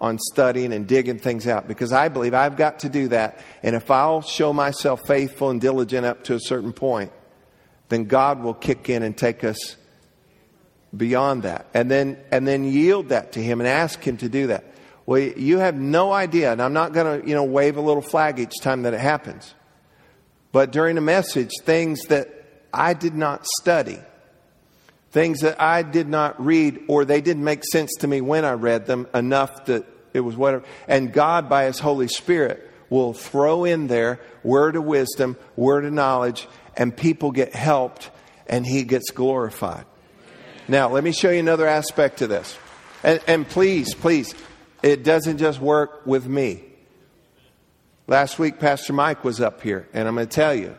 on 0.00 0.18
studying 0.18 0.72
and 0.72 0.86
digging 0.86 1.18
things 1.18 1.46
out 1.46 1.68
because 1.68 1.92
I 1.92 2.08
believe 2.08 2.32
I've 2.32 2.56
got 2.56 2.80
to 2.80 2.88
do 2.88 3.08
that. 3.08 3.38
And 3.62 3.76
if 3.76 3.90
I'll 3.90 4.22
show 4.22 4.52
myself 4.52 5.06
faithful 5.06 5.50
and 5.50 5.60
diligent 5.60 6.06
up 6.06 6.24
to 6.24 6.34
a 6.34 6.40
certain 6.40 6.72
point, 6.72 7.12
then 7.90 8.04
God 8.04 8.42
will 8.42 8.54
kick 8.54 8.88
in 8.88 9.02
and 9.02 9.16
take 9.16 9.44
us 9.44 9.76
beyond 10.96 11.42
that. 11.42 11.66
And 11.74 11.90
then, 11.90 12.18
and 12.30 12.46
then 12.46 12.64
yield 12.64 13.10
that 13.10 13.32
to 13.32 13.42
Him 13.42 13.60
and 13.60 13.68
ask 13.68 14.02
Him 14.02 14.16
to 14.18 14.28
do 14.28 14.46
that. 14.48 14.64
Well, 15.06 15.20
you 15.20 15.58
have 15.58 15.74
no 15.74 16.12
idea, 16.12 16.52
and 16.52 16.62
I'm 16.62 16.72
not 16.72 16.92
going 16.92 17.20
to, 17.20 17.28
you 17.28 17.34
know, 17.34 17.44
wave 17.44 17.76
a 17.76 17.80
little 17.80 18.02
flag 18.02 18.38
each 18.38 18.60
time 18.60 18.82
that 18.82 18.94
it 18.94 19.00
happens. 19.00 19.54
But 20.52 20.72
during 20.72 20.96
a 20.98 21.00
message, 21.00 21.50
things 21.62 22.00
that 22.04 22.28
I 22.72 22.94
did 22.94 23.14
not 23.14 23.46
study, 23.46 23.98
things 25.10 25.40
that 25.40 25.60
I 25.60 25.82
did 25.82 26.08
not 26.08 26.44
read, 26.44 26.84
or 26.88 27.04
they 27.04 27.20
didn't 27.20 27.44
make 27.44 27.64
sense 27.64 27.90
to 28.00 28.06
me 28.06 28.20
when 28.20 28.44
I 28.44 28.52
read 28.52 28.86
them 28.86 29.08
enough 29.12 29.66
that 29.66 29.84
it 30.12 30.20
was 30.20 30.36
whatever. 30.36 30.64
And 30.88 31.12
God, 31.12 31.48
by 31.48 31.64
His 31.64 31.78
Holy 31.78 32.08
Spirit, 32.08 32.68
will 32.88 33.12
throw 33.12 33.64
in 33.64 33.86
there 33.86 34.20
word 34.42 34.76
of 34.76 34.84
wisdom, 34.84 35.36
word 35.56 35.84
of 35.84 35.92
knowledge, 35.92 36.48
and 36.76 36.96
people 36.96 37.30
get 37.30 37.54
helped 37.54 38.10
and 38.46 38.66
He 38.66 38.84
gets 38.84 39.10
glorified. 39.10 39.84
Now, 40.68 40.88
let 40.90 41.02
me 41.02 41.12
show 41.12 41.30
you 41.30 41.40
another 41.40 41.66
aspect 41.66 42.18
to 42.18 42.26
this. 42.26 42.56
And, 43.02 43.20
and 43.26 43.48
please, 43.48 43.94
please, 43.94 44.34
it 44.82 45.02
doesn't 45.02 45.38
just 45.38 45.60
work 45.60 46.06
with 46.06 46.26
me. 46.26 46.64
Last 48.06 48.38
week, 48.38 48.58
Pastor 48.58 48.92
Mike 48.92 49.24
was 49.24 49.40
up 49.40 49.62
here, 49.62 49.88
and 49.92 50.06
I'm 50.06 50.14
going 50.14 50.26
to 50.26 50.34
tell 50.34 50.54
you, 50.54 50.76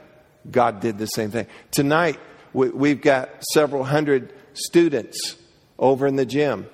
God 0.50 0.80
did 0.82 0.98
the 0.98 1.06
same 1.06 1.32
thing. 1.32 1.48
Tonight, 1.72 2.20
we've 2.54 3.02
got 3.02 3.44
several 3.54 3.84
hundred 3.84 4.34
students 4.54 5.38
over 5.80 6.08
in 6.08 6.16
the 6.16 6.26
gym. 6.26 6.68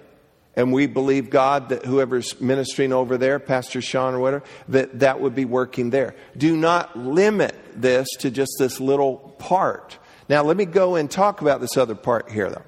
And 0.56 0.74
we 0.74 0.88
believe 0.88 1.30
God 1.30 1.70
that 1.70 1.86
whoever's 1.86 2.42
ministering 2.42 2.92
over 2.92 3.18
there, 3.18 3.38
Pastor 3.38 3.80
Sean 3.80 4.16
or 4.16 4.20
whatever, 4.20 4.44
that 4.70 5.00
that 5.00 5.22
would 5.22 5.36
be 5.36 5.46
working 5.46 5.92
there. 5.92 6.16
Do 6.36 6.58
not 6.58 6.98
limit 6.98 7.56
this 7.76 8.08
to 8.20 8.32
just 8.32 8.54
this 8.58 8.80
little 8.80 9.36
part. 9.38 10.00
Now, 10.30 10.44
let 10.44 10.58
me 10.58 10.66
go 10.66 10.96
and 10.96 11.12
talk 11.12 11.42
about 11.42 11.62
this 11.62 11.78
other 11.78 11.94
part 11.94 12.32
here, 12.32 12.50
though. 12.50 12.64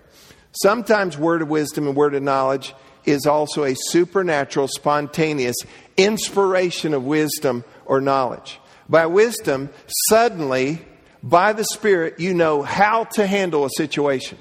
Sometimes 0.51 1.17
word 1.17 1.41
of 1.41 1.49
wisdom 1.49 1.87
and 1.87 1.95
word 1.95 2.13
of 2.13 2.21
knowledge 2.21 2.75
is 3.05 3.25
also 3.25 3.63
a 3.63 3.75
supernatural, 3.75 4.67
spontaneous 4.67 5.55
inspiration 5.97 6.93
of 6.93 7.03
wisdom 7.03 7.63
or 7.85 8.01
knowledge. 8.01 8.59
By 8.87 9.07
wisdom, 9.07 9.69
suddenly, 10.09 10.85
by 11.21 11.53
the 11.53 11.65
Spirit, 11.65 12.19
you 12.19 12.33
know 12.33 12.61
how 12.63 13.03
to 13.03 13.27
handle 13.27 13.65
a 13.65 13.69
situation. 13.75 14.37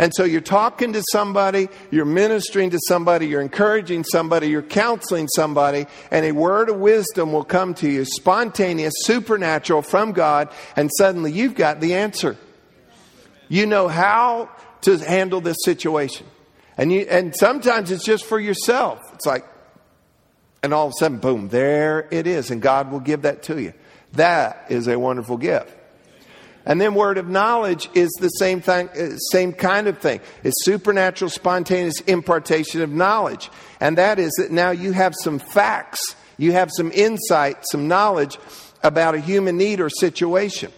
And 0.00 0.14
so 0.14 0.22
you're 0.22 0.40
talking 0.40 0.92
to 0.92 1.02
somebody, 1.10 1.68
you're 1.90 2.04
ministering 2.04 2.70
to 2.70 2.78
somebody, 2.86 3.26
you're 3.26 3.40
encouraging 3.40 4.04
somebody, 4.04 4.48
you're 4.48 4.62
counseling 4.62 5.26
somebody, 5.26 5.86
and 6.12 6.24
a 6.24 6.30
word 6.30 6.68
of 6.70 6.76
wisdom 6.76 7.32
will 7.32 7.44
come 7.44 7.74
to 7.74 7.90
you, 7.90 8.04
spontaneous, 8.04 8.94
supernatural 8.98 9.82
from 9.82 10.12
God, 10.12 10.50
and 10.76 10.88
suddenly 10.96 11.32
you've 11.32 11.56
got 11.56 11.80
the 11.80 11.94
answer. 11.94 12.36
You 13.48 13.66
know 13.66 13.88
how 13.88 14.50
to 14.82 14.98
handle 14.98 15.40
this 15.40 15.56
situation. 15.64 16.26
And, 16.76 16.92
you, 16.92 17.00
and 17.00 17.34
sometimes 17.34 17.90
it's 17.90 18.04
just 18.04 18.24
for 18.24 18.38
yourself. 18.38 19.00
It's 19.14 19.26
like, 19.26 19.44
and 20.62 20.72
all 20.72 20.86
of 20.86 20.90
a 20.90 20.98
sudden, 20.98 21.18
boom, 21.18 21.48
there 21.48 22.06
it 22.12 22.28
is. 22.28 22.52
And 22.52 22.62
God 22.62 22.92
will 22.92 23.00
give 23.00 23.22
that 23.22 23.42
to 23.44 23.60
you. 23.60 23.72
That 24.12 24.66
is 24.68 24.88
a 24.88 24.98
wonderful 24.98 25.36
gift. 25.36 25.74
And 26.68 26.78
then 26.78 26.94
word 26.94 27.16
of 27.16 27.28
knowledge 27.28 27.88
is 27.94 28.10
the 28.20 28.28
same 28.28 28.60
thing, 28.60 28.90
uh, 28.90 29.16
same 29.32 29.54
kind 29.54 29.86
of 29.86 29.98
thing. 29.98 30.20
It's 30.44 30.64
supernatural, 30.64 31.30
spontaneous 31.30 32.00
impartation 32.00 32.82
of 32.82 32.90
knowledge. 32.90 33.50
And 33.80 33.96
that 33.96 34.18
is 34.18 34.32
that 34.38 34.50
now 34.50 34.70
you 34.70 34.92
have 34.92 35.14
some 35.22 35.38
facts, 35.38 36.14
you 36.36 36.52
have 36.52 36.70
some 36.70 36.92
insight, 36.92 37.64
some 37.70 37.88
knowledge 37.88 38.38
about 38.82 39.14
a 39.14 39.20
human 39.20 39.56
need 39.56 39.80
or 39.80 39.88
situation. 39.88 40.70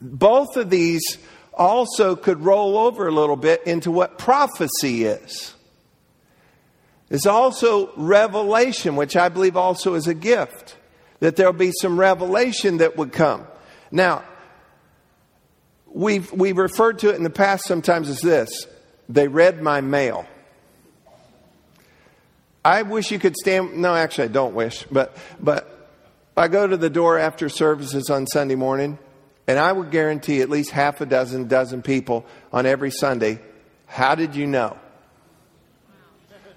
Both 0.00 0.56
of 0.56 0.68
these 0.68 1.18
also 1.54 2.16
could 2.16 2.44
roll 2.44 2.78
over 2.78 3.06
a 3.06 3.12
little 3.12 3.36
bit 3.36 3.62
into 3.66 3.90
what 3.90 4.18
prophecy 4.18 5.04
is. 5.04 5.54
There's 7.08 7.26
also 7.26 7.92
revelation, 7.96 8.96
which 8.96 9.16
I 9.16 9.28
believe 9.28 9.56
also 9.56 9.94
is 9.94 10.06
a 10.06 10.14
gift, 10.14 10.76
that 11.20 11.36
there'll 11.36 11.52
be 11.52 11.72
some 11.72 11.98
revelation 11.98 12.78
that 12.78 12.96
would 12.96 13.12
come. 13.12 13.46
Now, 13.90 14.22
we've, 15.86 16.30
we've 16.32 16.56
referred 16.56 17.00
to 17.00 17.10
it 17.10 17.16
in 17.16 17.22
the 17.22 17.30
past 17.30 17.64
sometimes 17.64 18.08
as 18.08 18.20
this 18.20 18.66
they 19.08 19.26
read 19.26 19.62
my 19.62 19.80
mail. 19.80 20.26
I 22.64 22.82
wish 22.82 23.10
you 23.10 23.18
could 23.18 23.36
stand, 23.36 23.78
no, 23.78 23.94
actually, 23.94 24.24
I 24.24 24.28
don't 24.28 24.54
wish, 24.54 24.84
but, 24.90 25.16
but 25.40 25.90
I 26.36 26.48
go 26.48 26.66
to 26.66 26.76
the 26.76 26.90
door 26.90 27.18
after 27.18 27.48
services 27.48 28.10
on 28.10 28.26
Sunday 28.26 28.56
morning 28.56 28.98
and 29.46 29.58
I 29.58 29.72
would 29.72 29.90
guarantee 29.90 30.42
at 30.42 30.50
least 30.50 30.70
half 30.70 31.00
a 31.00 31.06
dozen, 31.06 31.48
dozen 31.48 31.80
people 31.80 32.26
on 32.52 32.66
every 32.66 32.90
Sunday, 32.90 33.40
how 33.86 34.14
did 34.14 34.36
you 34.36 34.46
know? 34.46 34.76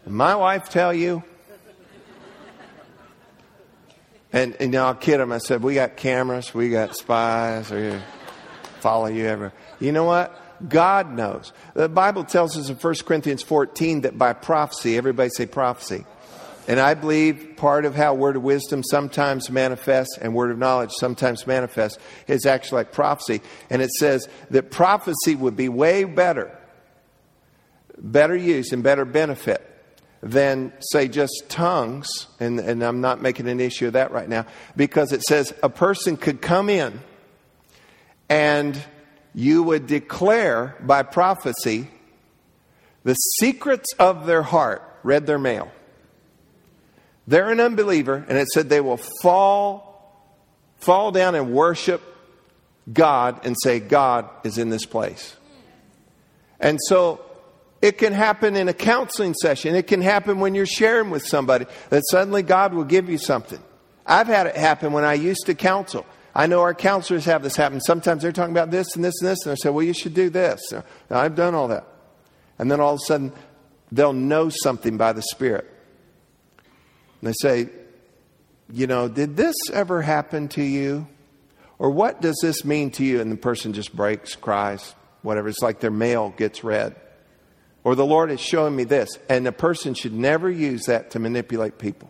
My 0.05 0.35
wife 0.35 0.69
tell 0.69 0.93
you? 0.93 1.23
And, 4.33 4.55
and 4.55 4.73
you 4.73 4.79
know, 4.79 4.85
I'll 4.85 4.95
kid 4.95 5.19
them. 5.19 5.31
I 5.31 5.39
said, 5.39 5.61
we 5.61 5.75
got 5.75 5.97
cameras, 5.97 6.53
we 6.53 6.69
got 6.69 6.95
spies, 6.95 7.71
or 7.71 8.01
follow 8.79 9.07
you 9.07 9.25
ever. 9.25 9.51
You 9.79 9.91
know 9.91 10.05
what? 10.05 10.37
God 10.69 11.11
knows. 11.11 11.51
The 11.73 11.89
Bible 11.89 12.23
tells 12.23 12.57
us 12.57 12.69
in 12.69 12.75
1 12.75 12.95
Corinthians 13.05 13.43
14 13.43 14.01
that 14.01 14.17
by 14.17 14.33
prophecy, 14.33 14.95
everybody 14.95 15.29
say 15.29 15.47
prophecy, 15.47 16.05
and 16.67 16.79
I 16.79 16.93
believe 16.93 17.55
part 17.57 17.85
of 17.85 17.95
how 17.95 18.13
word 18.13 18.35
of 18.35 18.43
wisdom 18.43 18.83
sometimes 18.83 19.49
manifests 19.49 20.17
and 20.17 20.35
word 20.35 20.51
of 20.51 20.57
knowledge 20.57 20.91
sometimes 20.91 21.47
manifests 21.47 21.97
is 22.27 22.45
actually 22.45 22.77
like 22.77 22.91
prophecy. 22.91 23.41
And 23.69 23.81
it 23.81 23.89
says 23.91 24.29
that 24.51 24.69
prophecy 24.69 25.35
would 25.35 25.55
be 25.55 25.69
way 25.69 26.03
better, 26.03 26.55
better 27.97 28.35
use 28.35 28.71
and 28.71 28.83
better 28.83 29.05
benefit 29.05 29.70
than, 30.21 30.73
say, 30.79 31.07
just 31.07 31.45
tongues. 31.49 32.27
And, 32.39 32.59
and 32.59 32.83
I'm 32.83 33.01
not 33.01 33.21
making 33.21 33.47
an 33.47 33.59
issue 33.59 33.87
of 33.87 33.93
that 33.93 34.11
right 34.11 34.29
now 34.29 34.45
because 34.75 35.11
it 35.11 35.21
says 35.23 35.53
a 35.63 35.69
person 35.69 36.17
could 36.17 36.41
come 36.41 36.69
in 36.69 36.99
and 38.29 38.81
you 39.33 39.63
would 39.63 39.87
declare 39.87 40.75
by 40.81 41.03
prophecy 41.03 41.87
the 43.03 43.13
secrets 43.13 43.93
of 43.97 44.25
their 44.25 44.43
heart, 44.43 44.83
read 45.03 45.25
their 45.25 45.39
mail 45.39 45.71
they're 47.27 47.49
an 47.49 47.59
unbeliever, 47.59 48.25
and 48.27 48.37
it 48.37 48.47
said 48.49 48.69
they 48.69 48.81
will 48.81 48.99
fall, 49.21 50.27
fall 50.77 51.11
down 51.11 51.35
and 51.35 51.53
worship 51.53 52.01
God 52.91 53.45
and 53.45 53.55
say, 53.61 53.79
God 53.79 54.29
is 54.43 54.57
in 54.57 54.69
this 54.69 54.85
place. 54.85 55.35
And 56.59 56.79
so 56.87 57.23
it 57.81 57.97
can 57.97 58.13
happen 58.13 58.55
in 58.55 58.67
a 58.67 58.73
counseling 58.73 59.33
session. 59.33 59.75
It 59.75 59.87
can 59.87 60.01
happen 60.01 60.39
when 60.39 60.53
you're 60.53 60.65
sharing 60.65 61.09
with 61.09 61.25
somebody 61.25 61.65
that 61.89 62.03
suddenly 62.09 62.43
God 62.43 62.73
will 62.73 62.83
give 62.83 63.09
you 63.09 63.17
something. 63.17 63.61
I've 64.05 64.27
had 64.27 64.47
it 64.47 64.55
happen 64.55 64.93
when 64.93 65.03
I 65.03 65.13
used 65.13 65.45
to 65.47 65.55
counsel. 65.55 66.05
I 66.33 66.47
know 66.47 66.61
our 66.61 66.73
counselors 66.73 67.25
have 67.25 67.43
this 67.43 67.55
happen. 67.55 67.81
Sometimes 67.81 68.21
they're 68.21 68.31
talking 68.31 68.53
about 68.53 68.71
this 68.71 68.95
and 68.95 69.03
this 69.03 69.19
and 69.21 69.29
this, 69.29 69.45
and 69.45 69.51
I 69.51 69.55
say, 69.55 69.69
Well, 69.69 69.83
you 69.83 69.93
should 69.93 70.13
do 70.13 70.29
this. 70.29 70.61
I've 71.09 71.35
done 71.35 71.55
all 71.55 71.67
that. 71.69 71.85
And 72.57 72.71
then 72.71 72.79
all 72.79 72.93
of 72.93 72.99
a 73.03 73.05
sudden, 73.05 73.33
they'll 73.91 74.13
know 74.13 74.49
something 74.49 74.97
by 74.97 75.13
the 75.13 75.21
Spirit. 75.21 75.69
And 77.21 77.29
they 77.29 77.33
say, 77.41 77.69
You 78.71 78.87
know, 78.87 79.07
did 79.07 79.35
this 79.35 79.55
ever 79.73 80.01
happen 80.01 80.47
to 80.49 80.63
you? 80.63 81.07
Or 81.79 81.89
what 81.89 82.21
does 82.21 82.37
this 82.41 82.63
mean 82.63 82.91
to 82.91 83.03
you? 83.03 83.21
And 83.21 83.31
the 83.31 83.37
person 83.37 83.73
just 83.73 83.93
breaks, 83.95 84.35
cries, 84.35 84.93
whatever. 85.23 85.49
It's 85.49 85.63
like 85.63 85.79
their 85.79 85.91
mail 85.91 86.33
gets 86.37 86.63
read. 86.63 86.95
Or 87.83 87.95
the 87.95 88.05
Lord 88.05 88.31
is 88.31 88.39
showing 88.39 88.75
me 88.75 88.83
this. 88.83 89.09
And 89.29 89.47
a 89.47 89.51
person 89.51 89.93
should 89.93 90.13
never 90.13 90.49
use 90.49 90.85
that 90.85 91.11
to 91.11 91.19
manipulate 91.19 91.77
people. 91.77 92.09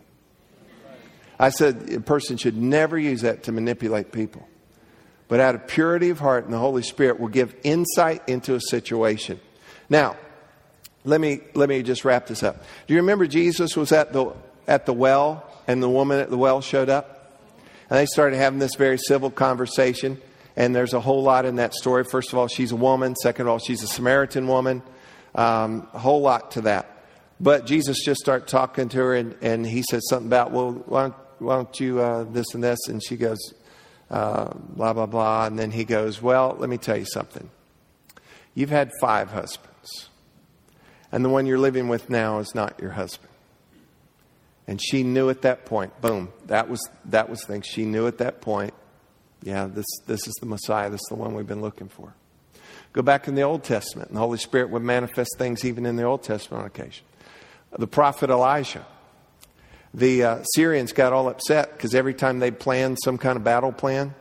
I 1.39 1.49
said 1.49 1.89
a 1.91 2.01
person 2.01 2.38
should 2.38 2.57
never 2.57 2.97
use 2.99 3.22
that 3.22 3.43
to 3.43 3.51
manipulate 3.51 4.11
people. 4.11 4.47
But 5.28 5.39
out 5.39 5.55
of 5.55 5.65
purity 5.65 6.09
of 6.09 6.19
heart 6.19 6.43
and 6.43 6.53
the 6.53 6.59
Holy 6.59 6.84
Spirit 6.84 7.19
will 7.19 7.30
give 7.30 7.55
insight 7.63 8.28
into 8.28 8.53
a 8.55 8.59
situation. 8.59 9.39
Now, 9.89 10.17
let 11.03 11.19
me, 11.19 11.39
let 11.55 11.69
me 11.69 11.82
just 11.84 12.05
wrap 12.05 12.28
this 12.28 12.43
up. 12.43 12.63
Do 12.86 12.93
you 12.93 12.99
remember 12.99 13.26
Jesus 13.26 13.76
was 13.76 13.91
at 13.91 14.13
the 14.13 14.34
at 14.67 14.86
the 14.86 14.93
well, 14.93 15.45
and 15.67 15.82
the 15.82 15.89
woman 15.89 16.19
at 16.19 16.30
the 16.30 16.38
well 16.38 16.61
showed 16.61 16.89
up. 16.89 17.39
And 17.89 17.99
they 17.99 18.05
started 18.05 18.38
having 18.38 18.59
this 18.59 18.76
very 18.76 18.97
civil 18.97 19.30
conversation. 19.30 20.19
And 20.55 20.76
there's 20.76 20.93
a 20.93 20.99
whole 20.99 21.24
lot 21.24 21.45
in 21.45 21.57
that 21.57 21.74
story. 21.74 22.03
First 22.03 22.32
of 22.32 22.39
all, 22.39 22.47
she's 22.47 22.72
a 22.72 22.76
woman. 22.76 23.15
Second 23.15 23.47
of 23.47 23.51
all, 23.51 23.59
she's 23.59 23.84
a 23.84 23.88
Samaritan 23.88 24.47
woman. 24.47 24.82
Um, 25.34 25.88
a 25.93 25.99
whole 25.99 26.21
lot 26.21 26.51
to 26.51 26.61
that. 26.61 26.88
But 27.39 27.65
Jesus 27.65 28.03
just 28.03 28.19
started 28.19 28.47
talking 28.47 28.89
to 28.89 28.97
her, 28.97 29.15
and, 29.15 29.36
and 29.41 29.65
he 29.65 29.84
said 29.89 30.01
something 30.09 30.27
about, 30.27 30.51
well, 30.51 30.73
why 30.73 31.01
don't, 31.03 31.15
why 31.39 31.55
don't 31.55 31.79
you 31.79 31.99
uh, 31.99 32.23
this 32.25 32.53
and 32.53 32.63
this? 32.63 32.88
And 32.88 33.03
she 33.03 33.17
goes, 33.17 33.39
uh, 34.11 34.53
blah, 34.53 34.93
blah, 34.93 35.07
blah. 35.07 35.45
And 35.47 35.57
then 35.57 35.71
he 35.71 35.84
goes, 35.84 36.21
well, 36.21 36.55
let 36.59 36.69
me 36.69 36.77
tell 36.77 36.97
you 36.97 37.05
something. 37.05 37.49
You've 38.53 38.69
had 38.69 38.91
five 38.99 39.32
husbands, 39.32 40.09
and 41.11 41.23
the 41.23 41.29
one 41.29 41.45
you're 41.45 41.57
living 41.57 41.88
with 41.88 42.09
now 42.09 42.39
is 42.39 42.53
not 42.53 42.79
your 42.79 42.91
husband. 42.91 43.29
And 44.67 44.82
she 44.82 45.03
knew 45.03 45.29
at 45.29 45.41
that 45.41 45.65
point, 45.65 45.99
boom, 46.01 46.32
that 46.45 46.69
was 46.69 46.88
that 47.05 47.29
was 47.29 47.39
the 47.41 47.47
thing. 47.47 47.61
She 47.61 47.86
knew 47.86 48.07
at 48.07 48.19
that 48.19 48.41
point, 48.41 48.73
yeah, 49.41 49.67
this 49.67 49.86
this 50.05 50.27
is 50.27 50.34
the 50.41 50.45
Messiah, 50.45 50.89
this 50.89 50.99
is 50.99 51.07
the 51.09 51.15
one 51.15 51.34
we've 51.34 51.47
been 51.47 51.61
looking 51.61 51.89
for. 51.89 52.13
Go 52.93 53.01
back 53.01 53.27
in 53.27 53.35
the 53.35 53.41
Old 53.43 53.63
Testament, 53.63 54.09
and 54.09 54.17
the 54.17 54.21
Holy 54.21 54.37
Spirit 54.37 54.69
would 54.69 54.83
manifest 54.83 55.37
things 55.37 55.63
even 55.63 55.85
in 55.85 55.95
the 55.95 56.03
Old 56.03 56.23
Testament 56.23 56.61
on 56.61 56.67
occasion. 56.67 57.05
The 57.77 57.87
prophet 57.87 58.29
Elijah. 58.29 58.85
The 59.93 60.23
uh, 60.23 60.43
Syrians 60.55 60.93
got 60.93 61.13
all 61.13 61.29
upset 61.29 61.73
because 61.73 61.95
every 61.95 62.13
time 62.13 62.39
they 62.39 62.51
planned 62.51 62.97
some 63.03 63.17
kind 63.17 63.37
of 63.37 63.43
battle 63.43 63.71
plan, 63.71 64.13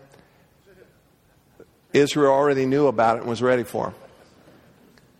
Israel 1.92 2.32
already 2.32 2.66
knew 2.66 2.86
about 2.86 3.16
it 3.16 3.20
and 3.20 3.28
was 3.28 3.42
ready 3.42 3.64
for 3.64 3.86
them. 3.86 3.94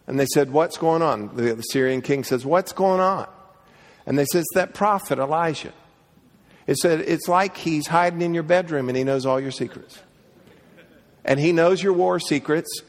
And 0.07 0.19
they 0.19 0.27
said, 0.27 0.53
What's 0.53 0.77
going 0.77 1.03
on? 1.03 1.37
The, 1.37 1.55
the 1.55 1.63
Syrian 1.63 2.03
king 2.03 2.25
says, 2.25 2.45
What's 2.45 2.73
going 2.73 3.01
on? 3.01 3.29
And 4.07 4.19
they 4.19 4.25
said, 4.25 4.41
It's 4.41 4.55
that 4.55 4.75
prophet 4.75 5.19
Elijah. 5.19 5.73
It 6.67 6.77
said, 6.79 7.01
It's 7.01 7.29
like 7.29 7.57
he's 7.57 7.87
hiding 7.87 8.23
in 8.23 8.35
your 8.35 8.43
bedroom 8.43 8.89
and 8.89 8.97
he 8.97 9.05
knows 9.05 9.27
all 9.27 9.41
your 9.41 9.51
secrets. 9.51 10.01
And 11.25 11.39
he 11.39 11.53
knows 11.53 11.83
your 11.83 11.93
war 11.93 12.19
secrets, 12.19 12.83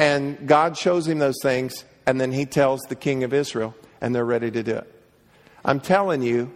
and 0.00 0.48
God 0.48 0.78
shows 0.78 1.06
him 1.06 1.18
those 1.18 1.36
things, 1.42 1.84
and 2.06 2.18
then 2.18 2.32
he 2.32 2.46
tells 2.46 2.80
the 2.88 2.94
king 2.94 3.22
of 3.22 3.34
Israel, 3.34 3.74
and 4.00 4.14
they're 4.14 4.24
ready 4.24 4.50
to 4.50 4.62
do 4.62 4.76
it. 4.76 4.90
I'm 5.62 5.78
telling 5.78 6.22
you, 6.22 6.50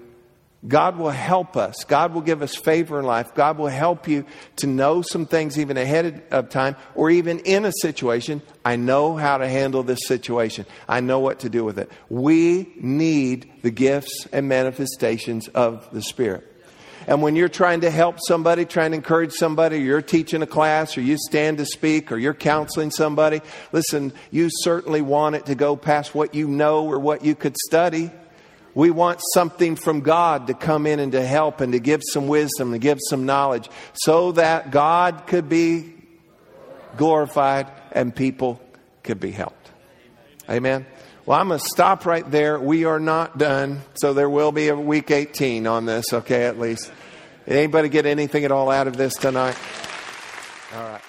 God 0.67 0.97
will 0.97 1.11
help 1.11 1.55
us. 1.55 1.85
God 1.85 2.15
will 2.15 2.23
give 2.23 2.41
us 2.41 2.57
favor 2.57 2.99
in 2.99 3.05
life. 3.05 3.35
God 3.35 3.59
will 3.59 3.67
help 3.67 4.09
you 4.09 4.25
to 4.57 4.67
know 4.67 5.03
some 5.03 5.27
things 5.27 5.59
even 5.59 5.77
ahead 5.77 6.23
of 6.31 6.49
time 6.49 6.75
or 6.95 7.11
even 7.11 7.41
in 7.41 7.67
a 7.67 7.73
situation. 7.83 8.41
I 8.65 8.77
know 8.77 9.15
how 9.15 9.37
to 9.37 9.47
handle 9.47 9.83
this 9.83 10.07
situation. 10.07 10.65
I 10.89 11.01
know 11.01 11.19
what 11.19 11.41
to 11.41 11.51
do 11.51 11.65
with 11.65 11.79
it. 11.79 11.93
We 12.09 12.73
need 12.77 13.53
the 13.61 13.71
gifts 13.71 14.27
and 14.33 14.49
manifestations 14.49 15.49
of 15.49 15.87
the 15.93 16.01
Spirit. 16.01 16.51
And 17.07 17.23
when 17.23 17.37
you're 17.37 17.49
trying 17.49 17.83
to 17.83 17.91
help 17.91 18.19
somebody, 18.27 18.65
trying 18.65 18.93
to 18.93 18.97
encourage 18.97 19.33
somebody, 19.33 19.81
you're 19.81 20.03
teaching 20.03 20.43
a 20.43 20.47
class, 20.47 20.97
or 20.97 21.01
you 21.01 21.17
stand 21.19 21.59
to 21.59 21.67
speak, 21.67 22.11
or 22.11 22.19
you're 22.19 22.35
counseling 22.35 22.91
somebody, 22.91 23.41
listen, 23.73 24.13
you 24.31 24.49
certainly 24.51 25.03
want 25.03 25.37
it 25.37 25.47
to 25.47 25.55
go 25.55 25.77
past 25.77 26.15
what 26.15 26.35
you 26.35 26.49
know 26.49 26.87
or 26.87 26.99
what 26.99 27.25
you 27.25 27.35
could 27.35 27.57
study. 27.57 28.11
We 28.75 28.91
want 28.91 29.21
something 29.35 29.77
from 29.77 30.01
God 30.01 30.49
to 30.49 30.55
come 30.55 30.87
in 30.87 30.99
and 30.99 31.13
to 31.13 31.25
help 31.25 31.61
and 31.61 31.73
to 31.73 31.79
give 31.79 32.03
some 32.13 32.27
wisdom, 32.27 32.73
to 32.73 32.79
give 32.79 32.99
some 33.09 33.25
knowledge, 33.25 33.69
so 33.93 34.33
that 34.33 34.71
God 34.71 35.27
could 35.27 35.49
be 35.49 35.95
glorified 36.97 37.69
and 37.93 38.15
people 38.15 38.61
could 39.03 39.21
be 39.21 39.31
helped. 39.31 39.71
Amen. 40.49 40.87
Well, 41.27 41.41
I'm 41.41 41.49
going 41.49 41.59
to 41.59 41.65
stop 41.65 42.05
right 42.05 42.31
there. 42.31 42.61
We 42.61 42.85
are 42.85 43.01
not 43.01 43.39
done, 43.39 43.81
so 43.95 44.13
there 44.13 44.29
will 44.29 44.53
be 44.53 44.69
a 44.69 44.77
week 44.77 45.11
18 45.11 45.67
on 45.67 45.87
this, 45.87 46.13
okay, 46.13 46.45
at 46.45 46.59
least. 46.59 46.93
Anybody 47.47 47.89
get 47.89 48.05
anything 48.05 48.45
at 48.45 48.53
all 48.53 48.71
out 48.71 48.89
of 48.89 48.99
this 48.99 49.15
tonight? 49.15 49.57
All 50.75 50.83
right. 50.83 51.01